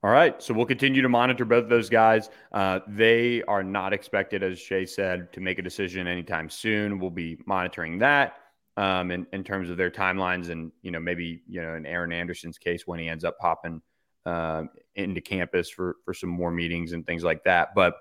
All 0.05 0.11
right, 0.11 0.39
so 0.39 0.53
we'll 0.53 0.67
continue 0.67 1.01
to 1.01 1.09
monitor 1.09 1.45
both 1.45 1.67
those 1.67 1.89
guys. 1.89 2.29
Uh, 2.51 2.81
they 2.87 3.41
are 3.47 3.63
not 3.63 3.91
expected, 3.91 4.43
as 4.43 4.59
Shea 4.59 4.85
said, 4.85 5.33
to 5.33 5.41
make 5.41 5.57
a 5.57 5.63
decision 5.63 6.05
anytime 6.05 6.47
soon. 6.47 6.99
We'll 6.99 7.09
be 7.09 7.39
monitoring 7.47 7.97
that 7.97 8.35
um, 8.77 9.09
in, 9.09 9.25
in 9.33 9.43
terms 9.43 9.71
of 9.71 9.77
their 9.77 9.89
timelines, 9.89 10.51
and 10.51 10.71
you 10.83 10.91
know 10.91 10.99
maybe 10.99 11.41
you 11.47 11.59
know 11.59 11.73
in 11.73 11.87
Aaron 11.87 12.11
Anderson's 12.11 12.59
case 12.59 12.85
when 12.85 12.99
he 12.99 13.09
ends 13.09 13.23
up 13.23 13.39
popping 13.39 13.81
uh, 14.27 14.65
into 14.93 15.21
campus 15.21 15.71
for 15.71 15.95
for 16.05 16.13
some 16.13 16.29
more 16.29 16.51
meetings 16.51 16.91
and 16.91 17.03
things 17.07 17.23
like 17.23 17.43
that. 17.45 17.73
But 17.73 17.95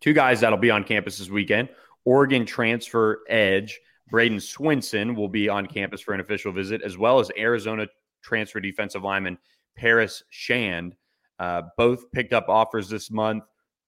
two 0.00 0.14
guys 0.14 0.40
that'll 0.40 0.56
be 0.56 0.70
on 0.70 0.82
campus 0.82 1.18
this 1.18 1.28
weekend 1.28 1.68
Oregon 2.06 2.46
transfer 2.46 3.20
edge 3.28 3.78
Bradyn 4.10 4.36
Swinson 4.36 5.14
will 5.14 5.28
be 5.28 5.50
on 5.50 5.66
campus 5.66 6.00
for 6.00 6.14
an 6.14 6.20
official 6.20 6.52
visit, 6.52 6.80
as 6.80 6.96
well 6.96 7.20
as 7.20 7.30
Arizona 7.36 7.86
transfer 8.22 8.60
defensive 8.60 9.02
lineman 9.02 9.36
Paris 9.76 10.22
Shand. 10.30 10.96
Uh, 11.38 11.62
both 11.76 12.10
picked 12.12 12.32
up 12.32 12.48
offers 12.48 12.88
this 12.88 13.10
month. 13.10 13.44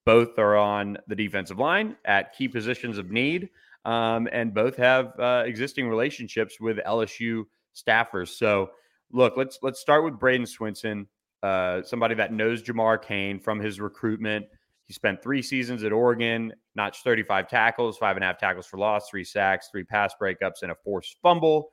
Both 0.07 0.39
are 0.39 0.57
on 0.57 0.99
the 1.09 1.15
defensive 1.15 1.59
line 1.59 1.97
at 2.05 2.35
key 2.35 2.49
positions 2.49 2.99
of 2.99 3.11
need, 3.11 3.51
um, 3.85 4.29
and 4.33 4.55
both 4.55 4.77
have 4.77 5.13
uh, 5.19 5.43
existing 5.45 5.89
relationships 5.89 6.59
with 6.61 6.79
LSU 6.79 7.45
staffers. 7.75 8.29
So, 8.29 8.71
look, 9.13 9.37
let's 9.37 9.59
let's 9.63 9.81
start 9.81 10.05
with 10.05 10.15
Bradyn 10.15 10.49
Swinson, 10.49 11.07
uh, 11.43 11.83
somebody 11.83 12.15
that 12.15 12.33
knows 12.33 12.63
Jamar 12.63 13.03
Cain 13.03 13.41
from 13.41 13.61
his 13.61 13.81
recruitment. 13.81 14.47
He 14.87 14.95
spent 14.95 15.23
three 15.23 15.43
seasons 15.43 15.85
at 15.85 15.93
Oregon, 15.93 16.53
notched 16.75 17.05
35 17.05 17.49
tackles, 17.49 17.97
five 17.97 18.17
and 18.17 18.25
a 18.25 18.27
half 18.27 18.39
tackles 18.39 18.67
for 18.67 18.77
loss, 18.77 19.09
three 19.09 19.23
sacks, 19.23 19.69
three 19.71 19.85
pass 19.85 20.15
breakups, 20.21 20.63
and 20.63 20.73
a 20.73 20.75
forced 20.83 21.17
fumble. 21.23 21.71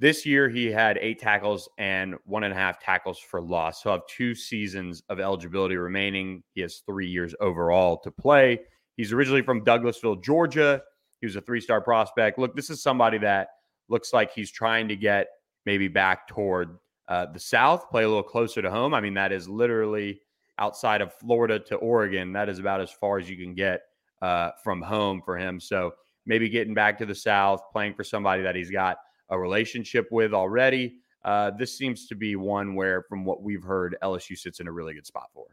This 0.00 0.24
year, 0.24 0.48
he 0.48 0.66
had 0.66 0.96
eight 1.02 1.20
tackles 1.20 1.68
and 1.76 2.14
one 2.24 2.44
and 2.44 2.54
a 2.54 2.56
half 2.56 2.80
tackles 2.80 3.18
for 3.18 3.42
loss. 3.42 3.82
So, 3.82 3.90
have 3.92 4.00
two 4.08 4.34
seasons 4.34 5.02
of 5.10 5.20
eligibility 5.20 5.76
remaining. 5.76 6.42
He 6.54 6.62
has 6.62 6.82
three 6.86 7.06
years 7.06 7.34
overall 7.38 7.98
to 7.98 8.10
play. 8.10 8.60
He's 8.96 9.12
originally 9.12 9.42
from 9.42 9.62
Douglasville, 9.62 10.24
Georgia. 10.24 10.80
He 11.20 11.26
was 11.26 11.36
a 11.36 11.42
three 11.42 11.60
star 11.60 11.82
prospect. 11.82 12.38
Look, 12.38 12.56
this 12.56 12.70
is 12.70 12.82
somebody 12.82 13.18
that 13.18 13.48
looks 13.90 14.14
like 14.14 14.32
he's 14.32 14.50
trying 14.50 14.88
to 14.88 14.96
get 14.96 15.28
maybe 15.66 15.86
back 15.86 16.26
toward 16.26 16.78
uh, 17.08 17.26
the 17.26 17.40
South, 17.40 17.90
play 17.90 18.04
a 18.04 18.08
little 18.08 18.22
closer 18.22 18.62
to 18.62 18.70
home. 18.70 18.94
I 18.94 19.02
mean, 19.02 19.14
that 19.14 19.32
is 19.32 19.48
literally 19.48 20.22
outside 20.58 21.02
of 21.02 21.12
Florida 21.12 21.58
to 21.58 21.76
Oregon, 21.76 22.32
that 22.32 22.48
is 22.48 22.58
about 22.58 22.80
as 22.80 22.90
far 22.90 23.18
as 23.18 23.28
you 23.28 23.36
can 23.36 23.54
get 23.54 23.82
uh, 24.22 24.52
from 24.64 24.80
home 24.80 25.20
for 25.24 25.36
him. 25.36 25.60
So 25.60 25.92
maybe 26.24 26.48
getting 26.48 26.72
back 26.72 26.96
to 26.98 27.06
the 27.06 27.14
South, 27.14 27.60
playing 27.72 27.94
for 27.94 28.04
somebody 28.04 28.42
that 28.42 28.54
he's 28.54 28.70
got 28.70 28.96
a 29.30 29.38
relationship 29.38 30.08
with 30.10 30.34
already. 30.34 30.98
Uh, 31.24 31.50
this 31.50 31.76
seems 31.76 32.06
to 32.06 32.14
be 32.14 32.36
one 32.36 32.74
where, 32.74 33.02
from 33.02 33.24
what 33.24 33.42
we've 33.42 33.62
heard, 33.62 33.96
LSU 34.02 34.36
sits 34.36 34.60
in 34.60 34.68
a 34.68 34.72
really 34.72 34.94
good 34.94 35.06
spot 35.06 35.28
for. 35.34 35.46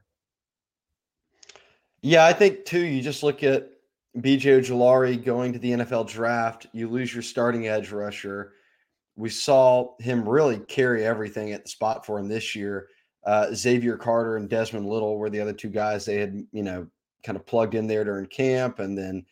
Yeah, 2.02 2.26
I 2.26 2.34
think 2.34 2.66
too. 2.66 2.86
You 2.86 3.02
just 3.02 3.24
look 3.24 3.44
at 3.44 3.70
BJ 4.18 4.60
Ojulari 4.60 5.24
going 5.24 5.54
to 5.54 5.60
the 5.60 5.72
NFL 5.72 6.08
draft. 6.08 6.68
You 6.74 6.90
lose 6.90 7.13
your 7.13 7.24
starting 7.24 7.68
edge 7.68 7.92
rusher. 7.92 8.54
We 9.16 9.30
saw 9.30 9.96
him 10.00 10.28
really 10.28 10.60
carry 10.60 11.06
everything 11.06 11.52
at 11.52 11.63
the 11.63 11.70
spot 11.70 12.06
for 12.06 12.20
him 12.20 12.28
this 12.28 12.56
year. 12.56 12.88
Uh, 13.26 13.54
Xavier 13.54 13.98
Carter 13.98 14.38
and 14.38 14.48
Desmond 14.48 14.86
Little 14.86 15.18
were 15.18 15.30
the 15.30 15.42
other 15.42 15.54
two 15.54 15.70
guys 15.70 16.06
they 16.06 16.18
had, 16.18 16.46
you 16.52 16.63
know, 16.63 16.88
kind 17.24 17.36
of 17.36 17.46
plugged 17.46 17.76
in 17.76 17.88
there 17.88 18.04
during 18.04 18.28
camp, 18.28 18.80
and 18.80 18.98
then 18.98 19.26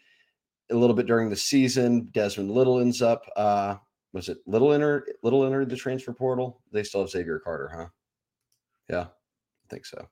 a 0.71 0.75
little 0.75 0.95
bit 0.95 1.05
during 1.05 1.29
the 1.29 1.35
season. 1.35 2.09
Desmond 2.11 2.51
Little 2.51 2.79
ends 2.79 3.01
up. 3.01 3.23
Uh, 3.35 3.75
was 4.15 4.29
it 4.29 4.37
Little 4.47 4.71
entered? 4.71 5.11
Little 5.23 5.45
entered 5.45 5.69
the 5.69 5.75
transfer 5.75 6.13
portal. 6.13 6.61
They 6.71 6.83
still 6.83 7.01
have 7.01 7.09
Xavier 7.09 7.37
Carter, 7.37 7.69
huh? 7.75 7.87
Yeah, 8.89 9.01
I 9.01 9.67
think 9.69 9.85
so. 9.85 10.07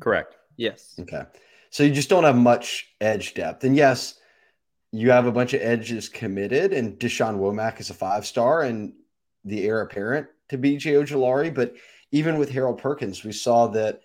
Correct. 0.00 0.34
Yes. 0.56 0.96
Okay. 0.98 1.22
So 1.70 1.84
you 1.84 1.94
just 1.94 2.08
don't 2.08 2.24
have 2.24 2.36
much 2.36 2.92
edge 3.00 3.34
depth, 3.34 3.62
and 3.62 3.76
yes, 3.76 4.16
you 4.90 5.12
have 5.12 5.26
a 5.26 5.32
bunch 5.32 5.54
of 5.54 5.60
edges 5.62 6.08
committed, 6.08 6.72
and 6.72 6.98
Dashawn 6.98 7.38
Womack 7.38 7.78
is 7.78 7.88
a 7.88 7.94
five 7.94 8.26
star 8.26 8.62
and 8.62 8.94
the 9.44 9.64
heir 9.64 9.80
apparent 9.80 10.26
to 10.48 10.58
BJ 10.58 11.00
Ojulari, 11.00 11.54
but 11.54 11.74
even 12.10 12.38
with 12.38 12.50
Harold 12.50 12.78
Perkins, 12.78 13.22
we 13.22 13.30
saw 13.30 13.68
that 13.68 14.00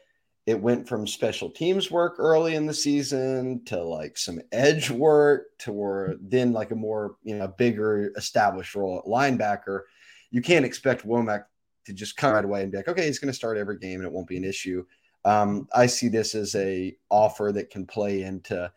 it 0.47 0.59
went 0.59 0.87
from 0.87 1.05
special 1.05 1.49
teams 1.49 1.91
work 1.91 2.15
early 2.17 2.55
in 2.55 2.65
the 2.65 2.73
season 2.73 3.63
to 3.65 3.81
like 3.81 4.17
some 4.17 4.39
edge 4.51 4.89
work 4.89 5.45
to 5.59 5.71
where 5.71 6.15
then 6.19 6.51
like 6.51 6.71
a 6.71 6.75
more 6.75 7.15
you 7.23 7.37
know 7.37 7.47
bigger 7.47 8.11
established 8.15 8.75
role 8.75 8.97
at 8.97 9.05
linebacker. 9.05 9.81
You 10.31 10.41
can't 10.41 10.65
expect 10.65 11.05
Womack 11.05 11.43
to 11.85 11.93
just 11.93 12.17
come 12.17 12.33
right 12.33 12.45
away 12.45 12.63
and 12.63 12.71
be 12.71 12.77
like, 12.77 12.87
okay, 12.87 13.05
he's 13.05 13.19
going 13.19 13.31
to 13.31 13.37
start 13.37 13.57
every 13.57 13.77
game 13.77 13.99
and 13.99 14.07
it 14.07 14.11
won't 14.11 14.27
be 14.27 14.37
an 14.37 14.43
issue. 14.43 14.85
Um, 15.25 15.67
I 15.73 15.85
see 15.85 16.07
this 16.07 16.33
as 16.33 16.55
a 16.55 16.95
offer 17.09 17.51
that 17.51 17.69
can 17.69 17.85
play 17.85 18.23
into 18.23 18.71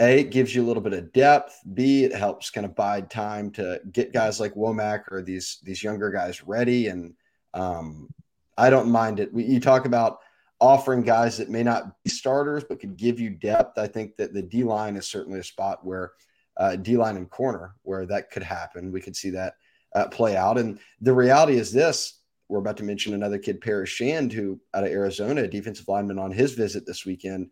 a 0.00 0.18
it 0.18 0.30
gives 0.30 0.54
you 0.54 0.62
a 0.62 0.66
little 0.66 0.82
bit 0.82 0.92
of 0.92 1.12
depth. 1.12 1.58
B 1.72 2.04
it 2.04 2.14
helps 2.14 2.50
kind 2.50 2.66
of 2.66 2.76
bide 2.76 3.10
time 3.10 3.50
to 3.52 3.80
get 3.92 4.12
guys 4.12 4.40
like 4.40 4.54
Womack 4.54 5.04
or 5.10 5.22
these 5.22 5.58
these 5.62 5.82
younger 5.82 6.10
guys 6.10 6.46
ready 6.46 6.88
and 6.88 7.14
um, 7.54 8.12
I 8.58 8.70
don't 8.70 8.90
mind 8.90 9.20
it. 9.20 9.32
We, 9.32 9.44
you 9.44 9.60
talk 9.60 9.86
about 9.86 10.18
offering 10.60 11.02
guys 11.02 11.36
that 11.38 11.48
may 11.48 11.62
not 11.62 12.02
be 12.02 12.10
starters 12.10 12.64
but 12.64 12.80
could 12.80 12.96
give 12.96 13.20
you 13.20 13.30
depth. 13.30 13.78
I 13.78 13.86
think 13.86 14.16
that 14.16 14.34
the 14.34 14.42
D 14.42 14.64
line 14.64 14.96
is 14.96 15.06
certainly 15.06 15.38
a 15.38 15.44
spot 15.44 15.84
where 15.84 16.12
uh, 16.56 16.76
D 16.76 16.96
line 16.96 17.16
and 17.16 17.30
corner 17.30 17.74
where 17.82 18.06
that 18.06 18.30
could 18.30 18.42
happen. 18.42 18.92
We 18.92 19.00
could 19.00 19.16
see 19.16 19.30
that 19.30 19.54
uh, 19.94 20.08
play 20.08 20.36
out. 20.36 20.58
And 20.58 20.78
the 21.00 21.14
reality 21.14 21.56
is 21.58 21.72
this: 21.72 22.20
we're 22.48 22.58
about 22.58 22.76
to 22.78 22.84
mention 22.84 23.14
another 23.14 23.38
kid, 23.38 23.60
Paris 23.60 23.90
Shand, 23.90 24.32
who 24.32 24.60
out 24.74 24.84
of 24.84 24.90
Arizona, 24.90 25.46
defensive 25.46 25.88
lineman 25.88 26.18
on 26.18 26.32
his 26.32 26.54
visit 26.54 26.84
this 26.86 27.06
weekend. 27.06 27.50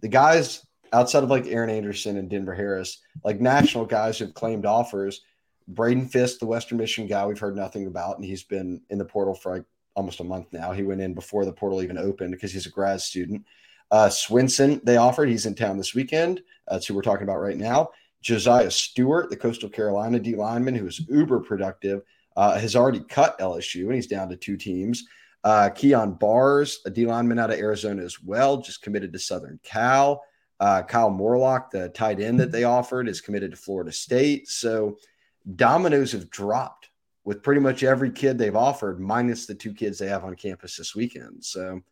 The 0.00 0.08
guys 0.08 0.66
outside 0.92 1.22
of 1.22 1.30
like 1.30 1.46
Aaron 1.46 1.70
Anderson 1.70 2.16
and 2.16 2.30
Denver 2.30 2.54
Harris, 2.54 3.00
like 3.24 3.40
national 3.40 3.86
guys 3.86 4.18
who've 4.18 4.34
claimed 4.34 4.66
offers. 4.66 5.22
Braden 5.68 6.06
Fiske, 6.06 6.38
the 6.38 6.46
Western 6.46 6.78
Michigan 6.78 7.08
guy, 7.08 7.26
we've 7.26 7.40
heard 7.40 7.56
nothing 7.56 7.88
about, 7.88 8.16
and 8.16 8.24
he's 8.24 8.44
been 8.44 8.80
in 8.88 8.98
the 8.98 9.04
portal 9.04 9.34
for 9.34 9.56
like 9.56 9.64
almost 9.96 10.20
a 10.20 10.24
month 10.24 10.52
now. 10.52 10.72
He 10.72 10.82
went 10.82 11.00
in 11.00 11.14
before 11.14 11.44
the 11.44 11.52
portal 11.52 11.82
even 11.82 11.98
opened 11.98 12.32
because 12.32 12.52
he's 12.52 12.66
a 12.66 12.70
grad 12.70 13.00
student. 13.00 13.44
Uh, 13.90 14.08
Swinson, 14.08 14.82
they 14.84 14.96
offered. 14.96 15.28
He's 15.28 15.46
in 15.46 15.54
town 15.54 15.76
this 15.76 15.94
weekend. 15.94 16.42
That's 16.68 16.86
who 16.86 16.94
we're 16.94 17.02
talking 17.02 17.24
about 17.24 17.40
right 17.40 17.56
now. 17.56 17.90
Josiah 18.20 18.70
Stewart, 18.70 19.30
the 19.30 19.36
Coastal 19.36 19.68
Carolina 19.68 20.18
D 20.18 20.34
lineman, 20.34 20.74
who 20.74 20.86
is 20.86 21.00
uber 21.08 21.40
productive, 21.40 22.02
uh, 22.36 22.58
has 22.58 22.76
already 22.76 23.00
cut 23.00 23.38
LSU 23.38 23.84
and 23.84 23.94
he's 23.94 24.06
down 24.06 24.28
to 24.28 24.36
two 24.36 24.56
teams. 24.56 25.04
Uh, 25.44 25.70
Kyon 25.70 26.14
Barrs, 26.14 26.80
a 26.84 26.90
D 26.90 27.06
lineman 27.06 27.38
out 27.38 27.50
of 27.50 27.58
Arizona 27.58 28.02
as 28.02 28.20
well, 28.20 28.58
just 28.58 28.82
committed 28.82 29.12
to 29.12 29.18
Southern 29.18 29.60
Cal. 29.62 30.22
Uh, 30.58 30.82
Kyle 30.82 31.10
Morlock, 31.10 31.70
the 31.70 31.88
tight 31.90 32.18
end 32.18 32.40
that 32.40 32.50
they 32.50 32.64
offered, 32.64 33.08
is 33.08 33.20
committed 33.20 33.52
to 33.52 33.56
Florida 33.56 33.92
State. 33.92 34.48
So 34.48 34.96
dominoes 35.54 36.12
have 36.12 36.30
dropped 36.30 36.88
with 37.26 37.42
pretty 37.42 37.60
much 37.60 37.82
every 37.82 38.10
kid 38.10 38.38
they've 38.38 38.56
offered, 38.56 39.00
minus 39.00 39.46
the 39.46 39.54
two 39.54 39.74
kids 39.74 39.98
they 39.98 40.06
have 40.06 40.24
on 40.24 40.36
campus 40.36 40.76
this 40.76 40.94
weekend. 40.94 41.44
So 41.44 41.82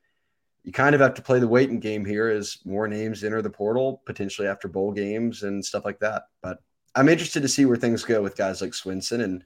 you 0.63 0.71
kind 0.73 0.95
of 0.95 1.01
have 1.01 1.15
to 1.15 1.23
play 1.23 1.41
the 1.41 1.49
waiting 1.49 1.81
game 1.81 2.05
here 2.05 2.29
as 2.29 2.59
more 2.65 2.87
names 2.87 3.25
enter 3.25 3.43
the 3.43 3.51
portal, 3.51 4.01
potentially 4.07 4.47
after 4.47 4.69
bowl 4.69 4.93
games 4.93 5.43
and 5.43 5.63
stuff 5.63 5.85
like 5.85 5.99
that. 5.99 6.23
But 6.41 6.61
I'm 6.95 7.09
interested 7.09 7.43
to 7.43 7.49
see 7.49 7.65
where 7.65 7.77
things 7.77 8.05
go 8.05 8.23
with 8.23 8.37
guys 8.37 8.63
like 8.63 8.71
Swinson. 8.71 9.25
And 9.25 9.45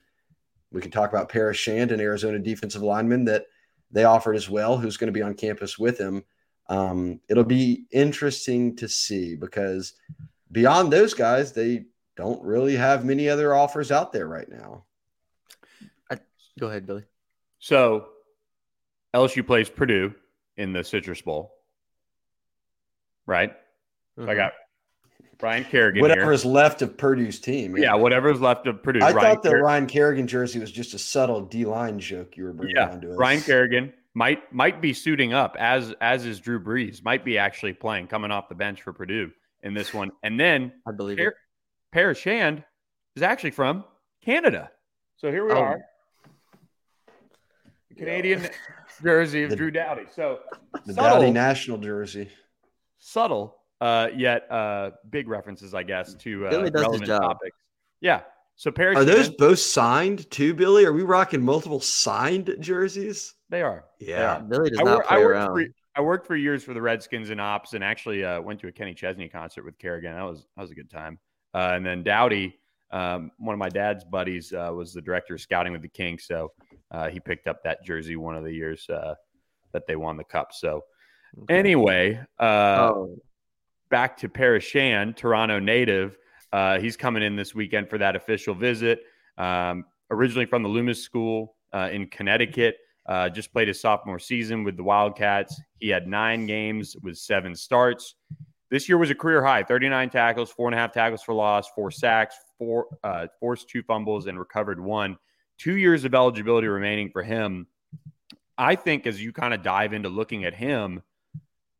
we 0.71 0.79
can 0.79 0.91
talk 0.91 1.09
about 1.09 1.27
Paris 1.27 1.57
Shand, 1.57 1.91
an 1.91 1.99
Arizona 1.99 2.37
defensive 2.37 2.83
lineman 2.83 3.25
that 3.25 3.47
they 3.89 4.03
offered 4.03 4.35
as 4.35 4.47
well, 4.47 4.77
who's 4.77 4.95
going 4.95 5.11
to 5.11 5.19
be 5.19 5.23
on 5.23 5.33
campus 5.33 5.79
with 5.79 5.97
him. 5.97 6.23
Um, 6.67 7.19
it'll 7.27 7.43
be 7.43 7.85
interesting 7.91 8.75
to 8.75 8.87
see 8.87 9.35
because 9.35 9.93
beyond 10.51 10.93
those 10.93 11.15
guys, 11.15 11.51
they 11.51 11.85
don't 12.15 12.43
really 12.43 12.75
have 12.75 13.05
many 13.05 13.27
other 13.27 13.55
offers 13.55 13.91
out 13.91 14.13
there 14.13 14.27
right 14.27 14.49
now. 14.49 14.85
I, 16.59 16.61
go 16.61 16.69
ahead, 16.69 16.85
Billy. 16.85 17.03
So 17.59 18.07
LSU 19.13 19.45
plays 19.45 19.69
Purdue 19.69 20.13
in 20.57 20.73
the 20.73 20.83
Citrus 20.83 21.21
Bowl, 21.21 21.53
right? 23.25 23.51
Mm-hmm. 23.51 24.25
So 24.25 24.31
I 24.31 24.35
got 24.35 24.53
Ryan 25.41 25.63
Kerrigan. 25.63 26.01
Whatever 26.01 26.23
here. 26.23 26.31
is 26.31 26.45
left 26.45 26.81
of 26.81 26.97
Purdue's 26.97 27.39
team. 27.39 27.77
Yeah, 27.77 27.95
whatever 27.95 28.29
is 28.29 28.41
left 28.41 28.67
of 28.67 28.83
Purdue. 28.83 28.99
I 28.99 29.11
Ryan 29.11 29.35
thought 29.35 29.43
the 29.43 29.49
Ker- 29.51 29.63
Ryan 29.63 29.87
Kerrigan 29.87 30.27
jersey 30.27 30.59
was 30.59 30.71
just 30.71 30.93
a 30.93 30.99
subtle 30.99 31.41
D 31.41 31.65
line 31.65 31.99
joke 31.99 32.35
you 32.35 32.43
were 32.43 32.53
bringing 32.53 32.75
yeah, 32.75 32.89
on 32.89 33.01
to 33.01 33.11
us. 33.11 33.17
Ryan 33.17 33.41
Kerrigan 33.41 33.93
might 34.13 34.53
might 34.53 34.81
be 34.81 34.93
suiting 34.93 35.33
up 35.33 35.55
as 35.57 35.93
as 36.01 36.25
is 36.25 36.39
Drew 36.39 36.61
Brees. 36.61 37.03
Might 37.03 37.23
be 37.23 37.37
actually 37.37 37.73
playing, 37.73 38.07
coming 38.07 38.31
off 38.31 38.49
the 38.49 38.55
bench 38.55 38.81
for 38.81 38.91
Purdue 38.91 39.31
in 39.63 39.73
this 39.73 39.93
one. 39.93 40.11
And 40.23 40.39
then 40.39 40.73
I 40.85 40.91
believe 40.91 41.17
Par- 41.17 41.35
Paris 41.91 42.17
Shand 42.17 42.63
is 43.15 43.23
actually 43.23 43.51
from 43.51 43.85
Canada. 44.23 44.71
So 45.17 45.31
here 45.31 45.45
we 45.45 45.53
oh. 45.53 45.57
are. 45.57 45.81
Canadian 47.99 48.49
jersey 49.03 49.43
of 49.43 49.51
the, 49.51 49.55
Drew 49.55 49.71
Doughty. 49.71 50.03
So 50.13 50.39
the 50.85 50.93
subtle, 50.93 51.19
Doughty 51.19 51.31
national 51.31 51.77
jersey. 51.77 52.29
Subtle, 52.97 53.57
uh, 53.81 54.07
yet 54.15 54.49
uh, 54.51 54.91
big 55.09 55.27
references, 55.27 55.73
I 55.73 55.83
guess, 55.83 56.13
to 56.15 56.47
uh, 56.47 56.49
Billy 56.49 56.71
does 56.71 56.81
relevant 56.81 57.07
topics. 57.07 57.57
Yeah. 58.01 58.21
So 58.55 58.71
Paris 58.71 58.97
are 58.97 59.05
those 59.05 59.29
both 59.29 59.59
signed 59.59 60.29
too, 60.31 60.53
Billy? 60.53 60.85
Are 60.85 60.91
we 60.91 61.03
rocking 61.03 61.41
multiple 61.41 61.79
signed 61.79 62.53
jerseys? 62.59 63.35
They 63.49 63.61
are. 63.61 63.85
Yeah. 63.99 64.17
They 64.17 64.23
are. 64.23 64.41
Billy 64.41 64.69
does 64.69 64.79
I 64.79 64.83
not 64.83 65.05
play 65.05 65.17
I 65.17 65.21
around. 65.21 65.55
For, 65.55 65.65
I 65.95 66.01
worked 66.01 66.27
for 66.27 66.35
years 66.35 66.63
for 66.63 66.73
the 66.73 66.81
Redskins 66.81 67.29
and 67.29 67.39
ops, 67.39 67.73
and 67.73 67.83
actually 67.83 68.23
uh, 68.23 68.41
went 68.41 68.59
to 68.61 68.67
a 68.67 68.71
Kenny 68.71 68.93
Chesney 68.93 69.29
concert 69.29 69.63
with 69.63 69.77
Kerrigan. 69.77 70.13
That 70.13 70.23
was 70.23 70.45
that 70.55 70.61
was 70.61 70.71
a 70.71 70.75
good 70.75 70.89
time. 70.89 71.19
Uh, 71.53 71.71
and 71.73 71.85
then 71.85 72.03
Doughty, 72.03 72.59
um, 72.91 73.31
one 73.37 73.53
of 73.53 73.59
my 73.59 73.69
dad's 73.69 74.03
buddies, 74.03 74.53
uh, 74.53 74.71
was 74.73 74.93
the 74.93 75.01
director 75.01 75.33
of 75.33 75.41
scouting 75.41 75.73
with 75.73 75.81
the 75.81 75.89
Kings, 75.89 76.25
so 76.25 76.51
uh, 76.91 77.09
he 77.09 77.19
picked 77.19 77.47
up 77.47 77.63
that 77.63 77.83
jersey 77.83 78.15
one 78.15 78.35
of 78.35 78.43
the 78.43 78.53
years 78.53 78.89
uh, 78.89 79.15
that 79.71 79.85
they 79.87 79.95
won 79.95 80.17
the 80.17 80.23
cup. 80.23 80.51
So, 80.53 80.83
okay. 81.43 81.57
anyway, 81.57 82.19
uh, 82.39 82.91
oh. 82.93 83.15
back 83.89 84.17
to 84.17 84.29
Paris 84.29 84.63
Shand, 84.63 85.15
Toronto 85.15 85.59
native. 85.59 86.17
Uh, 86.51 86.79
he's 86.79 86.97
coming 86.97 87.21
in 87.21 87.35
this 87.35 87.53
weekend 87.53 87.89
for 87.89 87.97
that 87.99 88.15
official 88.15 88.55
visit. 88.55 89.01
Um, 89.37 89.85
originally 90.09 90.45
from 90.45 90.63
the 90.63 90.69
Loomis 90.69 91.03
School 91.03 91.55
uh, 91.73 91.89
in 91.91 92.07
Connecticut, 92.07 92.77
uh, 93.07 93.29
just 93.29 93.53
played 93.53 93.67
his 93.67 93.79
sophomore 93.79 94.19
season 94.19 94.63
with 94.63 94.75
the 94.75 94.83
Wildcats. 94.83 95.61
He 95.79 95.89
had 95.89 96.07
nine 96.07 96.47
games 96.47 96.95
with 97.03 97.17
seven 97.17 97.55
starts. 97.55 98.15
This 98.71 98.89
year 98.89 98.97
was 98.97 99.09
a 99.09 99.15
career 99.15 99.43
high 99.43 99.63
39 99.63 100.09
tackles, 100.09 100.51
four 100.51 100.67
and 100.67 100.75
a 100.75 100.77
half 100.77 100.91
tackles 100.91 101.23
for 101.23 101.33
loss, 101.33 101.67
four 101.75 101.89
sacks, 101.89 102.35
four, 102.57 102.85
forced 103.39 103.67
two 103.67 103.81
fumbles, 103.83 104.27
and 104.27 104.37
recovered 104.37 104.79
one 104.79 105.17
two 105.59 105.75
years 105.75 106.05
of 106.05 106.15
eligibility 106.15 106.67
remaining 106.67 107.11
for 107.11 107.21
him. 107.21 107.67
I 108.57 108.75
think 108.75 109.05
as 109.05 109.21
you 109.21 109.31
kind 109.31 109.53
of 109.53 109.61
dive 109.61 109.93
into 109.93 110.09
looking 110.09 110.45
at 110.45 110.55
him, 110.55 111.03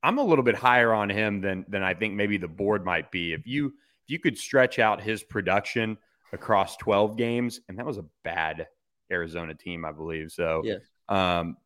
I'm 0.03 0.17
a 0.17 0.23
little 0.23 0.43
bit 0.43 0.55
higher 0.55 0.93
on 0.93 1.09
him 1.09 1.41
than 1.41 1.65
than 1.67 1.81
I 1.81 1.93
think 1.93 2.13
maybe 2.13 2.37
the 2.37 2.47
board 2.47 2.85
might 2.85 3.11
be. 3.11 3.33
If 3.33 3.47
you 3.47 3.67
if 3.67 4.09
you 4.09 4.19
could 4.19 4.37
stretch 4.37 4.79
out 4.79 5.01
his 5.01 5.23
production 5.23 5.97
across 6.31 6.77
12 6.77 7.17
games, 7.17 7.59
and 7.67 7.77
that 7.79 7.85
was 7.85 7.97
a 7.97 8.05
bad 8.23 8.67
Arizona 9.11 9.55
team, 9.55 9.83
I 9.83 9.91
believe. 9.91 10.31
So 10.31 10.61
yes. 10.63 10.81
um, 11.09 11.57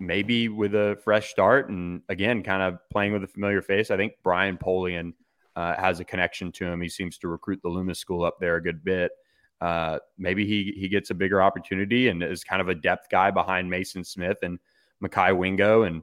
maybe 0.00 0.48
with 0.48 0.74
a 0.74 0.98
fresh 1.04 1.30
start 1.30 1.68
and 1.68 2.02
again, 2.08 2.42
kind 2.42 2.62
of 2.62 2.78
playing 2.90 3.12
with 3.12 3.22
a 3.22 3.28
familiar 3.28 3.62
face. 3.62 3.90
I 3.90 3.96
think 3.96 4.14
Brian 4.24 4.56
Polian 4.56 5.12
uh, 5.54 5.76
has 5.76 6.00
a 6.00 6.04
connection 6.04 6.50
to 6.52 6.66
him. 6.66 6.80
He 6.80 6.88
seems 6.88 7.18
to 7.18 7.28
recruit 7.28 7.60
the 7.62 7.68
Loomis 7.68 8.00
School 8.00 8.24
up 8.24 8.40
there 8.40 8.56
a 8.56 8.62
good 8.62 8.82
bit 8.82 9.12
uh, 9.60 9.98
maybe 10.18 10.46
he 10.46 10.74
he 10.76 10.88
gets 10.88 11.10
a 11.10 11.14
bigger 11.14 11.40
opportunity 11.42 12.08
and 12.08 12.22
is 12.22 12.44
kind 12.44 12.60
of 12.60 12.68
a 12.68 12.74
depth 12.74 13.08
guy 13.10 13.30
behind 13.30 13.70
Mason 13.70 14.04
Smith 14.04 14.38
and 14.42 14.58
Mekhi 15.02 15.36
Wingo, 15.36 15.82
and 15.82 16.02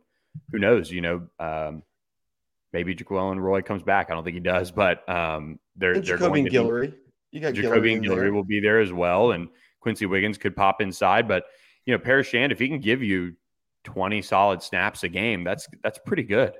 who 0.51 0.59
knows, 0.59 0.91
you 0.91 1.01
know, 1.01 1.27
um, 1.39 1.83
maybe 2.71 2.95
Jaquelin 2.95 3.39
Roy 3.39 3.61
comes 3.61 3.83
back. 3.83 4.09
I 4.09 4.15
don't 4.15 4.23
think 4.23 4.35
he 4.35 4.39
does, 4.39 4.71
but 4.71 5.07
um, 5.07 5.59
they're 5.75 6.01
they're 6.01 6.17
going 6.17 6.45
to 6.45 6.51
Guillory. 6.51 6.93
You 7.31 7.39
got 7.39 7.53
Jacobian 7.53 8.03
Guillory 8.03 8.33
will 8.33 8.43
be 8.43 8.59
there 8.59 8.79
as 8.79 8.91
well, 8.91 9.31
and 9.31 9.49
Quency 9.79 10.05
Wiggins 10.05 10.37
could 10.37 10.55
pop 10.55 10.81
inside. 10.81 11.27
But 11.27 11.45
you 11.85 11.93
know, 11.93 11.99
Paris 11.99 12.27
Shand, 12.27 12.51
if 12.51 12.59
he 12.59 12.67
can 12.67 12.79
give 12.79 13.03
you 13.03 13.35
twenty 13.83 14.21
solid 14.21 14.61
snaps 14.61 15.03
a 15.03 15.09
game, 15.09 15.43
that's 15.43 15.67
that's 15.83 15.99
pretty 15.99 16.23
good. 16.23 16.53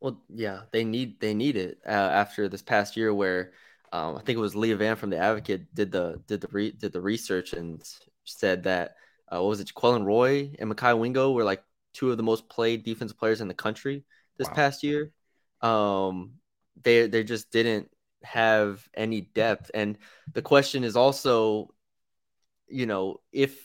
Well, 0.00 0.22
yeah, 0.34 0.62
they 0.72 0.84
need 0.84 1.20
they 1.20 1.34
need 1.34 1.56
it 1.56 1.78
uh, 1.86 1.90
after 1.90 2.48
this 2.48 2.62
past 2.62 2.96
year 2.96 3.14
where 3.14 3.52
um, 3.94 4.16
I 4.16 4.22
think 4.22 4.36
it 4.36 4.40
was 4.40 4.56
Leah 4.56 4.76
Vann 4.76 4.96
from 4.96 5.10
the 5.10 5.18
Advocate 5.18 5.72
did 5.72 5.92
the 5.92 6.20
did 6.26 6.40
the 6.40 6.48
re, 6.50 6.72
did 6.72 6.92
the 6.92 7.00
research 7.00 7.52
and 7.52 7.80
said 8.24 8.64
that 8.64 8.96
uh, 9.32 9.40
what 9.40 9.50
was 9.50 9.60
it? 9.60 9.70
Quellen 9.72 10.04
Roy 10.04 10.52
and 10.58 10.68
Mekhi 10.68 10.98
Wingo 10.98 11.30
were 11.30 11.44
like 11.44 11.62
two 11.92 12.10
of 12.10 12.16
the 12.16 12.24
most 12.24 12.48
played 12.48 12.82
defensive 12.82 13.16
players 13.16 13.40
in 13.40 13.46
the 13.46 13.54
country 13.54 14.04
this 14.36 14.48
wow. 14.48 14.54
past 14.54 14.82
year. 14.82 15.12
Um, 15.60 16.32
they 16.82 17.06
they 17.06 17.22
just 17.22 17.52
didn't 17.52 17.88
have 18.24 18.84
any 18.94 19.20
depth, 19.20 19.70
and 19.74 19.96
the 20.32 20.42
question 20.42 20.82
is 20.82 20.96
also, 20.96 21.72
you 22.66 22.86
know, 22.86 23.20
if 23.30 23.56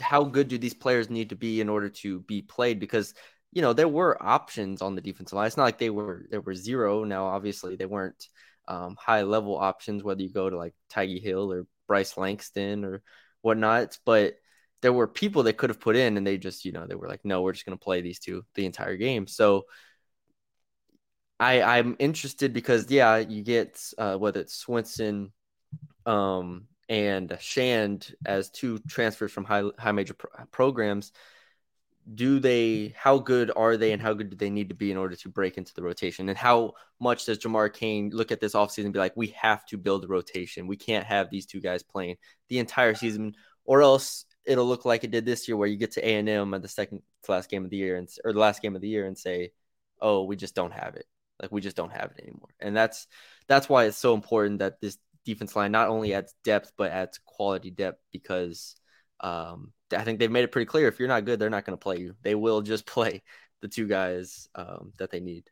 how 0.00 0.24
good 0.24 0.48
do 0.48 0.56
these 0.56 0.72
players 0.72 1.10
need 1.10 1.28
to 1.28 1.36
be 1.36 1.60
in 1.60 1.68
order 1.68 1.90
to 1.90 2.20
be 2.20 2.40
played? 2.40 2.80
Because 2.80 3.12
you 3.52 3.60
know 3.60 3.74
there 3.74 3.88
were 3.88 4.16
options 4.22 4.80
on 4.80 4.94
the 4.94 5.02
defensive 5.02 5.36
line. 5.36 5.48
It's 5.48 5.58
not 5.58 5.64
like 5.64 5.78
they 5.78 5.90
were 5.90 6.24
there 6.30 6.40
were 6.40 6.54
zero. 6.54 7.04
Now, 7.04 7.26
obviously, 7.26 7.76
they 7.76 7.84
weren't 7.84 8.26
um, 8.68 8.96
high 8.98 9.22
level 9.22 9.56
options, 9.56 10.02
whether 10.02 10.22
you 10.22 10.30
go 10.30 10.48
to 10.48 10.56
like 10.56 10.74
Tygee 10.90 11.22
Hill 11.22 11.52
or 11.52 11.66
Bryce 11.86 12.16
Langston 12.16 12.84
or 12.84 13.02
whatnot. 13.42 13.98
But 14.04 14.36
there 14.82 14.92
were 14.92 15.06
people 15.06 15.42
they 15.42 15.52
could 15.52 15.70
have 15.70 15.80
put 15.80 15.96
in, 15.96 16.16
and 16.16 16.26
they 16.26 16.38
just, 16.38 16.64
you 16.64 16.72
know, 16.72 16.86
they 16.86 16.94
were 16.94 17.08
like, 17.08 17.24
no, 17.24 17.42
we're 17.42 17.52
just 17.52 17.66
going 17.66 17.78
to 17.78 17.82
play 17.84 18.00
these 18.00 18.18
two 18.18 18.44
the 18.54 18.66
entire 18.66 18.96
game. 18.96 19.26
So 19.26 19.64
I 21.40 21.62
I'm 21.62 21.96
interested 21.98 22.52
because 22.52 22.90
yeah, 22.90 23.18
you 23.18 23.42
get 23.42 23.80
uh, 23.98 24.16
whether 24.16 24.40
it's 24.40 24.64
Swinson, 24.64 25.30
um, 26.06 26.66
and 26.88 27.36
Shand 27.40 28.14
as 28.24 28.50
two 28.50 28.78
transfers 28.88 29.32
from 29.32 29.44
high 29.44 29.64
high 29.78 29.92
major 29.92 30.14
pro- 30.14 30.44
programs 30.46 31.12
do 32.14 32.38
they 32.38 32.94
how 32.96 33.18
good 33.18 33.50
are 33.56 33.76
they 33.78 33.92
and 33.92 34.02
how 34.02 34.12
good 34.12 34.28
do 34.28 34.36
they 34.36 34.50
need 34.50 34.68
to 34.68 34.74
be 34.74 34.90
in 34.90 34.96
order 34.96 35.16
to 35.16 35.28
break 35.30 35.56
into 35.56 35.72
the 35.74 35.82
rotation 35.82 36.28
and 36.28 36.36
how 36.36 36.72
much 37.00 37.24
does 37.24 37.38
jamar 37.38 37.72
cain 37.72 38.10
look 38.12 38.30
at 38.30 38.40
this 38.40 38.52
offseason 38.52 38.84
and 38.84 38.92
be 38.92 38.98
like 38.98 39.16
we 39.16 39.28
have 39.28 39.64
to 39.64 39.78
build 39.78 40.04
a 40.04 40.06
rotation 40.06 40.66
we 40.66 40.76
can't 40.76 41.06
have 41.06 41.30
these 41.30 41.46
two 41.46 41.60
guys 41.60 41.82
playing 41.82 42.16
the 42.50 42.58
entire 42.58 42.94
season 42.94 43.34
or 43.64 43.80
else 43.80 44.26
it'll 44.44 44.66
look 44.66 44.84
like 44.84 45.04
it 45.04 45.10
did 45.10 45.24
this 45.24 45.48
year, 45.48 45.56
where 45.56 45.68
you 45.68 45.76
get 45.76 45.92
to 45.92 46.06
A 46.06 46.16
and 46.16 46.28
M 46.28 46.54
at 46.54 46.62
the 46.62 46.68
second 46.68 47.02
last 47.28 47.50
game 47.50 47.64
of 47.64 47.70
the 47.70 47.76
year 47.76 47.96
and 47.96 48.08
or 48.24 48.32
the 48.32 48.38
last 48.38 48.62
game 48.62 48.76
of 48.76 48.82
the 48.82 48.88
year 48.88 49.06
and 49.06 49.18
say, 49.18 49.52
"Oh, 50.00 50.24
we 50.24 50.36
just 50.36 50.54
don't 50.54 50.72
have 50.72 50.96
it. 50.96 51.06
Like 51.40 51.52
we 51.52 51.60
just 51.60 51.76
don't 51.76 51.92
have 51.92 52.12
it 52.16 52.22
anymore." 52.22 52.54
And 52.60 52.76
that's 52.76 53.06
that's 53.48 53.68
why 53.68 53.84
it's 53.84 53.98
so 53.98 54.14
important 54.14 54.58
that 54.60 54.80
this 54.80 54.98
defense 55.24 55.56
line 55.56 55.72
not 55.72 55.88
only 55.88 56.14
adds 56.14 56.34
depth 56.44 56.72
but 56.76 56.90
adds 56.92 57.18
quality 57.24 57.70
depth 57.70 58.00
because 58.12 58.76
um, 59.20 59.72
I 59.94 60.04
think 60.04 60.18
they've 60.18 60.30
made 60.30 60.44
it 60.44 60.52
pretty 60.52 60.66
clear 60.66 60.88
if 60.88 60.98
you're 60.98 61.08
not 61.08 61.24
good, 61.24 61.38
they're 61.38 61.50
not 61.50 61.64
going 61.64 61.76
to 61.76 61.82
play 61.82 61.98
you. 61.98 62.14
They 62.22 62.34
will 62.34 62.62
just 62.62 62.86
play 62.94 63.22
the 63.60 63.68
two 63.68 63.86
guys 63.86 64.48
um, 64.54 64.92
that 64.98 65.10
they 65.10 65.20
need. 65.20 65.44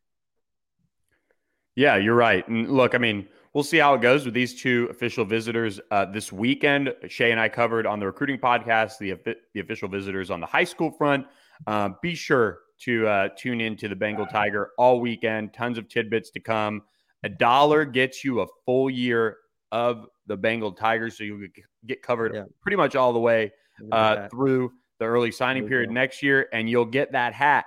Yeah, 1.75 1.97
you're 1.97 2.15
right. 2.15 2.47
And 2.49 2.69
look, 2.71 2.95
I 2.95 2.99
mean, 2.99 3.27
we'll 3.55 3.65
see 3.65 3.79
how 3.79 3.95
it 3.95 4.03
goes 4.03 4.27
with 4.27 4.35
these 4.35 4.61
two 4.61 4.89
official 4.91 5.25
visitors 5.25 5.81
uh, 5.91 6.05
this 6.05 6.31
weekend. 6.31 6.95
Shea 7.09 7.31
and 7.31 7.41
I 7.41 7.49
covered 7.49 7.87
on 7.87 7.99
the 7.99 8.07
recruiting 8.07 8.39
podcast 8.39 8.99
the 8.99 9.15
the 9.55 9.61
official 9.61 9.89
visitors 9.89 10.31
on 10.31 10.41
the 10.41 10.47
high 10.47 10.65
school 10.65 10.91
front. 10.91 11.27
Uh, 11.67 11.91
be 12.03 12.15
sure 12.15 12.61
to 12.81 13.07
uh, 13.07 13.29
tune 13.39 13.61
in 13.61 13.77
to 13.77 13.89
the 13.89 13.97
Bengal 13.97 14.27
Tiger 14.27 14.73
all 14.77 15.01
weekend. 15.01 15.55
Tons 15.55 15.79
of 15.79 15.89
tidbits 15.89 16.31
to 16.33 16.41
come. 16.41 16.83
A 17.23 17.29
dollar 17.29 17.85
gets 17.85 18.25
you 18.25 18.41
a 18.41 18.47
full 18.67 18.91
year 18.91 19.39
of 19.71 20.07
the 20.27 20.37
Bengal 20.37 20.73
Tigers, 20.73 21.17
so 21.17 21.25
you 21.25 21.49
get 21.87 22.03
covered 22.03 22.35
yeah. 22.35 22.45
pretty 22.61 22.77
much 22.77 22.97
all 22.97 23.13
the 23.13 23.19
way 23.19 23.53
uh, 23.91 24.29
through 24.29 24.73
the 24.99 25.05
early 25.05 25.33
signing 25.33 25.67
period 25.67 25.91
next 25.91 26.23
year, 26.23 26.49
and 26.53 26.69
you'll 26.69 26.85
get 26.85 27.13
that 27.13 27.33
hat. 27.35 27.65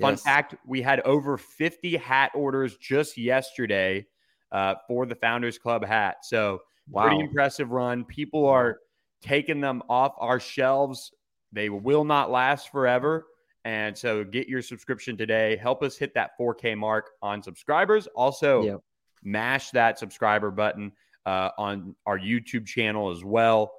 Fun 0.00 0.16
fact: 0.16 0.54
We 0.66 0.82
had 0.82 1.00
over 1.00 1.36
50 1.36 1.96
hat 1.96 2.32
orders 2.34 2.76
just 2.76 3.18
yesterday 3.18 4.06
uh, 4.52 4.76
for 4.88 5.06
the 5.06 5.14
Founders 5.14 5.58
Club 5.58 5.84
hat. 5.84 6.24
So 6.24 6.60
wow. 6.88 7.06
pretty 7.06 7.20
impressive 7.20 7.70
run. 7.70 8.04
People 8.04 8.46
are 8.46 8.78
taking 9.20 9.60
them 9.60 9.82
off 9.88 10.14
our 10.18 10.40
shelves. 10.40 11.12
They 11.52 11.68
will 11.68 12.04
not 12.04 12.30
last 12.30 12.70
forever. 12.70 13.26
And 13.64 13.96
so 13.96 14.24
get 14.24 14.48
your 14.48 14.62
subscription 14.62 15.16
today. 15.16 15.56
Help 15.56 15.82
us 15.82 15.96
hit 15.96 16.14
that 16.14 16.30
4K 16.40 16.76
mark 16.78 17.10
on 17.20 17.42
subscribers. 17.42 18.06
Also, 18.14 18.62
yep. 18.62 18.80
mash 19.22 19.70
that 19.70 19.98
subscriber 19.98 20.50
button 20.50 20.92
uh, 21.26 21.50
on 21.58 21.94
our 22.06 22.18
YouTube 22.18 22.66
channel 22.66 23.10
as 23.10 23.22
well. 23.22 23.72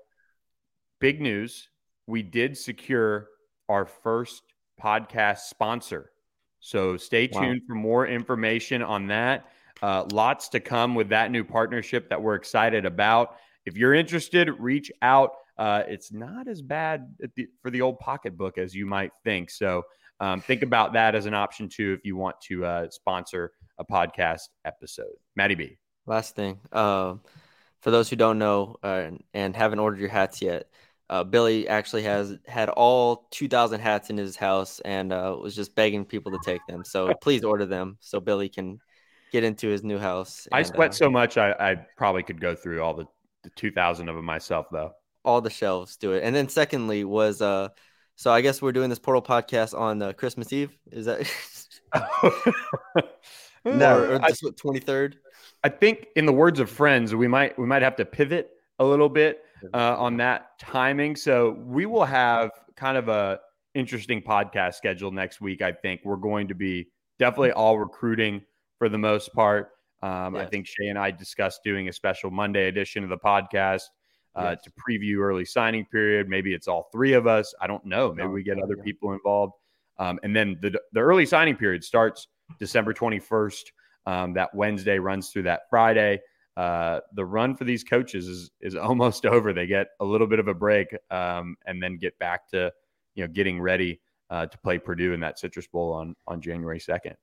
Big 1.01 1.19
news 1.19 1.67
we 2.07 2.21
did 2.21 2.57
secure 2.57 3.27
our 3.69 3.85
first 3.85 4.43
podcast 4.81 5.39
sponsor. 5.39 6.11
So 6.59 6.97
stay 6.97 7.27
tuned 7.27 7.61
wow. 7.61 7.67
for 7.67 7.75
more 7.75 8.07
information 8.07 8.83
on 8.83 9.07
that. 9.07 9.47
Uh, 9.81 10.05
lots 10.11 10.49
to 10.49 10.59
come 10.59 10.93
with 10.93 11.09
that 11.09 11.31
new 11.31 11.43
partnership 11.43 12.09
that 12.09 12.21
we're 12.21 12.35
excited 12.35 12.85
about. 12.85 13.37
If 13.65 13.77
you're 13.77 13.93
interested, 13.93 14.49
reach 14.59 14.91
out. 15.01 15.31
Uh, 15.57 15.83
it's 15.87 16.11
not 16.11 16.47
as 16.47 16.61
bad 16.61 17.15
the, 17.35 17.47
for 17.61 17.71
the 17.71 17.81
old 17.81 17.97
pocketbook 17.99 18.57
as 18.57 18.75
you 18.75 18.85
might 18.85 19.11
think. 19.23 19.49
So 19.49 19.83
um, 20.19 20.41
think 20.41 20.61
about 20.61 20.93
that 20.93 21.15
as 21.15 21.25
an 21.25 21.33
option 21.33 21.67
too 21.67 21.95
if 21.97 22.05
you 22.05 22.15
want 22.15 22.39
to 22.41 22.65
uh, 22.65 22.89
sponsor 22.89 23.53
a 23.79 23.85
podcast 23.85 24.49
episode. 24.65 25.15
Maddie 25.35 25.55
B. 25.55 25.77
Last 26.05 26.35
thing, 26.35 26.59
uh, 26.71 27.15
for 27.79 27.89
those 27.89 28.09
who 28.09 28.15
don't 28.15 28.37
know 28.37 28.75
uh, 28.83 29.11
and 29.33 29.55
haven't 29.55 29.79
ordered 29.79 29.99
your 29.99 30.09
hats 30.09 30.41
yet, 30.41 30.67
uh, 31.11 31.25
Billy 31.25 31.67
actually 31.67 32.03
has 32.03 32.37
had 32.47 32.69
all 32.69 33.27
2,000 33.31 33.81
hats 33.81 34.09
in 34.09 34.17
his 34.17 34.37
house 34.37 34.79
and 34.79 35.11
uh, 35.11 35.35
was 35.39 35.53
just 35.53 35.75
begging 35.75 36.05
people 36.05 36.31
to 36.31 36.39
take 36.43 36.61
them. 36.69 36.85
So 36.85 37.13
please 37.21 37.43
order 37.43 37.65
them 37.65 37.97
so 37.99 38.21
Billy 38.21 38.47
can 38.47 38.79
get 39.33 39.43
into 39.43 39.67
his 39.67 39.83
new 39.83 39.99
house. 39.99 40.47
And, 40.51 40.59
I 40.59 40.63
sweat 40.63 40.91
uh, 40.91 40.93
so 40.93 41.09
much, 41.09 41.37
I, 41.37 41.51
I, 41.51 41.75
probably 41.97 42.23
could 42.23 42.39
go 42.39 42.55
through 42.55 42.81
all 42.81 42.93
the, 42.93 43.05
the 43.43 43.49
2,000 43.57 44.07
of 44.07 44.15
them 44.15 44.23
myself, 44.23 44.67
though. 44.71 44.93
All 45.25 45.41
the 45.41 45.49
shelves 45.49 45.97
do 45.97 46.13
it. 46.13 46.23
And 46.23 46.33
then, 46.33 46.47
secondly, 46.47 47.03
was 47.03 47.41
uh, 47.41 47.67
so 48.15 48.31
I 48.31 48.41
guess 48.41 48.61
we're 48.61 48.71
doing 48.71 48.89
this 48.89 48.99
Portal 48.99 49.21
podcast 49.21 49.77
on 49.77 50.01
uh, 50.01 50.13
Christmas 50.13 50.53
Eve. 50.53 50.71
Is 50.91 51.05
that? 51.05 51.29
no, 53.65 54.17
this, 54.17 54.41
23rd. 54.41 55.15
I 55.63 55.69
think, 55.69 56.07
in 56.15 56.25
the 56.25 56.33
words 56.33 56.59
of 56.59 56.69
friends, 56.69 57.13
we 57.13 57.27
might 57.27 57.59
we 57.59 57.67
might 57.67 57.81
have 57.81 57.97
to 57.97 58.05
pivot 58.05 58.51
a 58.79 58.85
little 58.85 59.09
bit 59.09 59.43
uh, 59.73 59.95
on 59.97 60.17
that 60.17 60.57
timing. 60.59 61.15
So 61.15 61.51
we 61.65 61.85
will 61.85 62.05
have 62.05 62.51
kind 62.75 62.97
of 62.97 63.09
a 63.09 63.39
interesting 63.73 64.21
podcast 64.21 64.75
schedule 64.75 65.11
next 65.11 65.41
week. 65.41 65.61
I 65.61 65.71
think 65.71 66.01
we're 66.03 66.17
going 66.17 66.47
to 66.47 66.55
be 66.55 66.87
definitely 67.19 67.51
all 67.51 67.79
recruiting 67.79 68.41
for 68.77 68.89
the 68.89 68.97
most 68.97 69.33
part. 69.33 69.71
Um, 70.01 70.35
yes. 70.35 70.45
I 70.45 70.49
think 70.49 70.67
Shea 70.67 70.87
and 70.87 70.97
I 70.97 71.11
discussed 71.11 71.61
doing 71.63 71.87
a 71.87 71.93
special 71.93 72.31
Monday 72.31 72.67
edition 72.67 73.03
of 73.03 73.09
the 73.09 73.17
podcast 73.17 73.83
uh, 74.35 74.55
yes. 74.55 74.63
to 74.63 74.71
preview 74.71 75.19
early 75.19 75.45
signing 75.45 75.85
period. 75.85 76.27
Maybe 76.27 76.53
it's 76.53 76.67
all 76.67 76.89
three 76.91 77.13
of 77.13 77.27
us. 77.27 77.53
I 77.61 77.67
don't 77.67 77.85
know. 77.85 78.13
Maybe 78.13 78.29
we 78.29 78.43
get 78.43 78.61
other 78.61 78.77
people 78.77 79.13
involved. 79.13 79.53
Um, 79.99 80.19
and 80.23 80.35
then 80.35 80.57
the, 80.61 80.79
the 80.93 80.99
early 80.99 81.25
signing 81.25 81.55
period 81.55 81.83
starts 81.83 82.27
December 82.59 82.93
21st. 82.93 83.63
Um, 84.07 84.33
that 84.33 84.49
Wednesday 84.55 84.97
runs 84.97 85.29
through 85.29 85.43
that 85.43 85.69
Friday. 85.69 86.19
Uh, 86.57 86.99
the 87.13 87.25
run 87.25 87.55
for 87.55 87.63
these 87.63 87.83
coaches 87.83 88.27
is 88.27 88.51
is 88.61 88.75
almost 88.87 89.25
over. 89.25 89.53
They 89.53 89.67
get 89.67 89.89
a 89.99 90.05
little 90.05 90.27
bit 90.27 90.39
of 90.39 90.47
a 90.47 90.53
break 90.53 90.95
um, 91.09 91.55
and 91.65 91.81
then 91.81 91.97
get 91.97 92.17
back 92.19 92.47
to 92.49 92.71
you 93.15 93.23
know 93.23 93.31
getting 93.31 93.59
ready 93.59 93.99
uh, 94.29 94.45
to 94.47 94.57
play 94.59 94.77
Purdue 94.77 95.13
in 95.13 95.19
that 95.21 95.39
Citrus 95.39 95.67
Bowl 95.67 95.93
on 95.93 96.15
on 96.27 96.41
January 96.41 96.79
2nd. 96.79 97.15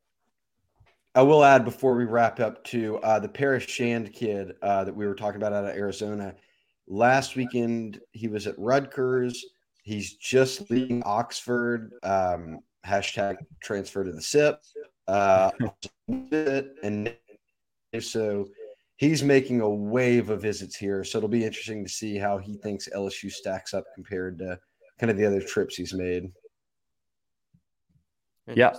I 1.14 1.22
will 1.22 1.42
add 1.42 1.64
before 1.64 1.96
we 1.96 2.04
wrap 2.04 2.38
up 2.38 2.62
to 2.64 2.98
uh, 2.98 3.18
the 3.18 3.28
Paris 3.28 3.64
Shand 3.64 4.12
kid 4.12 4.52
uh, 4.62 4.84
that 4.84 4.94
we 4.94 5.06
were 5.06 5.14
talking 5.14 5.40
about 5.40 5.52
out 5.52 5.64
of 5.64 5.74
Arizona. 5.74 6.34
Last 6.86 7.34
weekend, 7.34 8.00
he 8.12 8.28
was 8.28 8.46
at 8.46 8.54
Rutgers. 8.56 9.44
He's 9.82 10.14
just 10.14 10.70
leaving 10.70 11.02
Oxford. 11.04 11.92
Um, 12.02 12.60
hashtag 12.86 13.38
transfer 13.62 14.04
to 14.04 14.12
the 14.12 14.22
SIP. 14.22 14.60
Uh, 15.08 15.50
and 16.08 17.14
so 18.00 18.46
he's 18.98 19.22
making 19.22 19.62
a 19.62 19.68
wave 19.68 20.28
of 20.28 20.42
visits 20.42 20.76
here. 20.76 21.02
So 21.02 21.18
it'll 21.18 21.28
be 21.30 21.44
interesting 21.44 21.82
to 21.84 21.90
see 21.90 22.18
how 22.18 22.36
he 22.38 22.56
thinks 22.56 22.88
LSU 22.94 23.32
stacks 23.32 23.72
up 23.72 23.84
compared 23.94 24.38
to 24.38 24.58
kind 25.00 25.10
of 25.10 25.16
the 25.16 25.24
other 25.24 25.40
trips 25.40 25.76
he's 25.76 25.94
made. 25.94 26.30
Yeah 28.46 28.76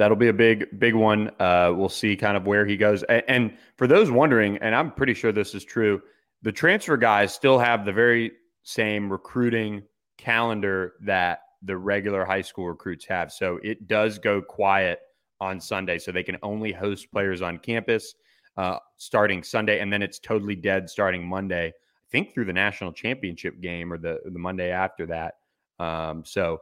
that'll 0.00 0.16
be 0.16 0.28
a 0.28 0.32
big 0.32 0.66
big 0.78 0.94
one 0.94 1.30
uh, 1.40 1.70
we'll 1.76 1.90
see 1.90 2.16
kind 2.16 2.34
of 2.36 2.46
where 2.46 2.64
he 2.64 2.76
goes 2.76 3.02
and, 3.04 3.22
and, 3.28 3.56
for 3.76 3.86
those 3.86 4.10
wondering 4.10 4.56
and 4.58 4.74
i'm 4.74 4.90
pretty 4.90 5.12
sure 5.12 5.30
this 5.30 5.54
is 5.54 5.62
true 5.62 6.00
the 6.42 6.50
transfer 6.50 6.96
guys 6.96 7.34
still 7.34 7.58
have 7.58 7.84
the 7.84 7.92
very 7.92 8.32
same 8.62 9.12
recruiting 9.12 9.82
calendar 10.16 10.94
that 11.02 11.40
the 11.62 11.76
regular 11.76 12.24
high 12.24 12.40
school 12.40 12.66
recruits 12.66 13.04
have 13.04 13.30
so 13.30 13.60
it 13.62 13.86
does 13.86 14.18
go 14.18 14.40
quiet 14.40 15.00
on 15.38 15.60
sunday 15.60 15.98
so 15.98 16.10
they 16.10 16.22
can 16.22 16.38
only 16.42 16.72
host 16.72 17.10
players 17.12 17.42
on 17.42 17.58
campus 17.58 18.14
uh, 18.56 18.78
starting 18.96 19.42
sunday 19.42 19.80
and 19.80 19.92
then 19.92 20.02
it's 20.02 20.18
totally 20.18 20.56
dead 20.56 20.88
starting 20.88 21.26
monday 21.26 21.68
i 21.68 22.10
think 22.10 22.32
through 22.32 22.44
the 22.44 22.52
national 22.52 22.92
championship 22.92 23.60
game 23.60 23.92
or 23.92 23.98
the, 23.98 24.18
the 24.26 24.38
monday 24.38 24.70
after 24.70 25.06
that 25.06 25.34
um, 25.78 26.24
so 26.24 26.60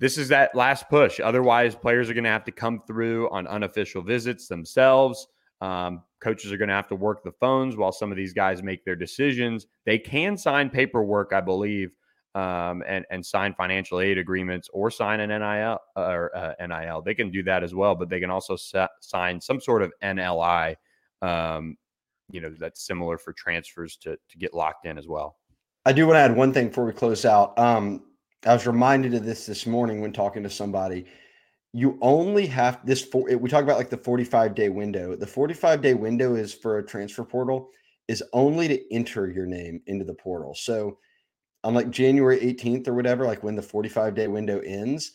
this 0.00 0.16
is 0.16 0.28
that 0.28 0.54
last 0.54 0.88
push. 0.88 1.20
Otherwise, 1.20 1.74
players 1.74 2.08
are 2.08 2.14
going 2.14 2.24
to 2.24 2.30
have 2.30 2.44
to 2.44 2.52
come 2.52 2.82
through 2.86 3.28
on 3.30 3.46
unofficial 3.46 4.02
visits 4.02 4.46
themselves. 4.46 5.26
Um, 5.60 6.02
coaches 6.20 6.52
are 6.52 6.56
going 6.56 6.68
to 6.68 6.74
have 6.74 6.88
to 6.88 6.94
work 6.94 7.24
the 7.24 7.32
phones 7.32 7.76
while 7.76 7.90
some 7.90 8.12
of 8.12 8.16
these 8.16 8.32
guys 8.32 8.62
make 8.62 8.84
their 8.84 8.94
decisions. 8.94 9.66
They 9.84 9.98
can 9.98 10.36
sign 10.36 10.70
paperwork, 10.70 11.32
I 11.32 11.40
believe, 11.40 11.90
um, 12.36 12.84
and 12.86 13.04
and 13.10 13.26
sign 13.26 13.54
financial 13.54 14.00
aid 14.00 14.18
agreements 14.18 14.68
or 14.72 14.90
sign 14.90 15.18
an 15.18 15.30
NIL 15.30 15.78
or 15.96 16.36
uh, 16.36 16.54
NIL. 16.64 17.02
They 17.02 17.14
can 17.14 17.30
do 17.32 17.42
that 17.44 17.64
as 17.64 17.74
well, 17.74 17.96
but 17.96 18.08
they 18.08 18.20
can 18.20 18.30
also 18.30 18.54
set, 18.54 18.90
sign 19.00 19.40
some 19.40 19.60
sort 19.60 19.82
of 19.82 19.92
NLI. 20.02 20.76
Um, 21.22 21.76
you 22.30 22.40
know, 22.40 22.54
that's 22.58 22.86
similar 22.86 23.18
for 23.18 23.32
transfers 23.32 23.96
to 23.98 24.16
to 24.16 24.38
get 24.38 24.54
locked 24.54 24.86
in 24.86 24.98
as 24.98 25.08
well. 25.08 25.36
I 25.84 25.92
do 25.92 26.06
want 26.06 26.16
to 26.16 26.20
add 26.20 26.36
one 26.36 26.52
thing 26.52 26.68
before 26.68 26.84
we 26.84 26.92
close 26.92 27.24
out. 27.24 27.58
Um, 27.58 28.02
I 28.46 28.52
was 28.52 28.66
reminded 28.66 29.14
of 29.14 29.24
this 29.24 29.46
this 29.46 29.66
morning 29.66 30.00
when 30.00 30.12
talking 30.12 30.42
to 30.42 30.50
somebody. 30.50 31.06
You 31.72 31.98
only 32.00 32.46
have 32.46 32.84
this 32.84 33.02
for 33.02 33.24
we 33.36 33.48
talk 33.48 33.62
about 33.62 33.78
like 33.78 33.90
the 33.90 33.96
45 33.96 34.54
day 34.54 34.68
window. 34.68 35.16
The 35.16 35.26
45 35.26 35.80
day 35.80 35.94
window 35.94 36.34
is 36.34 36.54
for 36.54 36.78
a 36.78 36.86
transfer 36.86 37.24
portal 37.24 37.70
is 38.08 38.22
only 38.32 38.68
to 38.68 38.94
enter 38.94 39.30
your 39.30 39.46
name 39.46 39.82
into 39.86 40.04
the 40.04 40.14
portal. 40.14 40.54
So 40.54 40.98
on 41.62 41.74
like 41.74 41.90
January 41.90 42.38
18th 42.38 42.88
or 42.88 42.94
whatever, 42.94 43.26
like 43.26 43.42
when 43.42 43.54
the 43.54 43.62
45 43.62 44.14
day 44.14 44.28
window 44.28 44.60
ends, 44.60 45.12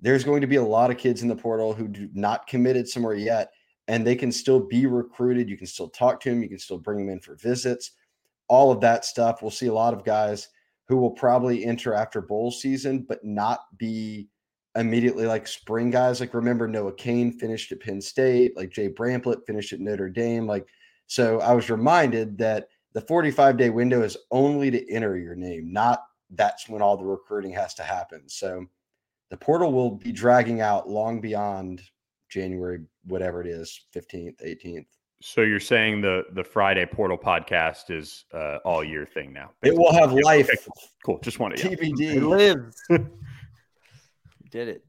there's 0.00 0.24
going 0.24 0.40
to 0.42 0.46
be 0.46 0.56
a 0.56 0.62
lot 0.62 0.90
of 0.90 0.98
kids 0.98 1.22
in 1.22 1.28
the 1.28 1.36
portal 1.36 1.72
who 1.72 1.88
do 1.88 2.08
not 2.14 2.46
committed 2.46 2.88
somewhere 2.88 3.14
yet, 3.14 3.50
and 3.88 4.06
they 4.06 4.16
can 4.16 4.32
still 4.32 4.60
be 4.60 4.86
recruited. 4.86 5.48
You 5.48 5.56
can 5.56 5.66
still 5.66 5.88
talk 5.88 6.20
to 6.20 6.30
them, 6.30 6.42
you 6.42 6.48
can 6.48 6.58
still 6.58 6.78
bring 6.78 6.98
them 6.98 7.08
in 7.08 7.20
for 7.20 7.36
visits, 7.36 7.92
all 8.48 8.70
of 8.70 8.80
that 8.80 9.04
stuff. 9.04 9.42
We'll 9.42 9.50
see 9.50 9.66
a 9.66 9.74
lot 9.74 9.94
of 9.94 10.04
guys 10.04 10.48
who 10.88 10.96
will 10.96 11.10
probably 11.10 11.64
enter 11.64 11.94
after 11.94 12.20
bowl 12.20 12.50
season, 12.50 13.04
but 13.08 13.24
not 13.24 13.60
be 13.78 14.28
immediately 14.76 15.26
like 15.26 15.46
spring 15.46 15.90
guys. 15.90 16.20
Like 16.20 16.34
remember 16.34 16.68
Noah 16.68 16.94
Cain 16.94 17.32
finished 17.32 17.72
at 17.72 17.80
Penn 17.80 18.00
State, 18.00 18.56
like 18.56 18.70
Jay 18.70 18.88
Bramblett 18.88 19.46
finished 19.46 19.72
at 19.72 19.80
Notre 19.80 20.10
Dame. 20.10 20.46
Like 20.46 20.66
so 21.06 21.40
I 21.40 21.52
was 21.52 21.70
reminded 21.70 22.36
that 22.38 22.68
the 22.92 23.00
45 23.00 23.56
day 23.56 23.70
window 23.70 24.02
is 24.02 24.16
only 24.30 24.70
to 24.70 24.92
enter 24.92 25.16
your 25.16 25.34
name, 25.34 25.72
not 25.72 26.04
that's 26.30 26.68
when 26.68 26.82
all 26.82 26.96
the 26.96 27.04
recruiting 27.04 27.52
has 27.52 27.74
to 27.74 27.82
happen. 27.82 28.28
So 28.28 28.66
the 29.30 29.36
portal 29.36 29.72
will 29.72 29.92
be 29.92 30.12
dragging 30.12 30.60
out 30.60 30.88
long 30.88 31.20
beyond 31.20 31.82
January, 32.36 32.80
whatever 33.04 33.40
it 33.40 33.46
is, 33.46 33.80
15th, 33.94 34.36
18th. 34.46 34.84
So 35.22 35.40
you're 35.40 35.58
saying 35.58 36.02
the 36.02 36.24
the 36.34 36.44
Friday 36.44 36.84
Portal 36.84 37.16
podcast 37.16 37.90
is 37.90 38.26
uh, 38.34 38.58
all 38.66 38.84
year 38.84 39.06
thing 39.06 39.32
now? 39.32 39.50
It 39.62 39.74
will 39.74 39.92
have 39.92 40.12
life. 40.12 40.50
Okay, 40.50 40.70
cool. 41.06 41.18
Just 41.20 41.38
wanted 41.38 41.56
to. 41.58 41.70
TBD. 41.70 42.16
It 42.16 42.22
lives. 42.22 42.76
Did 44.50 44.68
it. 44.68 44.82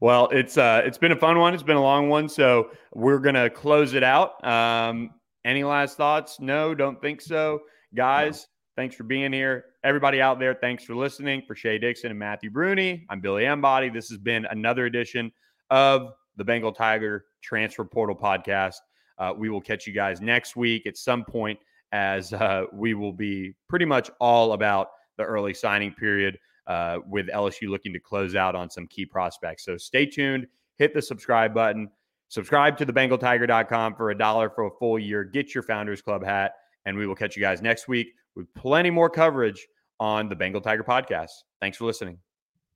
Well, 0.00 0.30
it's 0.32 0.56
uh, 0.56 0.80
it's 0.86 0.96
been 0.96 1.12
a 1.12 1.16
fun 1.16 1.38
one. 1.38 1.52
It's 1.52 1.62
been 1.62 1.76
a 1.76 1.82
long 1.82 2.08
one, 2.08 2.26
so 2.26 2.70
we're 2.94 3.18
gonna 3.18 3.50
close 3.50 3.92
it 3.92 4.02
out. 4.02 4.42
Um, 4.42 5.10
any 5.44 5.62
last 5.62 5.98
thoughts? 5.98 6.40
No, 6.40 6.74
don't 6.74 7.00
think 7.02 7.20
so, 7.20 7.60
guys. 7.94 8.46
No. 8.76 8.82
Thanks 8.82 8.96
for 8.96 9.04
being 9.04 9.32
here, 9.32 9.66
everybody 9.84 10.22
out 10.22 10.38
there. 10.40 10.54
Thanks 10.54 10.84
for 10.84 10.96
listening. 10.96 11.42
For 11.46 11.54
Shea 11.54 11.78
Dixon 11.78 12.10
and 12.10 12.18
Matthew 12.18 12.50
Brune, 12.50 13.04
I'm 13.10 13.20
Billy 13.20 13.44
Embody. 13.44 13.90
This 13.90 14.08
has 14.08 14.18
been 14.18 14.46
another 14.46 14.86
edition 14.86 15.30
of 15.70 16.12
the 16.36 16.44
Bengal 16.44 16.72
Tiger 16.72 17.26
Transfer 17.42 17.84
Portal 17.84 18.16
Podcast. 18.16 18.76
Uh, 19.18 19.32
we 19.36 19.48
will 19.48 19.60
catch 19.60 19.86
you 19.86 19.92
guys 19.92 20.20
next 20.20 20.56
week 20.56 20.86
at 20.86 20.96
some 20.96 21.24
point 21.24 21.58
as 21.92 22.32
uh, 22.32 22.64
we 22.72 22.94
will 22.94 23.12
be 23.12 23.54
pretty 23.68 23.84
much 23.84 24.10
all 24.20 24.52
about 24.52 24.88
the 25.16 25.22
early 25.22 25.54
signing 25.54 25.92
period 25.92 26.38
uh, 26.66 26.98
with 27.06 27.28
LSU 27.28 27.68
looking 27.68 27.92
to 27.92 28.00
close 28.00 28.34
out 28.34 28.54
on 28.54 28.68
some 28.68 28.86
key 28.88 29.06
prospects. 29.06 29.64
So 29.64 29.76
stay 29.76 30.06
tuned, 30.06 30.46
hit 30.76 30.92
the 30.92 31.02
subscribe 31.02 31.54
button, 31.54 31.88
subscribe 32.28 32.76
to 32.78 32.84
the 32.84 32.92
BengalTiger.com 32.92 33.94
for 33.94 34.10
a 34.10 34.18
dollar 34.18 34.50
for 34.50 34.64
a 34.64 34.70
full 34.70 34.98
year. 34.98 35.22
Get 35.22 35.54
your 35.54 35.62
Founders 35.62 36.02
Club 36.02 36.24
hat, 36.24 36.54
and 36.84 36.96
we 36.96 37.06
will 37.06 37.14
catch 37.14 37.36
you 37.36 37.42
guys 37.42 37.62
next 37.62 37.86
week 37.86 38.08
with 38.34 38.52
plenty 38.54 38.90
more 38.90 39.08
coverage 39.08 39.66
on 40.00 40.28
the 40.28 40.34
Bengal 40.34 40.60
Tiger 40.60 40.82
podcast. 40.82 41.30
Thanks 41.60 41.76
for 41.76 41.84
listening. 41.84 42.18